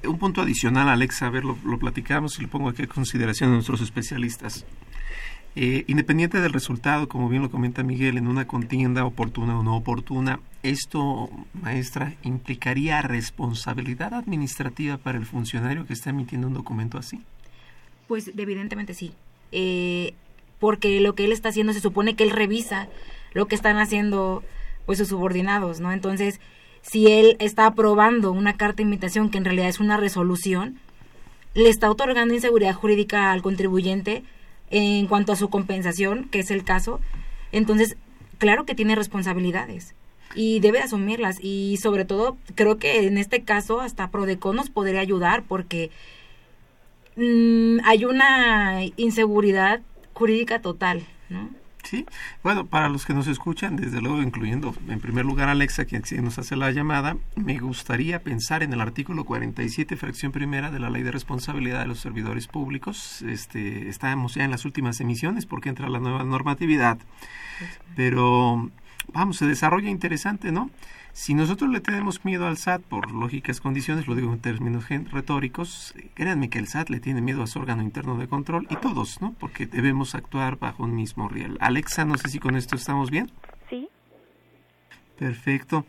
un 0.05 0.19
punto 0.19 0.43
adicional, 0.43 0.89
Alexa, 0.89 1.27
a 1.27 1.31
ver, 1.31 1.45
lo, 1.45 1.57
lo 1.65 1.79
platicamos 1.79 2.39
y 2.39 2.43
lo 2.43 2.49
pongo 2.49 2.69
aquí 2.69 2.83
a 2.83 2.87
consideración 2.87 3.51
de 3.51 3.55
nuestros 3.55 3.81
especialistas. 3.81 4.65
Eh, 5.55 5.85
independiente 5.87 6.41
del 6.41 6.53
resultado, 6.53 7.09
como 7.09 7.29
bien 7.29 7.43
lo 7.43 7.51
comenta 7.51 7.83
Miguel, 7.83 8.17
en 8.17 8.27
una 8.27 8.47
contienda 8.47 9.05
oportuna 9.05 9.59
o 9.59 9.63
no 9.63 9.77
oportuna, 9.77 10.41
esto, 10.63 11.29
maestra, 11.53 12.15
implicaría 12.23 13.03
responsabilidad 13.03 14.15
administrativa 14.15 14.97
para 14.97 15.19
el 15.19 15.27
funcionario 15.27 15.87
que 15.87 15.93
está 15.93 16.09
emitiendo 16.11 16.47
un 16.47 16.55
documento 16.55 16.97
así. 16.97 17.21
Pues 18.09 18.31
evidentemente 18.37 18.95
sí, 18.95 19.13
eh, 19.51 20.15
porque 20.59 21.01
lo 21.01 21.15
que 21.15 21.27
él 21.27 21.33
está 21.33 21.51
haciendo 21.51 21.75
se 21.75 21.81
supone 21.81 22.15
que 22.15 22.25
él 22.25 22.31
revisa 22.31 22.89
lo 23.35 23.47
que 23.47 23.55
están 23.55 23.79
haciendo 23.79 24.43
pues 24.87 24.99
sus 24.99 25.09
subordinados, 25.09 25.81
¿no? 25.81 25.93
Entonces, 25.93 26.41
si 26.83 27.07
él 27.07 27.37
está 27.39 27.67
aprobando 27.67 28.33
una 28.33 28.57
carta 28.57 28.79
de 28.79 28.83
invitación 28.85 29.31
que 29.31 29.39
en 29.39 29.45
realidad 29.45 29.69
es 29.69 29.81
una 29.81 29.97
resolución, 29.97 30.79
le 31.55 31.69
está 31.69 31.91
otorgando 31.91 32.35
inseguridad 32.35 32.75
jurídica 32.75 33.33
al 33.33 33.43
contribuyente 33.43 34.25
en 34.71 35.07
cuanto 35.07 35.33
a 35.33 35.37
su 35.37 35.51
compensación, 35.51 36.29
que 36.31 36.41
es 36.41 36.51
el 36.51 36.65
caso. 36.65 37.01
Entonces, 37.53 37.97
claro 38.39 38.65
que 38.65 38.75
tiene 38.75 38.95
responsabilidades 38.95 39.95
y 40.35 40.61
debe 40.61 40.81
asumirlas. 40.81 41.39
Y 41.41 41.79
sobre 41.81 42.05
todo, 42.05 42.37
creo 42.55 42.79
que 42.79 43.07
en 43.07 43.19
este 43.19 43.43
caso 43.43 43.81
hasta 43.81 44.11
Prodecon 44.11 44.57
nos 44.57 44.71
podría 44.71 45.01
ayudar 45.01 45.45
porque 45.47 45.91
mm, 47.17 47.79
hay 47.85 48.05
una 48.05 48.85
inseguridad 48.97 49.83
jurídica 50.15 50.61
total, 50.61 51.03
¿no? 51.29 51.51
Sí, 51.83 52.07
bueno, 52.45 52.67
para 52.67 52.89
los 52.89 53.05
que 53.05 53.13
nos 53.13 53.27
escuchan, 53.27 53.77
desde 53.77 54.01
luego 54.01 54.23
incluyendo 54.23 54.75
en 54.89 55.01
primer 55.01 55.25
lugar 55.25 55.49
Alexa, 55.49 55.85
quien 55.85 56.03
nos 56.23 56.39
hace 56.39 56.55
la 56.55 56.71
llamada, 56.71 57.17
me 57.35 57.59
gustaría 57.59 58.23
pensar 58.23 58.63
en 58.63 58.73
el 58.73 58.81
artículo 58.81 59.25
47, 59.25 59.97
fracción 59.97 60.33
primera 60.33 60.71
de 60.71 60.79
la 60.79 60.91
Ley 60.91 61.03
de 61.03 61.11
Responsabilidad 61.11 61.81
de 61.81 61.89
los 61.89 61.99
Servidores 61.99 62.47
Públicos. 62.47 63.23
Este, 63.23 63.89
estamos 63.89 64.35
ya 64.35 64.45
en 64.45 64.53
las 64.53 64.65
últimas 64.65 65.01
emisiones 65.01 65.45
porque 65.45 65.69
entra 65.69 65.89
la 65.89 65.99
nueva 65.99 66.23
normatividad, 66.23 66.99
pero 67.97 68.71
vamos, 69.13 69.37
se 69.37 69.47
desarrolla 69.47 69.91
interesante, 69.91 70.53
¿no? 70.53 70.71
Si 71.13 71.35
nosotros 71.35 71.71
le 71.71 71.81
tenemos 71.81 72.25
miedo 72.25 72.47
al 72.47 72.57
SAT 72.57 72.83
por 72.83 73.13
lógicas 73.13 73.61
condiciones, 73.61 74.07
lo 74.07 74.15
digo 74.15 74.33
en 74.33 74.41
términos 74.41 74.89
retóricos, 74.89 75.95
créanme 76.15 76.49
que 76.49 76.59
el 76.59 76.69
SAT 76.69 76.89
le 76.89 77.01
tiene 77.01 77.21
miedo 77.21 77.43
a 77.43 77.47
su 77.47 77.59
órgano 77.59 77.83
interno 77.83 78.17
de 78.17 78.29
control 78.29 78.67
y 78.71 78.77
todos, 78.77 79.21
¿no? 79.21 79.35
Porque 79.39 79.67
debemos 79.67 80.15
actuar 80.15 80.57
bajo 80.57 80.85
un 80.85 80.95
mismo 80.95 81.29
riel. 81.29 81.59
Alexa, 81.61 82.07
no 82.07 82.17
sé 82.17 82.29
si 82.29 82.39
con 82.39 82.57
esto 82.57 82.77
estamos 82.77 83.11
bien. 83.11 83.31
Sí. 83.69 83.89
Perfecto. 85.19 85.85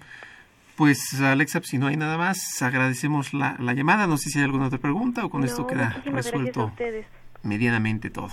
Pues 0.76 1.22
Alexa, 1.22 1.62
si 1.64 1.78
no 1.78 1.88
hay 1.88 1.96
nada 1.96 2.18
más, 2.18 2.62
agradecemos 2.62 3.34
la, 3.34 3.56
llamada. 3.74 4.08
No 4.08 4.18
sé 4.18 4.30
si 4.30 4.40
hay 4.40 4.46
alguna 4.46 4.68
otra 4.68 4.80
pregunta 4.80 5.24
o 5.24 5.30
con 5.30 5.46
esto 5.46 5.66
queda 5.68 6.02
resuelto 6.06 6.74
medianamente 7.44 8.10
todo. 8.10 8.32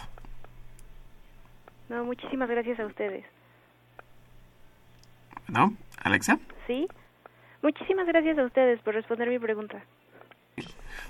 No, 1.88 2.04
muchísimas 2.04 2.48
gracias 2.48 2.80
a 2.80 2.86
ustedes. 2.86 3.24
¿No? 5.48 5.74
Alexa. 6.02 6.38
Sí. 6.70 6.86
Muchísimas 7.62 8.06
gracias 8.06 8.38
a 8.38 8.44
ustedes 8.44 8.80
por 8.82 8.94
responder 8.94 9.28
mi 9.28 9.40
pregunta. 9.40 9.84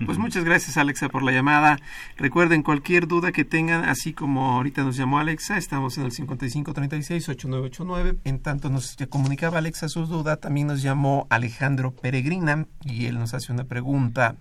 Pues 0.07 0.17
muchas 0.17 0.43
gracias 0.43 0.79
Alexa 0.79 1.11
por 1.11 1.23
la 1.23 1.33
llamada. 1.33 1.77
Recuerden 2.17 2.63
cualquier 2.63 3.07
duda 3.07 3.31
que 3.31 3.45
tengan, 3.45 3.85
así 3.85 4.15
como 4.15 4.53
ahorita 4.53 4.85
nos 4.85 4.97
llamó 4.97 5.19
Alexa, 5.19 5.59
estamos 5.59 5.99
en 5.99 6.05
el 6.05 6.13
5536-8989. 6.13 8.21
En 8.25 8.41
tanto 8.41 8.71
nos 8.71 8.97
comunicaba 9.11 9.59
Alexa 9.59 9.91
sus 9.91 10.09
dudas, 10.09 10.41
también 10.41 10.67
nos 10.67 10.81
llamó 10.81 11.27
Alejandro 11.29 11.91
Peregrina 11.91 12.67
y 12.83 13.05
él 13.05 13.19
nos 13.19 13.35
hace 13.35 13.53
una 13.53 13.65
pregunta 13.65 14.37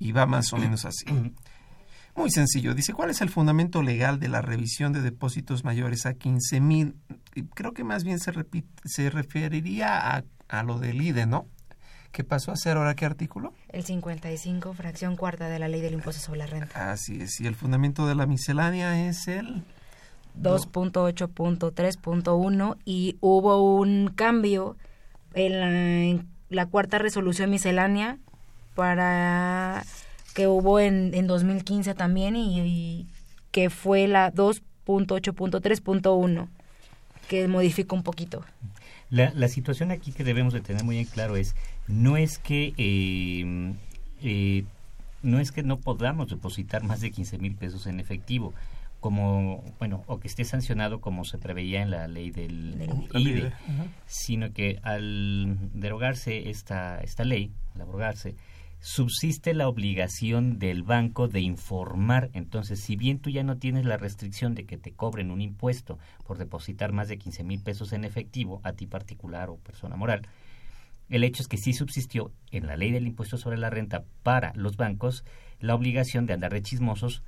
y 0.00 0.10
va 0.10 0.26
más 0.26 0.52
o 0.52 0.56
menos 0.56 0.84
así. 0.84 1.06
Muy 2.16 2.32
sencillo. 2.32 2.74
Dice, 2.74 2.92
¿cuál 2.92 3.10
es 3.10 3.20
el 3.20 3.30
fundamento 3.30 3.84
legal 3.84 4.18
de 4.18 4.26
la 4.26 4.42
revisión 4.42 4.92
de 4.92 5.00
depósitos 5.00 5.62
mayores 5.62 6.06
a 6.06 6.14
15 6.14 6.60
mil? 6.60 6.96
Creo 7.54 7.72
que 7.72 7.84
más 7.84 8.02
bien 8.02 8.18
se, 8.18 8.32
se 8.84 9.10
referiría 9.10 10.16
a, 10.16 10.24
a 10.50 10.62
lo 10.62 10.78
del 10.78 11.00
IDE, 11.00 11.26
¿no? 11.26 11.46
¿Qué 12.12 12.24
pasó 12.24 12.50
a 12.50 12.56
ser 12.56 12.76
ahora 12.76 12.96
qué 12.96 13.06
artículo? 13.06 13.54
El 13.68 13.84
55, 13.84 14.74
fracción 14.74 15.16
cuarta 15.16 15.48
de 15.48 15.60
la 15.60 15.68
ley 15.68 15.80
del 15.80 15.94
impuesto 15.94 16.20
sobre 16.20 16.40
la 16.40 16.46
renta. 16.46 16.90
Así 16.90 17.22
es. 17.22 17.40
Y 17.40 17.46
el 17.46 17.54
fundamento 17.54 18.06
de 18.06 18.16
la 18.16 18.26
miscelánea 18.26 19.08
es 19.08 19.28
el... 19.28 19.62
2.8.3.1 20.40 22.76
y 22.84 23.16
hubo 23.20 23.76
un 23.76 24.12
cambio 24.14 24.76
en 25.34 25.60
la, 25.60 25.70
en 25.70 26.28
la 26.50 26.66
cuarta 26.66 26.98
resolución 26.98 27.50
miscelánea 27.50 28.18
para 28.74 29.82
que 30.34 30.46
hubo 30.46 30.78
en, 30.80 31.14
en 31.14 31.26
2015 31.26 31.94
también 31.94 32.36
y, 32.36 33.08
que 33.50 33.70
fue 33.70 34.06
la 34.06 34.30
2.8.3.1 34.32 36.48
que 37.28 37.48
modificó 37.48 37.96
un 37.96 38.02
poquito. 38.02 38.44
La, 39.10 39.32
la 39.34 39.48
situación 39.48 39.90
aquí 39.90 40.12
que 40.12 40.24
debemos 40.24 40.52
de 40.52 40.60
tener 40.60 40.84
muy 40.84 40.98
en 40.98 41.04
claro 41.04 41.36
es, 41.36 41.54
no 41.88 42.16
es 42.16 42.38
que 42.38 42.72
eh, 42.76 43.74
eh, 44.22 44.64
no 45.22 45.40
es 45.40 45.52
que 45.52 45.62
no 45.62 45.78
podamos 45.78 46.30
depositar 46.30 46.84
más 46.84 47.00
de 47.00 47.10
15 47.10 47.38
mil 47.38 47.54
pesos 47.54 47.86
en 47.86 48.00
efectivo, 48.00 48.54
como, 49.00 49.64
bueno, 49.78 50.04
o 50.06 50.20
que 50.20 50.28
esté 50.28 50.44
sancionado 50.44 51.00
como 51.00 51.24
se 51.24 51.38
preveía 51.38 51.82
en 51.82 51.90
la 51.90 52.06
ley 52.06 52.30
del, 52.30 52.76
IDE, 53.14 53.52
sino 54.06 54.52
que 54.52 54.78
al 54.82 55.56
derogarse 55.74 56.50
esta, 56.50 57.00
esta 57.00 57.24
ley, 57.24 57.50
al 57.74 57.82
abrogarse, 57.82 58.36
subsiste 58.80 59.52
la 59.52 59.68
obligación 59.68 60.58
del 60.58 60.82
banco 60.82 61.28
de 61.28 61.40
informar. 61.40 62.30
Entonces, 62.32 62.80
si 62.80 62.96
bien 62.96 63.18
tú 63.18 63.30
ya 63.30 63.42
no 63.42 63.58
tienes 63.58 63.84
la 63.84 63.98
restricción 63.98 64.54
de 64.54 64.64
que 64.64 64.78
te 64.78 64.92
cobren 64.92 65.30
un 65.30 65.40
impuesto 65.40 65.98
por 66.26 66.38
depositar 66.38 66.92
más 66.92 67.08
de 67.08 67.18
15 67.18 67.44
mil 67.44 67.62
pesos 67.62 67.92
en 67.92 68.04
efectivo, 68.04 68.60
a 68.64 68.72
ti 68.72 68.86
particular 68.86 69.50
o 69.50 69.56
persona 69.56 69.96
moral, 69.96 70.26
el 71.10 71.24
hecho 71.24 71.42
es 71.42 71.48
que 71.48 71.58
sí 71.58 71.72
subsistió 71.72 72.32
en 72.50 72.66
la 72.66 72.76
ley 72.76 72.90
del 72.90 73.06
impuesto 73.06 73.36
sobre 73.36 73.58
la 73.58 73.68
renta 73.68 74.04
para 74.22 74.52
los 74.54 74.76
bancos 74.76 75.24
la 75.58 75.74
obligación 75.74 76.24
de 76.26 76.32
andar 76.32 76.52
de 76.52 76.62
chismosos 76.62 77.22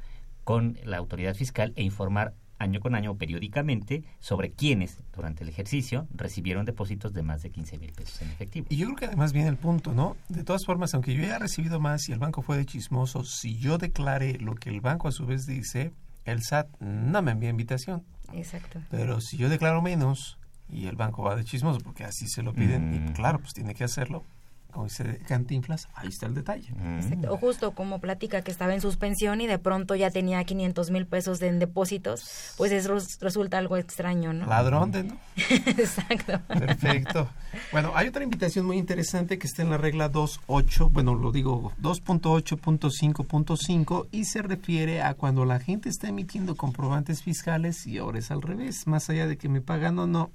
con 0.44 0.78
la 0.84 0.96
autoridad 0.96 1.34
fiscal 1.34 1.72
e 1.76 1.82
informar 1.82 2.34
año 2.62 2.80
con 2.80 2.94
año 2.94 3.14
periódicamente 3.16 4.04
sobre 4.20 4.52
quiénes 4.52 4.98
durante 5.14 5.42
el 5.42 5.50
ejercicio 5.50 6.06
recibieron 6.14 6.64
depósitos 6.64 7.12
de 7.12 7.22
más 7.22 7.42
de 7.42 7.50
15 7.50 7.78
mil 7.78 7.92
pesos 7.92 8.22
en 8.22 8.30
efectivo. 8.30 8.66
Y 8.70 8.76
yo 8.76 8.86
creo 8.86 8.96
que 8.96 9.06
además 9.06 9.32
viene 9.32 9.48
el 9.48 9.56
punto, 9.56 9.92
¿no? 9.92 10.16
De 10.28 10.44
todas 10.44 10.64
formas, 10.64 10.94
aunque 10.94 11.14
yo 11.14 11.22
haya 11.22 11.38
recibido 11.38 11.80
más 11.80 12.08
y 12.08 12.12
el 12.12 12.18
banco 12.18 12.42
fue 12.42 12.56
de 12.56 12.64
chismoso, 12.64 13.24
si 13.24 13.58
yo 13.58 13.78
declaré 13.78 14.38
lo 14.38 14.54
que 14.54 14.70
el 14.70 14.80
banco 14.80 15.08
a 15.08 15.12
su 15.12 15.26
vez 15.26 15.46
dice, 15.46 15.92
el 16.24 16.42
SAT 16.42 16.68
no 16.80 17.20
me 17.22 17.32
envía 17.32 17.50
invitación. 17.50 18.04
Exacto. 18.32 18.80
Pero 18.90 19.20
si 19.20 19.36
yo 19.36 19.48
declaro 19.48 19.82
menos 19.82 20.38
y 20.68 20.86
el 20.86 20.96
banco 20.96 21.22
va 21.22 21.36
de 21.36 21.44
chismoso 21.44 21.80
porque 21.80 22.04
así 22.04 22.28
se 22.28 22.42
lo 22.42 22.54
piden, 22.54 22.94
y 22.94 22.98
mm. 22.98 23.12
claro, 23.12 23.40
pues 23.40 23.52
tiene 23.52 23.74
que 23.74 23.84
hacerlo, 23.84 24.24
como 24.72 24.86
dice 24.86 25.20
Cantinflas, 25.28 25.88
ahí 25.94 26.08
está 26.08 26.26
el 26.26 26.34
detalle. 26.34 26.72
Mm. 26.72 27.26
O 27.28 27.36
justo 27.36 27.72
como 27.72 28.00
platica 28.00 28.42
que 28.42 28.50
estaba 28.50 28.74
en 28.74 28.80
suspensión 28.80 29.40
y 29.40 29.46
de 29.46 29.58
pronto 29.58 29.94
ya 29.94 30.10
tenía 30.10 30.42
500 30.42 30.90
mil 30.90 31.06
pesos 31.06 31.40
en 31.42 31.58
depósitos, 31.58 32.54
pues 32.56 32.72
eso 32.72 32.96
resulta 33.20 33.58
algo 33.58 33.76
extraño, 33.76 34.32
¿no? 34.32 34.46
Ladrón 34.46 34.90
de, 34.90 35.04
¿no? 35.04 35.18
Exacto. 35.66 36.40
Perfecto. 36.48 37.28
Bueno, 37.70 37.92
hay 37.94 38.08
otra 38.08 38.24
invitación 38.24 38.64
muy 38.66 38.78
interesante 38.78 39.38
que 39.38 39.46
está 39.46 39.62
en 39.62 39.70
la 39.70 39.78
regla 39.78 40.10
2.8, 40.10 40.90
bueno, 40.90 41.14
lo 41.14 41.30
digo 41.32 41.72
2.8.5.5 41.80 44.08
y 44.10 44.24
se 44.24 44.42
refiere 44.42 45.02
a 45.02 45.12
cuando 45.14 45.44
la 45.44 45.60
gente 45.60 45.90
está 45.90 46.08
emitiendo 46.08 46.56
comprobantes 46.56 47.22
fiscales 47.22 47.86
y 47.86 47.98
ahora 47.98 48.18
es 48.18 48.30
al 48.30 48.40
revés, 48.42 48.86
más 48.86 49.10
allá 49.10 49.26
de 49.26 49.36
que 49.36 49.50
me 49.50 49.60
pagan 49.60 49.98
o 49.98 50.06
no, 50.06 50.30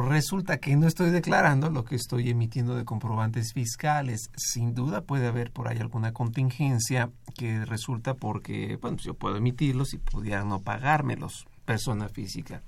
resulta 0.00 0.56
que 0.56 0.74
no 0.74 0.86
estoy 0.86 1.10
declarando 1.10 1.68
lo 1.68 1.84
que 1.84 1.96
estoy 1.96 2.30
emitiendo 2.30 2.74
de 2.74 2.84
comprobantes 2.84 3.52
fiscales. 3.52 4.30
Sin 4.36 4.74
duda 4.74 5.02
puede 5.02 5.26
haber 5.26 5.50
por 5.50 5.68
ahí 5.68 5.78
alguna 5.78 6.12
contingencia 6.12 7.10
que 7.36 7.64
resulta 7.66 8.14
porque, 8.14 8.78
bueno, 8.80 8.96
pues 8.96 9.04
yo 9.04 9.14
puedo 9.14 9.36
emitirlos 9.36 9.92
y 9.92 9.98
pudiera 9.98 10.44
no 10.44 10.60
pagármelos, 10.60 11.46
persona 11.66 12.08
física. 12.08 12.62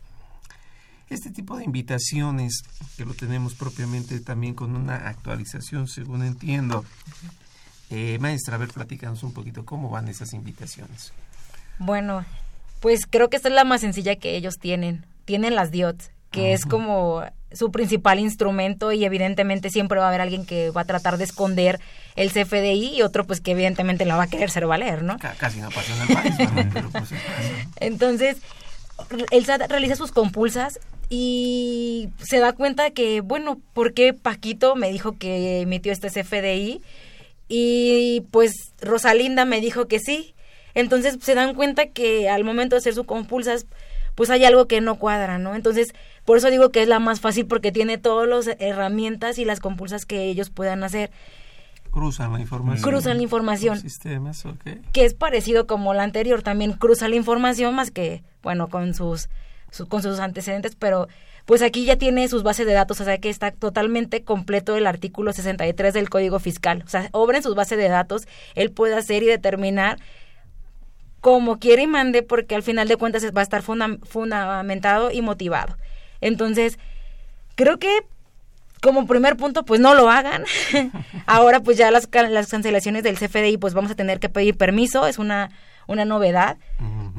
Este 1.09 1.31
tipo 1.31 1.57
de 1.57 1.64
invitaciones, 1.64 2.62
que 2.97 3.05
lo 3.07 3.14
tenemos 3.14 3.55
propiamente 3.55 4.20
también 4.20 4.55
con 4.55 4.77
una 4.77 5.09
actualización, 5.09 5.89
según 5.89 6.25
entiendo. 6.25 6.85
Eh, 7.89 8.18
maestra, 8.20 8.57
a 8.57 8.59
ver, 8.59 8.70
platícanos 8.70 9.22
un 9.22 9.33
poquito 9.33 9.64
cómo 9.64 9.89
van 9.89 10.09
esas 10.09 10.33
invitaciones. 10.35 11.12
Bueno, 11.79 12.25
pues 12.81 13.07
creo 13.09 13.31
que 13.31 13.37
esta 13.37 13.49
es 13.49 13.55
la 13.55 13.64
más 13.64 13.81
sencilla 13.81 14.16
que 14.16 14.37
ellos 14.37 14.59
tienen. 14.59 15.07
Tienen 15.25 15.55
las 15.55 15.70
DIOTs 15.70 16.14
que 16.35 16.53
es 16.53 16.66
como 16.66 17.22
su 17.53 17.70
principal 17.70 18.18
instrumento 18.18 18.91
y 18.91 19.05
evidentemente 19.05 19.70
siempre 19.70 20.01
va 20.01 20.07
a 20.07 20.09
haber 20.09 20.20
alguien 20.20 20.45
que 20.45 20.70
va 20.70 20.80
a 20.80 20.85
tratar 20.85 21.16
de 21.16 21.24
esconder 21.24 21.80
el 22.16 22.32
CFDI 22.32 22.97
y 22.97 23.03
otro 23.03 23.24
pues 23.24 23.41
que 23.41 23.53
evidentemente 23.53 24.05
lo 24.05 24.16
va 24.16 24.24
a 24.24 24.26
querer 24.26 24.51
ser 24.51 24.66
valer, 24.66 25.05
¿no? 25.05 25.16
Casi 25.39 25.61
no 25.61 25.70
pasa 25.70 25.95
en 25.95 26.03
el 26.03 26.16
país, 26.16 26.35
pero 26.72 26.91
pues, 26.91 27.11
Entonces, 27.76 28.39
el 29.30 29.45
SAT 29.45 29.70
realiza 29.70 29.95
sus 29.95 30.11
compulsas 30.11 30.80
y 31.09 32.09
se 32.18 32.39
da 32.39 32.53
cuenta 32.53 32.91
que, 32.91 33.20
bueno, 33.20 33.61
¿por 33.72 33.95
qué 33.95 34.12
Paquito 34.12 34.74
me 34.74 34.91
dijo 34.91 35.16
que 35.16 35.61
emitió 35.61 35.93
este 35.93 36.11
CFDI? 36.11 36.82
Y 37.49 38.22
pues 38.32 38.72
Rosalinda 38.80 39.45
me 39.45 39.61
dijo 39.61 39.87
que 39.87 40.01
sí. 40.01 40.35
Entonces 40.74 41.18
se 41.22 41.37
dan 41.37 41.55
cuenta 41.55 41.87
que 41.87 42.28
al 42.28 42.43
momento 42.43 42.74
de 42.74 42.78
hacer 42.78 42.95
sus 42.95 43.07
compulsas, 43.07 43.66
pues 44.14 44.30
hay 44.30 44.45
algo 44.45 44.66
que 44.66 44.80
no 44.80 44.99
cuadra, 44.99 45.39
¿no? 45.39 45.55
Entonces, 45.55 45.95
por 46.25 46.39
eso 46.39 46.51
digo 46.51 46.70
que 46.70 46.83
es 46.83 46.89
la 46.89 46.99
más 46.99 47.20
fácil 47.20 47.47
porque 47.47 47.72
tiene 47.72 47.99
todas 47.99 48.29
las 48.29 48.57
herramientas 48.59 49.39
y 49.39 49.45
las 49.45 49.61
compulsas 49.61 50.07
que 50.07 50.25
ellos 50.25 50.51
puedan 50.51 50.83
hacer. 50.85 51.11
Cruzan 51.91 52.33
la 52.33 52.41
información. 52.41 52.91
Cruzan 52.91 53.16
la 53.18 53.22
información. 53.22 53.81
Sistemas, 53.81 54.45
okay. 54.47 54.81
Que 54.93 55.05
es 55.05 55.14
parecido 55.14 55.66
como 55.66 55.95
la 55.95 56.03
anterior, 56.03 56.43
también 56.43 56.72
cruza 56.72 57.09
la 57.09 57.14
información 57.14 57.75
más 57.75 57.91
que, 57.91 58.25
bueno, 58.43 58.68
con 58.68 58.95
sus, 58.95 59.29
con 59.89 60.03
sus 60.03 60.18
antecedentes, 60.18 60.75
pero 60.77 61.09
pues 61.45 61.62
aquí 61.62 61.85
ya 61.85 61.97
tiene 61.97 62.27
sus 62.29 62.43
bases 62.43 62.66
de 62.66 62.72
datos, 62.72 63.01
o 63.01 63.05
sea 63.05 63.18
que 63.18 63.29
está 63.29 63.51
totalmente 63.51 64.25
completo 64.25 64.77
el 64.77 64.87
artículo 64.87 65.33
63 65.33 65.93
del 65.93 66.09
Código 66.09 66.39
Fiscal. 66.39 66.83
O 66.87 66.89
sea, 66.89 67.09
obra 67.12 67.37
en 67.37 67.43
sus 67.43 67.55
bases 67.55 67.77
de 67.79 67.89
datos, 67.89 68.27
él 68.55 68.70
puede 68.70 68.95
hacer 68.95 69.22
y 69.22 69.27
determinar 69.27 69.99
como 71.20 71.59
quiere 71.59 71.83
y 71.83 71.87
mande, 71.87 72.22
porque 72.22 72.55
al 72.55 72.62
final 72.62 72.89
de 72.89 72.97
cuentas 72.97 73.25
va 73.25 73.41
a 73.41 73.43
estar 73.43 73.62
fundamentado 73.62 75.11
y 75.11 75.22
motivado. 75.22 75.77
Entonces, 76.25 76.79
creo 77.55 77.79
que 77.79 78.01
como 78.81 79.07
primer 79.07 79.37
punto, 79.37 79.64
pues 79.64 79.79
no 79.79 79.95
lo 79.95 80.11
hagan. 80.11 80.45
Ahora, 81.27 81.61
pues 81.61 81.77
ya 81.77 81.91
las, 81.91 82.09
las 82.31 82.49
cancelaciones 82.49 83.03
del 83.03 83.18
CFDI, 83.18 83.59
pues 83.59 83.75
vamos 83.75 83.91
a 83.91 83.95
tener 83.95 84.20
que 84.20 84.31
pedir 84.31 84.57
permiso, 84.57 85.07
es 85.07 85.18
una, 85.18 85.51
una 85.87 86.07
novedad. 86.07 86.57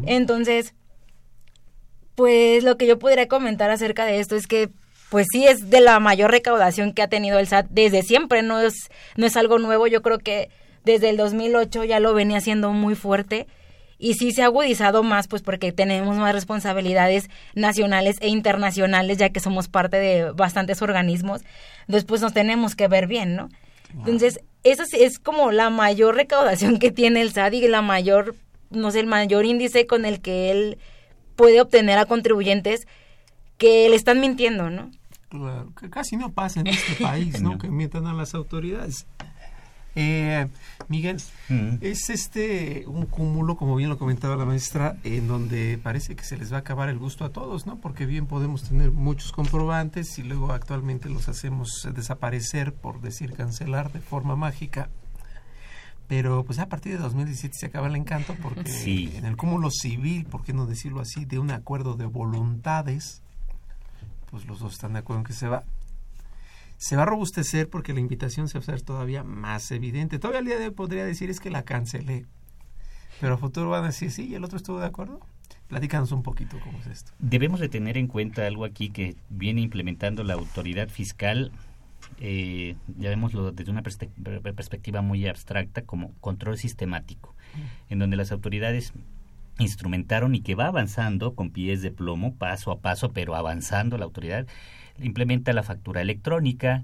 Entonces, 0.07 0.73
pues 2.15 2.63
lo 2.63 2.77
que 2.77 2.87
yo 2.87 2.97
podría 2.97 3.27
comentar 3.27 3.69
acerca 3.69 4.05
de 4.05 4.19
esto 4.19 4.35
es 4.35 4.47
que 4.47 4.69
pues 5.09 5.27
sí 5.31 5.47
es 5.47 5.69
de 5.69 5.81
la 5.81 5.99
mayor 5.99 6.31
recaudación 6.31 6.91
que 6.91 7.03
ha 7.03 7.07
tenido 7.07 7.37
el 7.37 7.47
SAT 7.47 7.67
desde 7.69 8.01
siempre, 8.01 8.41
no 8.41 8.59
es 8.59 8.89
no 9.15 9.27
es 9.27 9.37
algo 9.37 9.59
nuevo, 9.59 9.85
yo 9.85 10.01
creo 10.01 10.17
que 10.17 10.49
desde 10.83 11.09
el 11.09 11.17
2008 11.17 11.83
ya 11.83 11.99
lo 11.99 12.13
venía 12.15 12.39
haciendo 12.39 12.71
muy 12.71 12.95
fuerte 12.95 13.45
y 13.97 14.15
sí 14.15 14.31
se 14.31 14.43
ha 14.43 14.45
agudizado 14.45 15.03
más 15.03 15.27
pues 15.27 15.41
porque 15.41 15.71
tenemos 15.71 16.17
más 16.17 16.33
responsabilidades 16.33 17.29
nacionales 17.53 18.17
e 18.19 18.29
internacionales 18.29 19.17
ya 19.17 19.29
que 19.29 19.39
somos 19.39 19.67
parte 19.67 19.97
de 19.97 20.31
bastantes 20.31 20.81
organismos, 20.81 21.41
pues 22.07 22.21
nos 22.21 22.33
tenemos 22.33 22.75
que 22.75 22.87
ver 22.87 23.07
bien, 23.07 23.35
¿no? 23.35 23.49
Entonces, 23.93 24.41
esa 24.63 24.83
es 24.97 25.19
como 25.19 25.51
la 25.51 25.69
mayor 25.69 26.15
recaudación 26.15 26.79
que 26.79 26.91
tiene 26.91 27.21
el 27.21 27.31
SAT 27.31 27.53
y 27.53 27.67
la 27.67 27.81
mayor, 27.81 28.35
no 28.69 28.91
sé, 28.91 28.99
el 28.99 29.07
mayor 29.07 29.45
índice 29.45 29.87
con 29.87 30.05
el 30.05 30.21
que 30.21 30.51
él 30.51 30.77
puede 31.35 31.61
obtener 31.61 31.97
a 31.97 32.05
contribuyentes 32.05 32.87
que 33.57 33.87
le 33.89 33.95
están 33.95 34.19
mintiendo, 34.19 34.69
¿no? 34.69 34.91
Claro, 35.29 35.71
que 35.79 35.89
casi 35.89 36.17
no 36.17 36.31
pasa 36.31 36.61
en 36.61 36.67
este 36.67 37.01
país, 37.03 37.41
¿no? 37.41 37.57
Que 37.59 37.69
mientan 37.69 38.07
a 38.07 38.13
las 38.13 38.35
autoridades. 38.35 39.05
Eh, 39.95 40.47
Miguel, 40.89 41.21
mm. 41.47 41.77
es 41.79 42.09
este 42.09 42.83
un 42.85 43.05
cúmulo, 43.05 43.55
como 43.55 43.75
bien 43.75 43.89
lo 43.89 43.97
comentaba 43.97 44.35
la 44.35 44.45
maestra, 44.45 44.97
en 45.03 45.27
donde 45.27 45.79
parece 45.81 46.15
que 46.15 46.25
se 46.25 46.37
les 46.37 46.51
va 46.51 46.57
a 46.57 46.59
acabar 46.59 46.89
el 46.89 46.99
gusto 46.99 47.23
a 47.23 47.29
todos, 47.29 47.65
¿no? 47.65 47.79
Porque 47.79 48.05
bien 48.05 48.27
podemos 48.27 48.63
tener 48.63 48.91
muchos 48.91 49.31
comprobantes 49.31 50.19
y 50.19 50.23
luego 50.23 50.51
actualmente 50.51 51.09
los 51.09 51.29
hacemos 51.29 51.87
desaparecer, 51.93 52.73
por 52.73 52.99
decir 52.99 53.33
cancelar 53.33 53.91
de 53.93 54.01
forma 54.01 54.35
mágica. 54.35 54.89
Pero 56.07 56.43
pues 56.43 56.59
a 56.59 56.67
partir 56.67 56.93
de 56.93 56.99
2017 56.99 57.55
se 57.57 57.65
acaba 57.65 57.87
el 57.87 57.95
encanto 57.95 58.35
porque 58.41 59.09
en 59.15 59.25
el 59.25 59.37
cúmulo 59.37 59.71
civil, 59.71 60.25
por 60.25 60.43
qué 60.43 60.53
no 60.53 60.67
decirlo 60.67 60.99
así, 60.99 61.25
de 61.25 61.39
un 61.39 61.49
acuerdo 61.49 61.95
de 61.95 62.05
voluntades, 62.05 63.23
pues 64.29 64.45
los 64.45 64.59
dos 64.59 64.73
están 64.73 64.93
de 64.93 64.99
acuerdo 64.99 65.21
en 65.21 65.25
que 65.25 65.33
se 65.33 65.47
va. 65.47 65.63
Se 66.77 66.95
va 66.95 67.03
a 67.03 67.05
robustecer 67.05 67.69
porque 67.69 67.93
la 67.93 67.99
invitación 67.99 68.47
se 68.47 68.57
va 68.57 68.61
a 68.61 68.63
hacer 68.63 68.81
todavía 68.81 69.23
más 69.23 69.71
evidente. 69.71 70.19
Todavía 70.19 70.39
el 70.39 70.45
día 70.45 70.59
de 70.59 70.65
hoy 70.65 70.71
podría 70.71 71.05
decir 71.05 71.29
es 71.29 71.39
que 71.39 71.49
la 71.49 71.63
cancelé. 71.63 72.25
Pero 73.21 73.35
a 73.35 73.37
futuro 73.37 73.69
van 73.69 73.83
a 73.83 73.87
decir, 73.87 74.11
sí, 74.11 74.27
y 74.27 74.35
el 74.35 74.43
otro 74.43 74.57
estuvo 74.57 74.79
de 74.79 74.85
acuerdo. 74.85 75.19
Platícanos 75.67 76.11
un 76.11 76.21
poquito 76.21 76.59
cómo 76.63 76.79
es 76.79 76.87
esto. 76.87 77.11
Debemos 77.19 77.59
de 77.59 77.69
tener 77.69 77.97
en 77.97 78.07
cuenta 78.07 78.45
algo 78.45 78.65
aquí 78.65 78.89
que 78.89 79.15
viene 79.29 79.61
implementando 79.61 80.23
la 80.23 80.33
autoridad 80.33 80.89
fiscal 80.89 81.51
eh, 82.19 82.75
ya 82.97 83.09
vemoslo 83.09 83.51
desde 83.51 83.71
una 83.71 83.83
perspectiva 83.83 85.01
muy 85.01 85.27
abstracta 85.27 85.81
como 85.81 86.13
control 86.21 86.57
sistemático, 86.57 87.35
en 87.89 87.99
donde 87.99 88.15
las 88.15 88.31
autoridades 88.31 88.93
instrumentaron 89.57 90.35
y 90.35 90.41
que 90.41 90.55
va 90.55 90.67
avanzando 90.67 91.35
con 91.35 91.49
pies 91.49 91.81
de 91.81 91.91
plomo, 91.91 92.35
paso 92.35 92.71
a 92.71 92.79
paso, 92.79 93.11
pero 93.11 93.35
avanzando 93.35 93.97
la 93.97 94.05
autoridad, 94.05 94.47
implementa 94.99 95.53
la 95.53 95.63
factura 95.63 96.01
electrónica, 96.01 96.83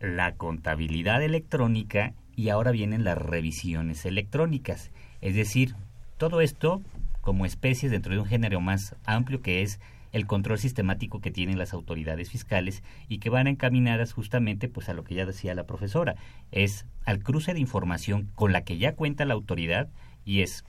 la 0.00 0.34
contabilidad 0.34 1.22
electrónica 1.22 2.14
y 2.36 2.48
ahora 2.48 2.70
vienen 2.70 3.04
las 3.04 3.18
revisiones 3.18 4.04
electrónicas. 4.04 4.90
Es 5.20 5.34
decir, 5.34 5.74
todo 6.18 6.40
esto 6.40 6.82
como 7.20 7.46
especies 7.46 7.90
dentro 7.90 8.12
de 8.12 8.20
un 8.20 8.26
género 8.26 8.60
más 8.60 8.96
amplio 9.06 9.40
que 9.40 9.62
es 9.62 9.80
el 10.12 10.26
control 10.26 10.58
sistemático 10.58 11.20
que 11.20 11.32
tienen 11.32 11.58
las 11.58 11.72
autoridades 11.72 12.30
fiscales 12.30 12.84
y 13.08 13.18
que 13.18 13.30
van 13.30 13.48
encaminadas 13.48 14.12
justamente 14.12 14.68
pues 14.68 14.88
a 14.88 14.94
lo 14.94 15.02
que 15.02 15.14
ya 15.16 15.26
decía 15.26 15.54
la 15.54 15.66
profesora, 15.66 16.14
es 16.52 16.86
al 17.04 17.20
cruce 17.20 17.52
de 17.52 17.60
información 17.60 18.30
con 18.36 18.52
la 18.52 18.62
que 18.62 18.78
ya 18.78 18.94
cuenta 18.94 19.24
la 19.24 19.34
autoridad 19.34 19.88
y 20.24 20.42
es 20.42 20.64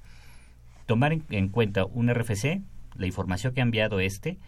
tomar 0.87 1.15
en, 1.29 1.49
cuenta 1.49 1.85
un 1.85 2.11
RFC, 2.11 2.61
la 2.95 3.05
información 3.05 3.53
que 3.53 3.59
ha 3.59 3.63
enviado 3.63 3.99
este, 3.99 4.39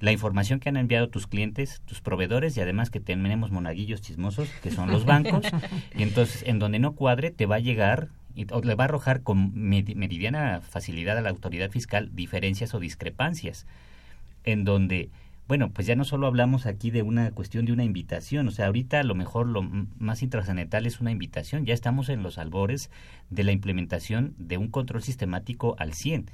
la 0.00 0.12
información 0.12 0.60
que 0.60 0.68
han 0.68 0.76
enviado 0.76 1.08
tus 1.08 1.26
clientes, 1.26 1.80
tus 1.86 2.00
proveedores 2.00 2.56
y 2.56 2.60
además 2.60 2.90
que 2.90 3.00
tenemos 3.00 3.50
monaguillos 3.50 4.00
chismosos 4.00 4.48
que 4.62 4.70
son 4.70 4.90
los 4.90 5.04
bancos 5.04 5.46
y 5.96 6.02
entonces 6.02 6.42
en 6.46 6.58
donde 6.58 6.78
no 6.78 6.92
cuadre 6.92 7.30
te 7.30 7.46
va 7.46 7.56
a 7.56 7.60
llegar 7.60 8.08
y, 8.34 8.46
o 8.52 8.60
le 8.60 8.74
va 8.74 8.84
a 8.84 8.86
arrojar 8.86 9.22
con 9.22 9.52
meridiana 9.54 10.60
facilidad 10.60 11.16
a 11.16 11.22
la 11.22 11.30
autoridad 11.30 11.70
fiscal 11.70 12.10
diferencias 12.14 12.74
o 12.74 12.80
discrepancias 12.80 13.66
en 14.46 14.64
donde, 14.64 15.10
bueno, 15.48 15.70
pues 15.70 15.86
ya 15.86 15.94
no 15.94 16.04
solo 16.04 16.26
hablamos 16.26 16.66
aquí 16.66 16.90
de 16.90 17.02
una 17.02 17.30
cuestión 17.30 17.66
de 17.66 17.72
una 17.72 17.84
invitación, 17.84 18.48
o 18.48 18.50
sea, 18.50 18.66
ahorita 18.66 19.00
a 19.00 19.04
lo 19.04 19.14
mejor 19.14 19.46
lo 19.46 19.62
más 19.62 20.22
intrascendental 20.22 20.86
es 20.86 21.00
una 21.00 21.12
invitación, 21.12 21.64
ya 21.64 21.74
estamos 21.74 22.08
en 22.08 22.24
los 22.24 22.38
albores 22.38 22.90
de 23.30 23.44
la 23.44 23.52
implementación 23.52 24.34
de 24.38 24.58
un 24.58 24.68
control 24.68 25.02
sistemático 25.02 25.76
al 25.78 25.92
100, 25.92 26.30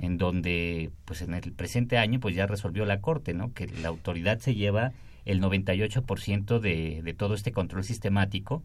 en 0.00 0.16
donde, 0.16 0.90
pues 1.04 1.20
en 1.20 1.34
el 1.34 1.52
presente 1.52 1.98
año, 1.98 2.18
pues 2.18 2.34
ya 2.34 2.46
resolvió 2.46 2.86
la 2.86 3.00
Corte, 3.02 3.34
¿no? 3.34 3.52
Que 3.52 3.66
la 3.66 3.88
autoridad 3.88 4.38
se 4.38 4.54
lleva 4.54 4.92
el 5.26 5.42
98% 5.42 6.58
de, 6.58 7.02
de 7.02 7.14
todo 7.14 7.34
este 7.34 7.52
control 7.52 7.84
sistemático, 7.84 8.62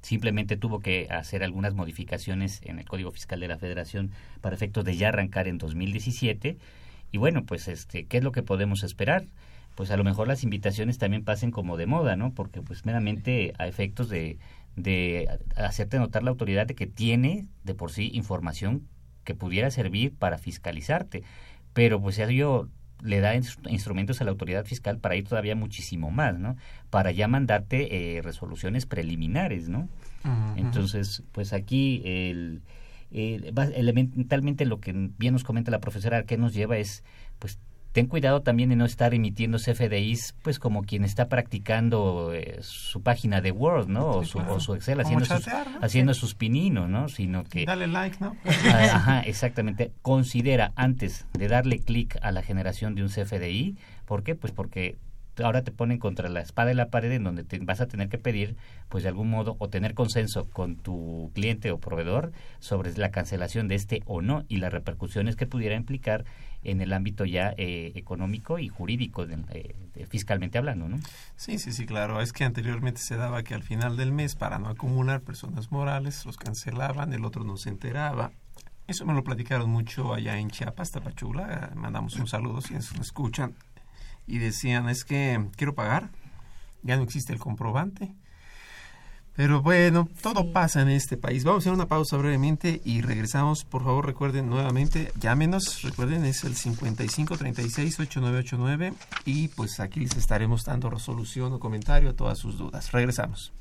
simplemente 0.00 0.56
tuvo 0.56 0.80
que 0.80 1.08
hacer 1.10 1.42
algunas 1.42 1.74
modificaciones 1.74 2.60
en 2.62 2.78
el 2.78 2.86
Código 2.86 3.10
Fiscal 3.10 3.40
de 3.40 3.48
la 3.48 3.58
Federación 3.58 4.12
para 4.40 4.54
efectos 4.56 4.84
de 4.84 4.96
ya 4.96 5.08
arrancar 5.08 5.46
en 5.46 5.58
2017 5.58 6.56
y 7.10 7.18
bueno, 7.18 7.44
pues 7.44 7.68
este, 7.68 8.06
¿qué 8.06 8.18
es 8.18 8.24
lo 8.24 8.32
que 8.32 8.42
podemos 8.42 8.82
esperar? 8.82 9.26
Pues 9.74 9.90
a 9.90 9.96
lo 9.96 10.04
mejor 10.04 10.28
las 10.28 10.42
invitaciones 10.42 10.98
también 10.98 11.24
pasen 11.24 11.50
como 11.50 11.76
de 11.76 11.86
moda, 11.86 12.16
¿no? 12.16 12.32
Porque 12.34 12.62
pues 12.62 12.84
meramente 12.84 13.54
a 13.58 13.66
efectos 13.66 14.08
de, 14.08 14.38
de 14.76 15.28
hacerte 15.56 15.98
notar 15.98 16.22
la 16.22 16.30
autoridad 16.30 16.66
de 16.66 16.74
que 16.74 16.86
tiene 16.86 17.46
de 17.64 17.74
por 17.74 17.92
sí 17.92 18.10
información 18.12 18.86
que 19.24 19.34
pudiera 19.34 19.70
servir 19.70 20.14
para 20.14 20.38
fiscalizarte. 20.38 21.22
Pero 21.74 22.00
pues 22.00 22.18
ello 22.18 22.68
le 23.02 23.20
da 23.20 23.34
instrumentos 23.36 24.20
a 24.20 24.24
la 24.24 24.30
autoridad 24.30 24.64
fiscal 24.64 24.98
para 24.98 25.16
ir 25.16 25.28
todavía 25.28 25.54
muchísimo 25.54 26.10
más, 26.10 26.38
¿no? 26.38 26.56
Para 26.90 27.12
ya 27.12 27.28
mandarte 27.28 28.16
eh, 28.16 28.22
resoluciones 28.22 28.86
preliminares, 28.86 29.68
¿no? 29.68 29.88
Entonces, 30.56 31.22
pues 31.32 31.52
aquí 31.52 32.02
el 32.04 32.60
eh, 33.10 33.52
elementalmente 33.74 34.66
lo 34.66 34.80
que 34.80 34.92
bien 35.18 35.32
nos 35.32 35.44
comenta 35.44 35.70
la 35.70 35.80
profesora 35.80 36.24
que 36.24 36.36
nos 36.36 36.54
lleva 36.54 36.76
es 36.76 37.04
pues 37.38 37.58
ten 37.92 38.06
cuidado 38.06 38.42
también 38.42 38.68
de 38.68 38.76
no 38.76 38.84
estar 38.84 39.14
emitiendo 39.14 39.58
CFDIs 39.58 40.34
pues 40.42 40.58
como 40.58 40.82
quien 40.82 41.04
está 41.04 41.28
practicando 41.28 42.32
eh, 42.34 42.58
su 42.60 43.02
página 43.02 43.40
de 43.40 43.50
Word 43.50 43.88
no 43.88 44.10
o, 44.10 44.24
su, 44.24 44.74
Excel 44.74 45.00
haciendo 45.00 45.24
sus, 45.24 45.48
haciendo 45.80 46.14
sus 46.14 46.34
pininos 46.34 46.88
no 46.88 47.08
sino 47.08 47.44
que 47.44 47.64
dale 47.64 47.86
like 47.86 48.18
no 48.20 48.36
ah, 48.44 48.88
ajá 48.92 49.20
exactamente. 49.22 49.92
Considera 50.02 50.72
antes 50.76 51.26
de 51.32 51.48
darle 51.48 51.78
clic 51.78 52.18
a 52.22 52.30
la 52.30 52.42
generación 52.42 52.94
de 52.94 53.02
un 53.02 53.08
CFDI 53.08 53.76
¿por 54.04 54.22
qué? 54.22 54.34
pues 54.34 54.52
porque 54.52 54.96
ahora 55.42 55.62
te 55.62 55.72
ponen 55.72 55.98
contra 55.98 56.28
la 56.28 56.40
espada 56.40 56.72
y 56.72 56.74
la 56.74 56.88
pared 56.88 57.12
en 57.12 57.24
donde 57.24 57.44
te 57.44 57.58
vas 57.60 57.80
a 57.80 57.86
tener 57.86 58.08
que 58.08 58.18
pedir, 58.18 58.56
pues 58.88 59.02
de 59.02 59.08
algún 59.08 59.30
modo, 59.30 59.56
o 59.58 59.68
tener 59.68 59.94
consenso 59.94 60.48
con 60.50 60.76
tu 60.76 61.30
cliente 61.34 61.70
o 61.70 61.78
proveedor 61.78 62.32
sobre 62.58 62.92
la 62.96 63.10
cancelación 63.10 63.68
de 63.68 63.74
este 63.74 64.02
o 64.06 64.22
no 64.22 64.44
y 64.48 64.56
las 64.58 64.72
repercusiones 64.72 65.36
que 65.36 65.46
pudiera 65.46 65.74
implicar 65.74 66.24
en 66.64 66.80
el 66.80 66.92
ámbito 66.92 67.24
ya 67.24 67.54
eh, 67.56 67.92
económico 67.94 68.58
y 68.58 68.68
jurídico, 68.68 69.24
eh, 69.24 69.74
fiscalmente 70.08 70.58
hablando, 70.58 70.88
¿no? 70.88 70.98
Sí, 71.36 71.58
sí, 71.58 71.72
sí, 71.72 71.86
claro. 71.86 72.20
Es 72.20 72.32
que 72.32 72.44
anteriormente 72.44 73.00
se 73.00 73.16
daba 73.16 73.42
que 73.42 73.54
al 73.54 73.62
final 73.62 73.96
del 73.96 74.12
mes, 74.12 74.34
para 74.34 74.58
no 74.58 74.68
acumular 74.68 75.20
personas 75.20 75.70
morales, 75.70 76.26
los 76.26 76.36
cancelaban, 76.36 77.12
el 77.12 77.24
otro 77.24 77.44
no 77.44 77.56
se 77.56 77.68
enteraba. 77.68 78.32
Eso 78.88 79.04
me 79.04 79.12
lo 79.12 79.22
platicaron 79.22 79.70
mucho 79.70 80.14
allá 80.14 80.38
en 80.38 80.48
Chiapas, 80.48 80.92
Tapachula. 80.92 81.72
Mandamos 81.74 82.16
un 82.16 82.26
saludo 82.26 82.62
si 82.62 82.72
nos 82.72 82.90
escuchan. 82.92 83.54
Y 84.28 84.38
decían, 84.38 84.88
es 84.88 85.04
que 85.04 85.48
quiero 85.56 85.74
pagar, 85.74 86.10
ya 86.82 86.96
no 86.96 87.02
existe 87.02 87.32
el 87.32 87.40
comprobante 87.40 88.14
pero 89.38 89.62
bueno, 89.62 90.06
todo 90.20 90.52
pasa 90.52 90.82
en 90.82 90.88
este 90.88 91.16
país. 91.16 91.44
Vamos 91.44 91.60
a 91.60 91.62
hacer 91.62 91.72
una 91.72 91.86
pausa 91.86 92.16
brevemente 92.16 92.80
y 92.84 93.02
regresamos. 93.02 93.64
Por 93.64 93.84
favor, 93.84 94.04
recuerden 94.04 94.50
nuevamente, 94.50 95.12
llámenos, 95.20 95.82
recuerden, 95.82 96.24
es 96.24 96.42
el 96.42 96.56
5536-8989 96.56 98.94
y 99.26 99.46
pues 99.46 99.78
aquí 99.78 100.00
les 100.00 100.16
estaremos 100.16 100.64
dando 100.64 100.90
resolución 100.90 101.52
o 101.52 101.60
comentario 101.60 102.10
a 102.10 102.14
todas 102.14 102.36
sus 102.36 102.58
dudas. 102.58 102.90
Regresamos. 102.90 103.52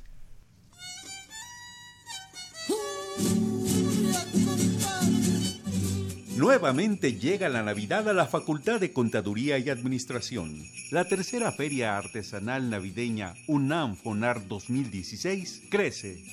Nuevamente 6.38 7.14
llega 7.14 7.50
la 7.50 7.64
Navidad 7.64 8.08
a 8.08 8.14
la 8.14 8.28
Facultad 8.28 8.80
de 8.80 8.94
Contaduría 8.94 9.58
y 9.58 9.72
Administración. 9.72 10.64
La 10.92 11.04
tercera 11.04 11.52
feria 11.52 11.98
artesanal 11.98 12.70
navideña 12.70 13.34
UNAM 13.48 13.96
FONAR 13.96 14.48
2016 14.48 15.64
crece. 15.72 16.24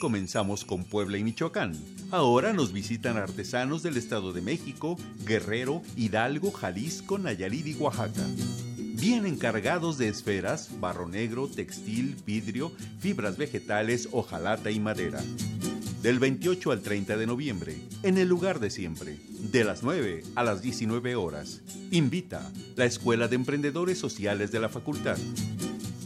Comenzamos 0.00 0.64
con 0.64 0.84
Puebla 0.84 1.18
y 1.18 1.24
Michoacán. 1.24 1.76
Ahora 2.12 2.52
nos 2.52 2.72
visitan 2.72 3.16
artesanos 3.16 3.82
del 3.82 3.96
Estado 3.96 4.32
de 4.32 4.42
México, 4.42 4.96
Guerrero, 5.26 5.82
Hidalgo, 5.96 6.52
Jalisco, 6.52 7.18
Nayarit 7.18 7.66
y 7.66 7.74
Oaxaca. 7.74 8.24
Bien 8.78 9.26
encargados 9.26 9.98
de 9.98 10.06
esferas, 10.06 10.70
barro 10.78 11.08
negro, 11.08 11.48
textil, 11.48 12.16
vidrio, 12.24 12.70
fibras 13.00 13.36
vegetales, 13.38 14.08
hojalata 14.12 14.70
y 14.70 14.78
madera 14.78 15.20
del 16.02 16.18
28 16.18 16.72
al 16.72 16.82
30 16.82 17.16
de 17.16 17.26
noviembre, 17.26 17.76
en 18.02 18.18
el 18.18 18.26
lugar 18.26 18.58
de 18.58 18.70
siempre, 18.70 19.18
de 19.50 19.64
las 19.64 19.82
9 19.82 20.22
a 20.36 20.44
las 20.44 20.62
19 20.62 21.16
horas. 21.16 21.60
Invita 21.90 22.50
la 22.76 22.84
Escuela 22.84 23.26
de 23.28 23.36
Emprendedores 23.36 23.98
Sociales 23.98 24.52
de 24.52 24.60
la 24.60 24.68
Facultad. 24.68 25.18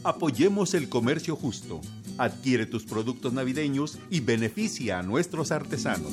Apoyemos 0.05 0.75
el 0.75 0.89
comercio 0.89 1.37
justo. 1.37 1.81
Adquiere 2.17 2.65
tus 2.65 2.85
productos 2.85 3.35
navideños 3.35 3.99
y 4.09 4.21
beneficia 4.21 4.99
a 4.99 5.03
nuestros 5.03 5.53
artesanos. 5.53 6.13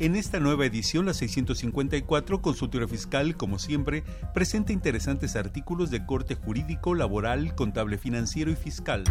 En 0.00 0.16
esta 0.16 0.40
nueva 0.40 0.64
edición, 0.64 1.04
la 1.04 1.12
654, 1.12 2.40
Consultorio 2.40 2.88
Fiscal, 2.88 3.36
como 3.36 3.58
siempre, 3.58 4.02
presenta 4.32 4.72
interesantes 4.72 5.36
artículos 5.36 5.90
de 5.90 6.06
corte 6.06 6.36
jurídico, 6.36 6.94
laboral, 6.94 7.54
contable 7.54 7.98
financiero 7.98 8.50
y 8.50 8.56
fiscal. 8.56 9.04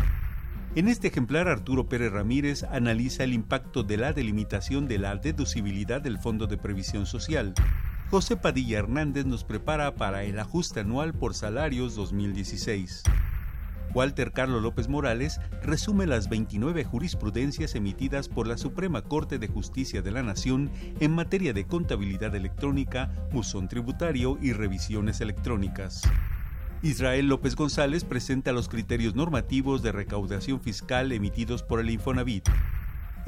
En 0.73 0.87
este 0.87 1.09
ejemplar, 1.09 1.47
Arturo 1.47 1.87
Pérez 1.87 2.11
Ramírez 2.11 2.63
analiza 2.63 3.23
el 3.23 3.33
impacto 3.33 3.83
de 3.83 3.97
la 3.97 4.13
delimitación 4.13 4.87
de 4.87 4.97
la 4.97 5.15
deducibilidad 5.15 6.01
del 6.01 6.17
Fondo 6.17 6.47
de 6.47 6.57
Previsión 6.57 7.05
Social. 7.05 7.53
José 8.09 8.35
Padilla 8.35 8.79
Hernández 8.79 9.27
nos 9.27 9.43
prepara 9.43 9.93
para 9.93 10.23
el 10.23 10.39
ajuste 10.39 10.79
anual 10.79 11.13
por 11.13 11.35
salarios 11.35 11.93
2016. 11.93 13.03
Walter 13.93 14.31
Carlos 14.31 14.61
López 14.61 14.87
Morales 14.87 15.39
resume 15.63 16.05
las 16.05 16.29
29 16.29 16.83
jurisprudencias 16.83 17.75
emitidas 17.75 18.29
por 18.29 18.47
la 18.47 18.57
Suprema 18.57 19.01
Corte 19.01 19.39
de 19.39 19.47
Justicia 19.47 20.01
de 20.01 20.11
la 20.11 20.23
Nación 20.23 20.71
en 20.99 21.11
materia 21.11 21.53
de 21.53 21.65
contabilidad 21.65 22.35
electrónica, 22.35 23.11
musón 23.31 23.67
tributario 23.67 24.37
y 24.41 24.53
revisiones 24.53 25.21
electrónicas. 25.21 26.03
Israel 26.81 27.27
López 27.27 27.55
González 27.55 28.05
presenta 28.05 28.53
los 28.53 28.69
criterios 28.69 29.15
normativos 29.15 29.81
de 29.81 29.91
recaudación 29.91 30.61
fiscal 30.61 31.11
emitidos 31.11 31.61
por 31.61 31.81
el 31.81 31.89
Infonavit. 31.89 32.47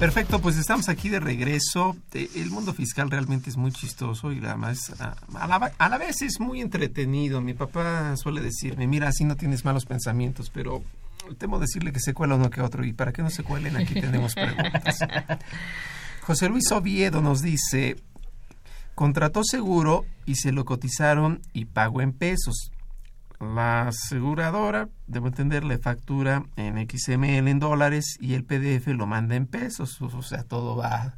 Perfecto, 0.00 0.40
pues 0.40 0.56
estamos 0.56 0.88
aquí 0.88 1.10
de 1.10 1.20
regreso. 1.20 1.94
Eh, 2.14 2.30
el 2.36 2.48
mundo 2.48 2.72
fiscal 2.72 3.10
realmente 3.10 3.50
es 3.50 3.58
muy 3.58 3.70
chistoso 3.70 4.32
y 4.32 4.38
además 4.42 4.94
a 4.98 5.46
la, 5.46 5.72
a 5.76 5.88
la 5.90 5.98
vez 5.98 6.22
es 6.22 6.40
muy 6.40 6.62
entretenido. 6.62 7.42
Mi 7.42 7.52
papá 7.52 8.16
suele 8.16 8.40
decirme, 8.40 8.86
mira, 8.86 9.08
así 9.08 9.24
no 9.24 9.36
tienes 9.36 9.66
malos 9.66 9.84
pensamientos, 9.84 10.48
pero 10.48 10.82
temo 11.36 11.58
decirle 11.58 11.92
que 11.92 12.00
se 12.00 12.14
cuela 12.14 12.36
uno 12.36 12.48
que 12.48 12.62
otro 12.62 12.82
y 12.82 12.94
para 12.94 13.12
que 13.12 13.22
no 13.22 13.28
se 13.28 13.42
cuelen 13.42 13.76
aquí 13.76 13.92
tenemos 13.92 14.34
preguntas. 14.34 15.00
José 16.22 16.48
Luis 16.48 16.72
Oviedo 16.72 17.20
nos 17.20 17.42
dice, 17.42 17.96
contrató 18.94 19.44
seguro 19.44 20.06
y 20.24 20.36
se 20.36 20.50
lo 20.50 20.64
cotizaron 20.64 21.42
y 21.52 21.66
pagó 21.66 22.00
en 22.00 22.14
pesos 22.14 22.72
la 23.40 23.88
aseguradora, 23.88 24.88
debo 25.06 25.28
entender, 25.28 25.64
le 25.64 25.78
factura 25.78 26.44
en 26.56 26.76
XML 26.88 27.48
en 27.48 27.58
dólares 27.58 28.16
y 28.20 28.34
el 28.34 28.44
PDF 28.44 28.88
lo 28.88 29.06
manda 29.06 29.34
en 29.34 29.46
pesos. 29.46 30.00
O 30.00 30.22
sea, 30.22 30.44
todo 30.44 30.76
va... 30.76 31.14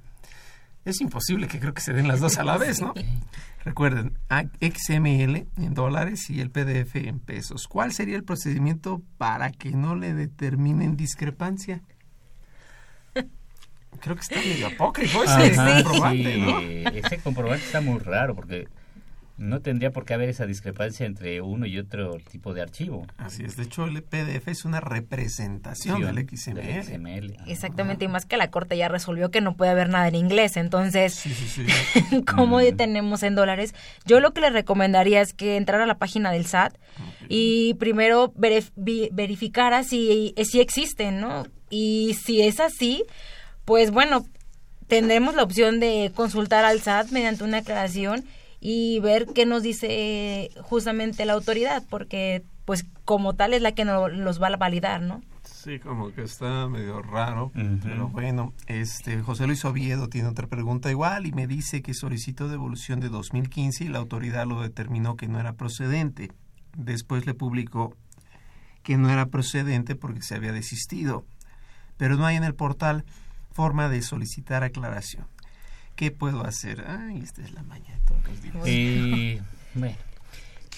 Es 0.85 1.01
imposible 1.01 1.47
que 1.47 1.61
creo 1.61 1.75
que 1.75 1.81
se 1.81 1.93
den 1.93 2.09
las 2.09 2.21
dos 2.21 2.39
a 2.39 2.45
la 2.45 2.59
vez, 2.59 2.81
¿no? 2.81 2.95
Recuerden, 3.65 4.19
XML 4.61 5.47
en 5.57 5.75
dólares 5.75 6.29
y 6.31 6.41
el 6.41 6.51
PDF 6.51 6.97
en 6.97 7.21
pesos. 7.21 7.69
¿Cuál 7.69 7.93
sería 7.93 8.17
el 8.17 8.25
procedimiento 8.25 9.03
para 9.19 9.53
que 9.53 9.71
no 9.71 9.95
le 9.95 10.15
determinen 10.15 10.97
discrepancia? 10.97 11.83
Creo 14.01 14.17
que 14.17 14.23
está 14.23 14.37
medio 14.37 14.67
apócrifo 14.69 15.23
ese 15.23 15.55
comprobante, 15.55 16.99
Ese 16.99 17.19
comprobante 17.19 17.65
está 17.65 17.81
muy 17.81 17.99
raro 18.01 18.35
porque 18.35 18.67
no 19.37 19.61
tendría 19.61 19.91
por 19.91 20.05
qué 20.05 20.15
haber 20.15 20.29
esa 20.29 20.47
discrepancia 20.47 21.07
entre 21.07 21.41
uno 21.41 21.67
y 21.67 21.79
otro 21.79 22.19
tipo 22.31 22.55
de 22.55 22.63
archivo. 22.63 23.07
Así 23.17 23.45
es, 23.45 23.57
de 23.57 23.65
hecho 23.65 23.85
el 23.87 24.03
PDF 24.03 24.49
es 24.49 24.65
una 24.65 24.81
representación 24.81 26.03
del 26.03 26.29
XML. 26.29 27.37
Exactamente, 27.47 28.05
y 28.05 28.09
más 28.09 28.27
que 28.27 28.37
la 28.37 28.51
Corte 28.51 28.77
ya 28.77 28.89
resolvió 28.89 29.31
que 29.31 29.41
no 29.41 29.57
puede 29.57 29.71
haber 29.71 29.89
nada 29.89 30.09
en 30.09 30.15
inglés, 30.15 30.57
entonces, 30.57 31.15
Sí, 31.15 31.33
sí, 31.35 31.67
sí. 31.67 32.23
¿cómo 32.35 32.61
tenemos 32.77 33.23
en 33.23 33.35
dólares? 33.35 33.75
Yo 34.05 34.21
lo 34.21 34.33
que 34.33 34.41
le 34.41 34.51
recomendaría 34.51 35.21
es 35.21 35.33
que 35.33 35.57
entrara 35.57 35.85
a 35.85 35.87
la 35.89 35.99
página 35.99 36.31
del 36.31 36.47
SAT 36.47 36.77
y 37.29 37.75
primero 37.75 38.33
verificara 38.37 39.83
si, 39.83 40.35
si 40.45 40.61
existen, 40.61 41.21
¿no? 41.21 41.47
Y 41.71 42.17
si 42.23 42.43
es 42.43 42.61
así, 42.61 43.05
pues 43.65 43.91
bueno, 43.91 44.27
tendremos 44.89 45.35
la 45.35 45.43
opción 45.43 45.81
de 45.81 46.13
consultar 46.15 46.65
al 46.65 46.81
SAT 46.81 47.11
mediante 47.11 47.45
una 47.45 47.59
aclaración 47.59 48.25
y 48.65 49.01
ver 49.01 49.27
qué 49.35 49.45
nos 49.45 49.65
dice 49.65 50.51
justamente 50.63 51.25
la 51.27 51.33
autoridad, 51.33 51.83
porque 51.91 52.45
pues 52.65 52.87
como 53.05 53.35
tal 53.35 53.55
es 53.55 53.61
la 53.61 53.73
que 53.73 53.85
no- 53.85 54.07
los 54.09 54.41
va 54.41 54.47
a 54.47 54.57
validar, 54.57 55.03
¿no? 55.03 55.21
Sí, 55.43 55.81
como 55.81 56.13
que 56.13 56.23
está 56.23 56.69
medio 56.69 57.03
raro, 57.03 57.51
pero 57.83 58.09
bueno, 58.09 58.53
este 58.69 59.21
José 59.21 59.47
Luis 59.49 59.65
Oviedo 59.65 60.09
tiene 60.09 60.29
otra 60.29 60.47
pregunta 60.47 60.91
igual 60.91 61.27
y 61.27 61.33
me 61.33 61.49
dice 61.49 61.83
que 61.83 61.93
solicitó 61.93 62.49
devolución 62.49 63.01
de 63.01 63.09
2015 63.09 63.85
y 63.85 63.89
la 63.89 63.99
autoridad 63.99 64.47
lo 64.47 64.61
determinó 64.63 65.17
que 65.17 65.27
no 65.27 65.41
era 65.41 65.55
procedente. 65.55 66.31
Después 66.77 67.27
le 67.27 67.35
publicó 67.35 67.97
que 68.85 68.97
no 68.97 69.11
era 69.11 69.27
procedente 69.27 69.97
porque 69.97 70.23
se 70.23 70.37
había 70.37 70.53
desistido, 70.53 71.25
pero 71.97 72.17
no 72.17 72.27
hay 72.27 72.37
en 72.37 72.45
el 72.45 72.55
portal 72.55 73.05
forma 73.53 73.89
de 73.89 74.03
solicitar 74.03 74.63
aclaración. 74.63 75.27
¿Qué 75.97 76.11
puedo 76.11 76.45
hacer? 76.45 76.85
Ay, 76.87 77.21
esta 77.23 77.43
es 77.43 77.53
la 77.53 77.63
maña 77.63 77.95
de 77.95 78.01
todos 78.07 78.25
los 78.29 78.43
días. 78.43 78.55
Eh, 78.67 79.41
bueno, 79.75 79.97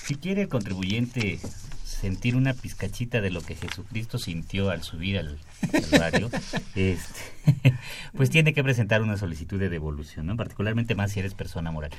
si 0.02 0.16
quiere 0.16 0.42
el 0.42 0.48
contribuyente 0.48 1.38
sentir 1.84 2.36
una 2.36 2.52
pizcachita 2.52 3.20
de 3.20 3.30
lo 3.30 3.40
que 3.40 3.54
Jesucristo 3.54 4.18
sintió 4.18 4.70
al 4.70 4.82
subir 4.82 5.18
al 5.18 5.38
Calvario, 5.70 6.30
este, 6.74 7.74
pues 8.14 8.28
tiene 8.28 8.52
que 8.52 8.62
presentar 8.62 9.00
una 9.02 9.16
solicitud 9.16 9.58
de 9.58 9.68
devolución, 9.68 10.26
¿no? 10.26 10.36
particularmente 10.36 10.94
más 10.94 11.12
si 11.12 11.20
eres 11.20 11.34
persona 11.34 11.70
moral. 11.70 11.90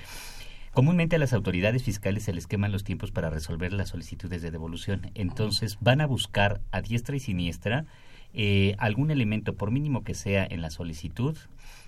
Comúnmente 0.73 1.15
a 1.15 1.19
las 1.19 1.31
autoridades 1.31 1.83
fiscales 1.83 2.23
se 2.23 2.33
les 2.33 2.47
queman 2.47 2.73
los 2.73 2.83
tiempos 2.83 3.11
para 3.11 3.29
resolver 3.29 3.71
las 3.71 3.89
solicitudes 3.89 4.41
de 4.41 4.51
devolución. 4.51 5.09
Entonces 5.15 5.77
van 5.79 6.01
a 6.01 6.05
buscar 6.05 6.59
a 6.71 6.81
diestra 6.81 7.15
y 7.15 7.21
siniestra 7.21 7.85
eh, 8.33 8.75
algún 8.77 9.09
elemento, 9.09 9.55
por 9.55 9.71
mínimo 9.71 10.03
que 10.03 10.13
sea 10.13 10.45
en 10.45 10.61
la 10.61 10.69
solicitud, 10.69 11.37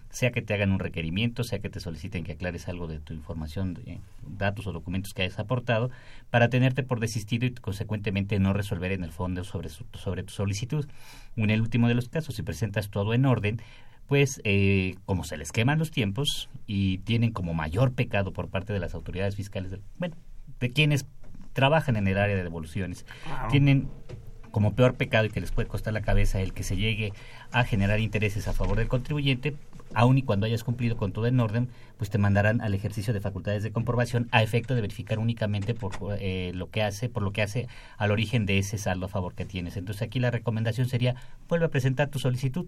sea 0.09 0.31
que 0.31 0.41
te 0.41 0.53
hagan 0.53 0.71
un 0.71 0.79
requerimiento, 0.79 1.43
sea 1.43 1.59
que 1.59 1.69
te 1.69 1.79
soliciten 1.79 2.23
que 2.23 2.33
aclares 2.33 2.67
algo 2.67 2.87
de 2.87 2.99
tu 2.99 3.13
información, 3.13 3.73
de 3.73 3.99
datos 4.37 4.65
o 4.67 4.71
documentos 4.71 5.13
que 5.13 5.23
hayas 5.23 5.39
aportado, 5.39 5.89
para 6.29 6.49
tenerte 6.49 6.83
por 6.83 6.99
desistido 6.99 7.45
y 7.45 7.53
consecuentemente 7.53 8.39
no 8.39 8.53
resolver 8.53 8.91
en 8.91 9.03
el 9.03 9.11
fondo 9.11 9.43
sobre, 9.43 9.69
su- 9.69 9.85
sobre 9.93 10.23
tu 10.23 10.33
solicitud. 10.33 10.87
En 11.35 11.49
el 11.49 11.61
último 11.61 11.87
de 11.87 11.93
los 11.95 12.09
casos, 12.09 12.35
si 12.35 12.43
presentas 12.43 12.89
todo 12.89 13.13
en 13.13 13.25
orden, 13.25 13.61
pues 14.07 14.39
eh, 14.45 14.95
como 15.05 15.23
se 15.25 15.35
les 15.37 15.51
queman 15.51 15.79
los 15.79 15.91
tiempos 15.91 16.49
y 16.65 16.99
tienen 16.99 17.31
como 17.31 17.53
mayor 17.53 17.93
pecado 17.93 18.31
por 18.31 18.47
parte 18.49 18.71
de 18.73 18.79
las 18.79 18.95
autoridades 18.95 19.35
fiscales, 19.35 19.71
de- 19.71 19.81
bueno, 19.97 20.15
de 20.59 20.71
quienes 20.71 21.05
trabajan 21.53 21.95
en 21.97 22.07
el 22.07 22.17
área 22.17 22.35
de 22.35 22.43
devoluciones, 22.43 23.05
tienen 23.49 23.89
como 24.51 24.73
peor 24.73 24.95
pecado 24.95 25.25
y 25.25 25.29
que 25.29 25.41
les 25.41 25.51
puede 25.51 25.67
costar 25.67 25.93
la 25.93 26.01
cabeza 26.01 26.39
el 26.41 26.53
que 26.53 26.63
se 26.63 26.77
llegue 26.77 27.11
a 27.51 27.63
generar 27.65 27.99
intereses 27.99 28.47
a 28.47 28.53
favor 28.53 28.77
del 28.77 28.87
contribuyente, 28.87 29.55
aun 29.93 30.17
y 30.17 30.23
cuando 30.23 30.45
hayas 30.45 30.63
cumplido 30.63 30.97
con 30.97 31.11
todo 31.11 31.27
en 31.27 31.39
orden, 31.39 31.69
pues 31.97 32.09
te 32.09 32.17
mandarán 32.17 32.61
al 32.61 32.73
ejercicio 32.73 33.13
de 33.13 33.21
facultades 33.21 33.63
de 33.63 33.71
comprobación 33.71 34.27
a 34.31 34.43
efecto 34.43 34.75
de 34.75 34.81
verificar 34.81 35.19
únicamente 35.19 35.73
por 35.73 35.93
eh, 36.19 36.51
lo 36.53 36.69
que 36.69 36.83
hace, 36.83 37.09
por 37.09 37.23
lo 37.23 37.31
que 37.31 37.41
hace 37.41 37.67
al 37.97 38.11
origen 38.11 38.45
de 38.45 38.59
ese 38.59 38.77
saldo 38.77 39.05
a 39.05 39.09
favor 39.09 39.33
que 39.33 39.45
tienes. 39.45 39.77
Entonces 39.77 40.01
aquí 40.01 40.19
la 40.19 40.31
recomendación 40.31 40.87
sería 40.87 41.15
vuelve 41.47 41.65
a 41.65 41.69
presentar 41.69 42.09
tu 42.09 42.19
solicitud. 42.19 42.67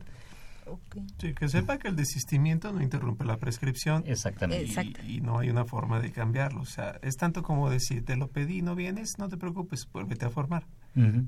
Sí, 1.18 1.34
que 1.34 1.50
sepa 1.50 1.78
que 1.80 1.88
el 1.88 1.96
desistimiento 1.96 2.72
no 2.72 2.82
interrumpe 2.82 3.26
la 3.26 3.38
prescripción. 3.38 4.04
Exactamente. 4.06 4.84
Y, 5.08 5.22
no 5.22 5.40
hay 5.40 5.50
una 5.50 5.66
forma 5.66 6.00
de 6.00 6.12
cambiarlo. 6.12 6.62
O 6.62 6.66
sea, 6.66 7.00
es 7.02 7.18
tanto 7.18 7.44
como 7.44 7.70
decir, 7.70 8.06
te 8.06 8.16
lo 8.16 8.28
pedí, 8.30 8.62
no 8.62 8.76
vienes, 8.76 9.18
no 9.18 9.30
te 9.30 9.38
preocupes, 9.38 9.88
vuélvete 9.92 10.26
a 10.26 10.30
formar. 10.30 10.66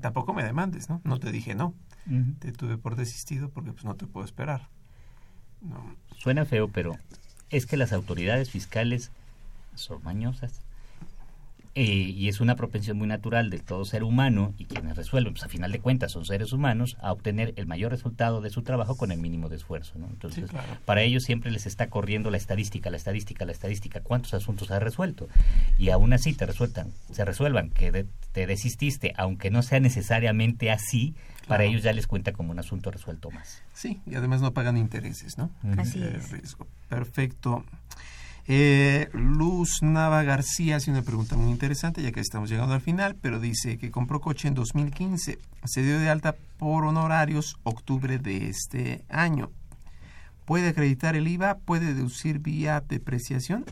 Tampoco 0.00 0.34
me 0.34 0.42
demandes, 0.42 0.90
¿no? 0.90 1.00
No 1.04 1.18
te 1.18 1.32
dije 1.32 1.54
no. 1.54 1.74
Te 2.40 2.52
tuve 2.52 2.78
por 2.78 2.96
desistido 2.96 3.50
porque 3.50 3.72
pues 3.72 3.84
no 3.84 3.94
te 3.94 4.06
puedo 4.06 4.24
esperar. 4.24 4.68
Suena 6.18 6.44
feo, 6.44 6.68
pero 6.68 6.98
es 7.50 7.66
que 7.66 7.76
las 7.76 7.92
autoridades 7.92 8.50
fiscales 8.50 9.10
son 9.74 10.02
mañosas. 10.02 10.60
Eh, 11.74 11.84
y 11.84 12.28
es 12.28 12.40
una 12.42 12.54
propensión 12.54 12.98
muy 12.98 13.06
natural 13.06 13.48
de 13.48 13.58
todo 13.58 13.86
ser 13.86 14.02
humano 14.04 14.52
y 14.58 14.66
quienes 14.66 14.94
resuelven, 14.94 15.32
pues 15.32 15.42
a 15.44 15.48
final 15.48 15.72
de 15.72 15.80
cuentas 15.80 16.12
son 16.12 16.26
seres 16.26 16.52
humanos, 16.52 16.98
a 17.00 17.12
obtener 17.12 17.54
el 17.56 17.66
mayor 17.66 17.92
resultado 17.92 18.42
de 18.42 18.50
su 18.50 18.60
trabajo 18.60 18.96
con 18.98 19.10
el 19.10 19.18
mínimo 19.18 19.48
de 19.48 19.56
esfuerzo. 19.56 19.98
¿no? 19.98 20.06
Entonces, 20.08 20.44
Sí, 20.44 20.50
claro. 20.50 20.68
para 20.84 21.00
ellos 21.00 21.22
siempre 21.24 21.50
les 21.50 21.64
está 21.64 21.88
corriendo 21.88 22.30
la 22.30 22.36
estadística, 22.36 22.90
la 22.90 22.98
estadística, 22.98 23.46
la 23.46 23.52
estadística, 23.52 24.00
cuántos 24.00 24.34
asuntos 24.34 24.70
has 24.70 24.82
resuelto. 24.82 25.28
Y 25.78 25.88
aún 25.88 26.12
así 26.12 26.34
te 26.34 26.44
resueltan, 26.44 26.88
se 27.10 27.24
resuelvan 27.24 27.70
que 27.70 27.90
de- 27.90 28.06
te 28.32 28.46
desististe, 28.46 29.14
aunque 29.16 29.50
no 29.50 29.62
sea 29.62 29.80
necesariamente 29.80 30.70
así, 30.70 31.14
para 31.48 31.64
ellos 31.64 31.82
ya 31.82 31.92
les 31.94 32.06
cuenta 32.06 32.32
como 32.32 32.50
un 32.52 32.58
asunto 32.58 32.90
resuelto 32.90 33.30
más. 33.30 33.62
Sí, 33.72 33.98
y 34.06 34.14
además 34.14 34.42
no 34.42 34.52
pagan 34.52 34.76
intereses, 34.76 35.38
¿no? 35.38 35.50
Así 35.78 35.98
De 36.00 36.16
es. 36.18 36.30
riesgo. 36.30 36.66
Perfecto. 36.88 37.64
Eh, 38.48 39.08
Luz 39.12 39.82
Nava 39.82 40.24
García 40.24 40.76
hace 40.76 40.90
una 40.90 41.02
pregunta 41.02 41.36
muy 41.36 41.50
interesante, 41.50 42.02
ya 42.02 42.10
que 42.10 42.20
estamos 42.20 42.50
llegando 42.50 42.74
al 42.74 42.80
final, 42.80 43.16
pero 43.20 43.38
dice 43.38 43.78
que 43.78 43.90
compró 43.90 44.20
coche 44.20 44.48
en 44.48 44.54
2015, 44.54 45.38
se 45.64 45.82
dio 45.82 45.98
de 46.00 46.10
alta 46.10 46.34
por 46.58 46.84
honorarios 46.84 47.56
octubre 47.62 48.18
de 48.18 48.48
este 48.48 49.04
año. 49.08 49.50
¿Puede 50.44 50.68
acreditar 50.68 51.14
el 51.14 51.28
IVA? 51.28 51.58
¿Puede 51.58 51.94
deducir 51.94 52.40
vía 52.40 52.80
depreciación? 52.80 53.64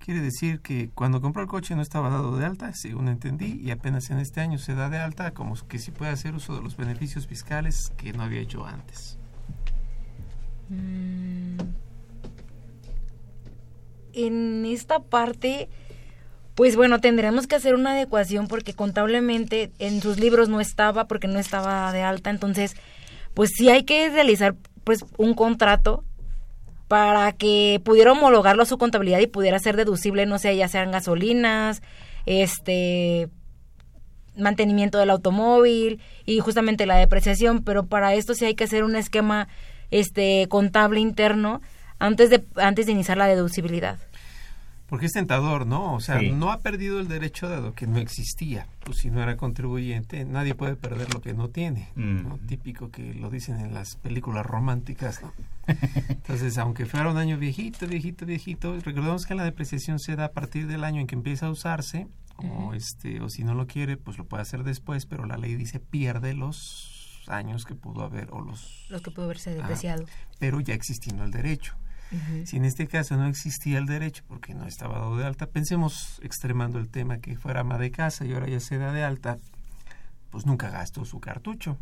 Quiere 0.00 0.20
decir 0.20 0.60
que 0.60 0.90
cuando 0.94 1.20
compró 1.20 1.42
el 1.42 1.48
coche 1.48 1.76
no 1.76 1.82
estaba 1.82 2.08
dado 2.08 2.36
de 2.38 2.46
alta, 2.46 2.72
según 2.74 3.08
entendí, 3.08 3.60
y 3.62 3.70
apenas 3.70 4.10
en 4.10 4.18
este 4.18 4.40
año 4.40 4.58
se 4.58 4.74
da 4.74 4.88
de 4.88 4.98
alta, 4.98 5.32
como 5.32 5.54
que 5.68 5.78
si 5.78 5.92
puede 5.92 6.10
hacer 6.10 6.34
uso 6.34 6.56
de 6.56 6.62
los 6.62 6.76
beneficios 6.76 7.26
fiscales 7.26 7.92
que 7.96 8.12
no 8.12 8.22
había 8.22 8.40
hecho 8.40 8.66
antes. 8.66 9.16
Mm. 10.70 11.87
En 14.18 14.66
esta 14.66 14.98
parte, 14.98 15.68
pues 16.56 16.74
bueno, 16.74 17.00
tendremos 17.00 17.46
que 17.46 17.54
hacer 17.54 17.76
una 17.76 17.92
adecuación 17.92 18.48
porque 18.48 18.74
contablemente 18.74 19.70
en 19.78 20.02
sus 20.02 20.18
libros 20.18 20.48
no 20.48 20.60
estaba 20.60 21.06
porque 21.06 21.28
no 21.28 21.38
estaba 21.38 21.92
de 21.92 22.02
alta, 22.02 22.30
entonces 22.30 22.74
pues 23.34 23.50
sí 23.56 23.68
hay 23.70 23.84
que 23.84 24.08
realizar 24.10 24.56
pues 24.82 25.04
un 25.18 25.34
contrato 25.34 26.02
para 26.88 27.30
que 27.30 27.80
pudiera 27.84 28.10
homologarlo 28.10 28.64
a 28.64 28.66
su 28.66 28.76
contabilidad 28.76 29.20
y 29.20 29.28
pudiera 29.28 29.60
ser 29.60 29.76
deducible, 29.76 30.26
no 30.26 30.40
sé, 30.40 30.56
ya 30.56 30.66
sean 30.66 30.90
gasolinas, 30.90 31.80
este 32.26 33.28
mantenimiento 34.36 34.98
del 34.98 35.10
automóvil 35.10 36.00
y 36.26 36.40
justamente 36.40 36.86
la 36.86 36.96
depreciación, 36.96 37.62
pero 37.62 37.86
para 37.86 38.14
esto 38.14 38.34
sí 38.34 38.46
hay 38.46 38.56
que 38.56 38.64
hacer 38.64 38.82
un 38.82 38.96
esquema 38.96 39.46
este 39.92 40.46
contable 40.48 40.98
interno 40.98 41.60
antes 42.00 42.30
de 42.30 42.44
antes 42.56 42.86
de 42.86 42.92
iniciar 42.92 43.16
la 43.16 43.28
deducibilidad. 43.28 43.98
Porque 44.88 45.04
es 45.06 45.12
tentador, 45.12 45.66
¿no? 45.66 45.94
O 45.94 46.00
sea, 46.00 46.18
Sí. 46.18 46.30
no 46.30 46.50
ha 46.50 46.60
perdido 46.60 46.98
el 46.98 47.08
derecho 47.08 47.46
dado 47.48 47.74
que 47.74 47.86
no 47.86 47.98
existía. 47.98 48.66
Pues 48.84 48.98
si 48.98 49.10
no 49.10 49.22
era 49.22 49.36
contribuyente, 49.36 50.24
nadie 50.24 50.54
puede 50.54 50.76
perder 50.76 51.12
lo 51.12 51.20
que 51.20 51.34
no 51.34 51.48
tiene. 51.50 51.88
¿no? 51.94 52.38
Típico 52.46 52.90
que 52.90 53.12
lo 53.14 53.28
dicen 53.28 53.58
en 53.60 53.74
las 53.74 53.96
películas 53.96 54.46
románticas, 54.46 55.20
¿no? 55.22 55.32
Entonces, 56.08 56.56
aunque 56.58 56.86
fuera 56.86 57.10
un 57.10 57.18
año 57.18 57.36
viejito, 57.38 57.86
viejito, 57.86 58.24
viejito, 58.26 58.74
recordemos 58.80 59.26
que 59.26 59.34
la 59.34 59.44
depreciación 59.44 59.98
se 59.98 60.16
da 60.16 60.26
a 60.26 60.32
partir 60.32 60.66
del 60.66 60.84
año 60.84 61.00
en 61.00 61.06
que 61.06 61.14
empieza 61.14 61.46
a 61.46 61.50
usarse, 61.50 62.06
o 62.38 62.72
este, 62.72 63.20
o 63.20 63.28
si 63.28 63.44
no 63.44 63.54
lo 63.54 63.66
quiere, 63.66 63.96
pues 63.96 64.16
lo 64.16 64.24
puede 64.24 64.42
hacer 64.42 64.62
después, 64.64 65.04
pero 65.06 65.26
la 65.26 65.36
ley 65.36 65.54
dice 65.56 65.80
pierde 65.80 66.34
los 66.34 67.22
años 67.26 67.66
que 67.66 67.74
pudo 67.74 68.04
haber 68.04 68.28
o 68.32 68.40
los 68.40 68.86
Los 68.88 69.02
que 69.02 69.10
pudo 69.10 69.26
haberse 69.26 69.50
Ah, 69.50 69.54
depreciado. 69.54 70.06
pero 70.38 70.60
ya 70.60 70.72
existiendo 70.72 71.24
el 71.24 71.30
derecho. 71.30 71.74
Si 72.44 72.56
en 72.56 72.64
este 72.64 72.86
caso 72.86 73.16
no 73.16 73.26
existía 73.26 73.78
el 73.78 73.86
derecho 73.86 74.24
porque 74.26 74.54
no 74.54 74.66
estaba 74.66 74.98
dado 74.98 75.16
de 75.16 75.26
alta, 75.26 75.46
pensemos 75.46 76.20
extremando 76.22 76.78
el 76.78 76.88
tema 76.88 77.18
que 77.18 77.36
fuera 77.36 77.60
ama 77.60 77.78
de 77.78 77.90
casa 77.90 78.24
y 78.24 78.32
ahora 78.32 78.48
ya 78.48 78.60
se 78.60 78.78
da 78.78 78.92
de 78.92 79.04
alta, 79.04 79.38
pues 80.30 80.46
nunca 80.46 80.70
gastó 80.70 81.04
su 81.04 81.20
cartucho. 81.20 81.76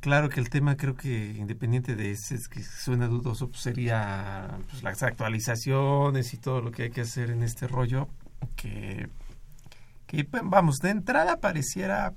Claro 0.00 0.28
que 0.28 0.40
el 0.40 0.50
tema 0.50 0.76
creo 0.76 0.94
que 0.94 1.34
independiente 1.36 1.96
de 1.96 2.12
ese 2.12 2.36
es 2.36 2.48
que 2.48 2.62
suena 2.62 3.08
dudoso, 3.08 3.48
pues 3.48 3.62
sería 3.62 4.58
pues, 4.70 4.82
las 4.82 5.02
actualizaciones 5.02 6.32
y 6.32 6.36
todo 6.36 6.60
lo 6.60 6.70
que 6.70 6.84
hay 6.84 6.90
que 6.90 7.00
hacer 7.02 7.30
en 7.30 7.42
este 7.42 7.66
rollo 7.66 8.08
que, 8.54 9.08
que 10.06 10.24
pues, 10.24 10.42
vamos, 10.44 10.76
de 10.76 10.90
entrada 10.90 11.38
pareciera, 11.40 12.14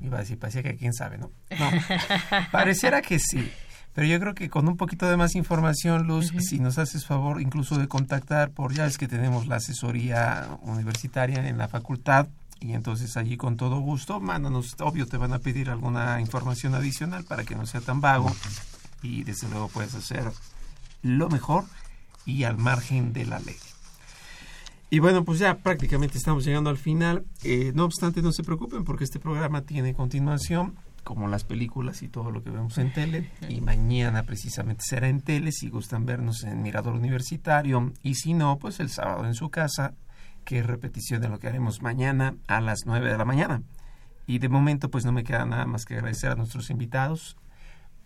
iba 0.00 0.16
a 0.16 0.20
decir, 0.20 0.38
parecía 0.38 0.62
que 0.62 0.76
quién 0.76 0.92
sabe, 0.92 1.18
¿no? 1.18 1.30
No, 1.50 1.70
pareciera 2.52 3.02
que 3.02 3.18
sí, 3.18 3.52
Pero 3.96 4.08
yo 4.08 4.20
creo 4.20 4.34
que 4.34 4.50
con 4.50 4.68
un 4.68 4.76
poquito 4.76 5.08
de 5.08 5.16
más 5.16 5.34
información, 5.36 6.06
Luz, 6.06 6.30
si 6.38 6.58
nos 6.58 6.76
haces 6.76 7.06
favor 7.06 7.40
incluso 7.40 7.78
de 7.78 7.88
contactar 7.88 8.50
por, 8.50 8.74
ya 8.74 8.84
es 8.84 8.98
que 8.98 9.08
tenemos 9.08 9.46
la 9.46 9.56
asesoría 9.56 10.58
universitaria 10.60 11.48
en 11.48 11.56
la 11.56 11.66
facultad, 11.66 12.28
y 12.60 12.74
entonces 12.74 13.16
allí 13.16 13.38
con 13.38 13.56
todo 13.56 13.80
gusto, 13.80 14.20
mándanos, 14.20 14.76
obvio 14.80 15.06
te 15.06 15.16
van 15.16 15.32
a 15.32 15.38
pedir 15.38 15.70
alguna 15.70 16.20
información 16.20 16.74
adicional 16.74 17.24
para 17.24 17.44
que 17.44 17.54
no 17.54 17.64
sea 17.64 17.80
tan 17.80 18.02
vago 18.02 18.30
y 19.02 19.24
desde 19.24 19.48
luego 19.48 19.68
puedes 19.68 19.94
hacer 19.94 20.30
lo 21.00 21.30
mejor 21.30 21.64
y 22.26 22.44
al 22.44 22.58
margen 22.58 23.14
de 23.14 23.24
la 23.24 23.38
ley. 23.38 23.56
Y 24.90 24.98
bueno, 24.98 25.24
pues 25.24 25.38
ya 25.38 25.56
prácticamente 25.56 26.18
estamos 26.18 26.44
llegando 26.44 26.68
al 26.68 26.76
final. 26.76 27.24
Eh, 27.44 27.72
no 27.74 27.86
obstante, 27.86 28.20
no 28.20 28.32
se 28.32 28.42
preocupen 28.42 28.84
porque 28.84 29.04
este 29.04 29.18
programa 29.18 29.62
tiene 29.62 29.94
continuación, 29.94 30.76
como 31.06 31.28
las 31.28 31.44
películas 31.44 32.02
y 32.02 32.08
todo 32.08 32.32
lo 32.32 32.42
que 32.42 32.50
vemos 32.50 32.76
en 32.78 32.92
tele. 32.92 33.30
Y 33.48 33.60
mañana 33.60 34.24
precisamente 34.24 34.82
será 34.84 35.08
en 35.08 35.20
tele, 35.20 35.52
si 35.52 35.70
gustan 35.70 36.04
vernos 36.04 36.42
en 36.42 36.62
Mirador 36.62 36.94
Universitario. 36.94 37.92
Y 38.02 38.16
si 38.16 38.34
no, 38.34 38.58
pues 38.58 38.80
el 38.80 38.90
sábado 38.90 39.24
en 39.24 39.34
su 39.34 39.48
casa, 39.48 39.94
que 40.44 40.58
es 40.58 40.66
repetición 40.66 41.22
de 41.22 41.28
lo 41.28 41.38
que 41.38 41.46
haremos 41.46 41.80
mañana 41.80 42.34
a 42.48 42.60
las 42.60 42.86
9 42.86 43.08
de 43.08 43.16
la 43.16 43.24
mañana. 43.24 43.62
Y 44.26 44.40
de 44.40 44.48
momento, 44.48 44.90
pues 44.90 45.04
no 45.04 45.12
me 45.12 45.22
queda 45.22 45.46
nada 45.46 45.64
más 45.64 45.84
que 45.84 45.94
agradecer 45.94 46.32
a 46.32 46.34
nuestros 46.34 46.70
invitados. 46.70 47.36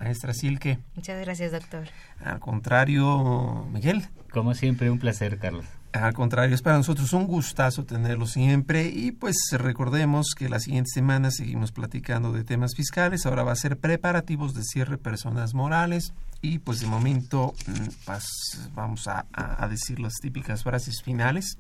Maestra 0.01 0.33
Silke. 0.33 0.79
Muchas 0.97 1.21
gracias, 1.21 1.53
doctor. 1.53 1.87
Al 2.25 2.41
contrario, 2.41 3.67
Miguel. 3.71 4.09
Como 4.33 4.55
siempre, 4.55 4.91
un 4.91 4.99
placer, 4.99 5.39
Carlos. 5.39 5.67
Al 5.93 6.15
contrario, 6.15 6.55
es 6.55 6.63
para 6.63 6.77
nosotros 6.77 7.13
un 7.13 7.27
gustazo 7.27 7.85
tenerlo 7.85 8.27
siempre 8.27 8.89
y 8.89 9.11
pues 9.11 9.37
recordemos 9.53 10.35
que 10.37 10.49
la 10.49 10.61
siguiente 10.61 10.91
semana 10.95 11.33
seguimos 11.33 11.73
platicando 11.73 12.33
de 12.33 12.45
temas 12.45 12.77
fiscales, 12.77 13.27
ahora 13.27 13.43
va 13.43 13.51
a 13.53 13.57
ser 13.57 13.77
preparativos 13.77 14.55
de 14.55 14.63
cierre 14.63 14.99
personas 14.99 15.53
morales 15.53 16.15
y 16.43 16.61
pues 16.61 16.79
de 16.79 16.87
momento 16.87 17.55
mm, 17.67 18.11
vamos 18.73 19.09
a, 19.09 19.27
a 19.33 19.67
decir 19.67 19.99
las 19.99 20.15
típicas 20.23 20.63
frases 20.63 21.03
finales. 21.03 21.59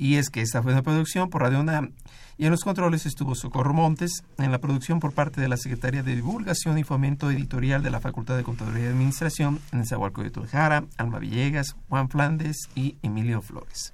Y 0.00 0.16
es 0.16 0.30
que 0.30 0.40
esta 0.40 0.62
fue 0.62 0.72
una 0.72 0.80
producción 0.80 1.28
por 1.28 1.42
Radio 1.42 1.60
UNAM 1.60 1.92
y 2.38 2.46
en 2.46 2.52
los 2.52 2.64
controles 2.64 3.04
estuvo 3.04 3.34
Socorro 3.34 3.74
Montes, 3.74 4.24
en 4.38 4.50
la 4.50 4.58
producción 4.58 4.98
por 4.98 5.12
parte 5.12 5.42
de 5.42 5.48
la 5.48 5.58
Secretaría 5.58 6.02
de 6.02 6.16
Divulgación 6.16 6.78
y 6.78 6.84
Fomento 6.84 7.30
Editorial 7.30 7.82
de 7.82 7.90
la 7.90 8.00
Facultad 8.00 8.38
de 8.38 8.42
Contaduría 8.42 8.84
y 8.84 8.86
Administración, 8.86 9.60
en 9.72 9.82
de 9.82 10.30
Tuljara, 10.30 10.84
Alma 10.96 11.18
Villegas, 11.18 11.76
Juan 11.90 12.08
Flandes 12.08 12.70
y 12.74 12.96
Emilio 13.02 13.42
Flores. 13.42 13.92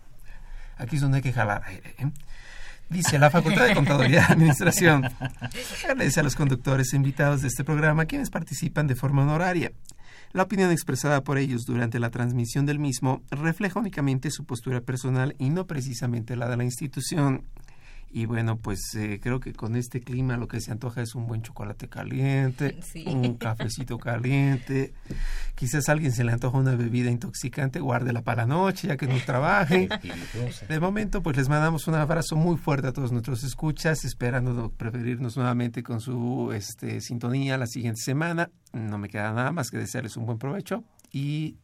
Aquí 0.79 0.95
es 0.95 1.03
donde 1.03 1.17
hay 1.17 1.23
que 1.25 1.33
jalar 1.33 1.63
¿eh? 1.69 2.13
Dice 2.89 3.19
la 3.19 3.31
Facultad 3.31 3.67
de 3.67 3.75
Contaduría 3.75 4.27
y 4.29 4.33
Administración. 4.33 5.11
Agradece 5.83 6.21
a 6.21 6.23
los 6.23 6.37
conductores 6.37 6.93
e 6.93 6.97
invitados 6.97 7.43
de 7.43 7.49
este 7.49 7.65
programa 7.65 8.05
quienes 8.05 8.31
participan 8.31 8.87
de 8.87 8.95
forma 8.95 9.23
honoraria. 9.23 9.73
La 10.37 10.43
opinión 10.43 10.71
expresada 10.71 11.25
por 11.25 11.39
ellos 11.39 11.65
durante 11.65 11.99
la 11.99 12.11
transmisión 12.11 12.67
del 12.67 12.79
mismo 12.79 13.23
refleja 13.31 13.81
únicamente 13.81 14.31
su 14.31 14.45
postura 14.45 14.83
personal 14.83 15.35
y 15.39 15.49
no 15.49 15.67
precisamente 15.67 16.37
la 16.37 16.47
de 16.47 16.59
la 16.59 16.65
institución. 16.65 17.45
Y 18.17 18.25
bueno, 18.25 18.57
pues 18.57 18.95
eh, 18.95 19.21
creo 19.23 19.41
que 19.41 19.53
con 19.53 19.77
este 19.77 20.01
clima 20.01 20.39
lo 20.39 20.49
que 20.49 20.63
se 20.63 20.73
antoja 20.73 21.03
es 21.03 21.15
un 21.15 21.27
buen 21.27 21.43
chocolate 21.43 21.87
caliente, 21.91 22.81
un 23.07 23.35
cafecito 23.35 23.99
caliente. 23.99 24.95
Quizás 25.55 25.91
a 25.91 25.93
alguien 25.93 26.13
se 26.13 26.25
le 26.25 26.33
antoja 26.33 26.57
una 26.57 26.77
bebida 26.77 27.11
intoxicante, 27.11 27.79
guárdela 27.79 28.23
para 28.23 28.47
la 28.47 28.55
noche 28.55 28.89
ya 28.89 28.97
que 28.97 29.07
no 29.07 29.19
trabaje. 29.27 29.91
De 30.71 30.81
momento, 30.81 31.23
pues 31.23 31.37
les 31.37 31.51
mandamos 31.51 31.89
un 31.89 31.95
abrazo 31.97 32.37
muy 32.37 32.57
fuerte 32.57 32.89
a 32.89 32.95
todos 32.95 33.13
nuestros 33.13 33.45
escuchas, 33.45 34.03
esperando 34.07 34.73
preferirnos 34.75 35.37
nuevamente 35.37 35.83
con 35.83 36.01
su 36.01 36.53
este, 36.55 37.03
sintonía 37.03 37.59
la 37.59 37.67
siguiente 37.67 38.01
semana. 38.01 38.49
No 38.73 38.97
me 38.97 39.11
queda 39.11 39.31
nada 39.35 39.53
más 39.53 39.71
que 39.71 39.77
desearles 39.77 40.17
un 40.17 40.25
buen 40.25 40.39
provecho 40.39 40.85
y 41.13 41.59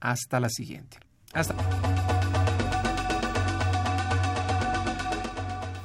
hasta 0.00 0.40
la 0.40 0.48
siguiente. 0.48 0.98
Hasta. 1.32 1.54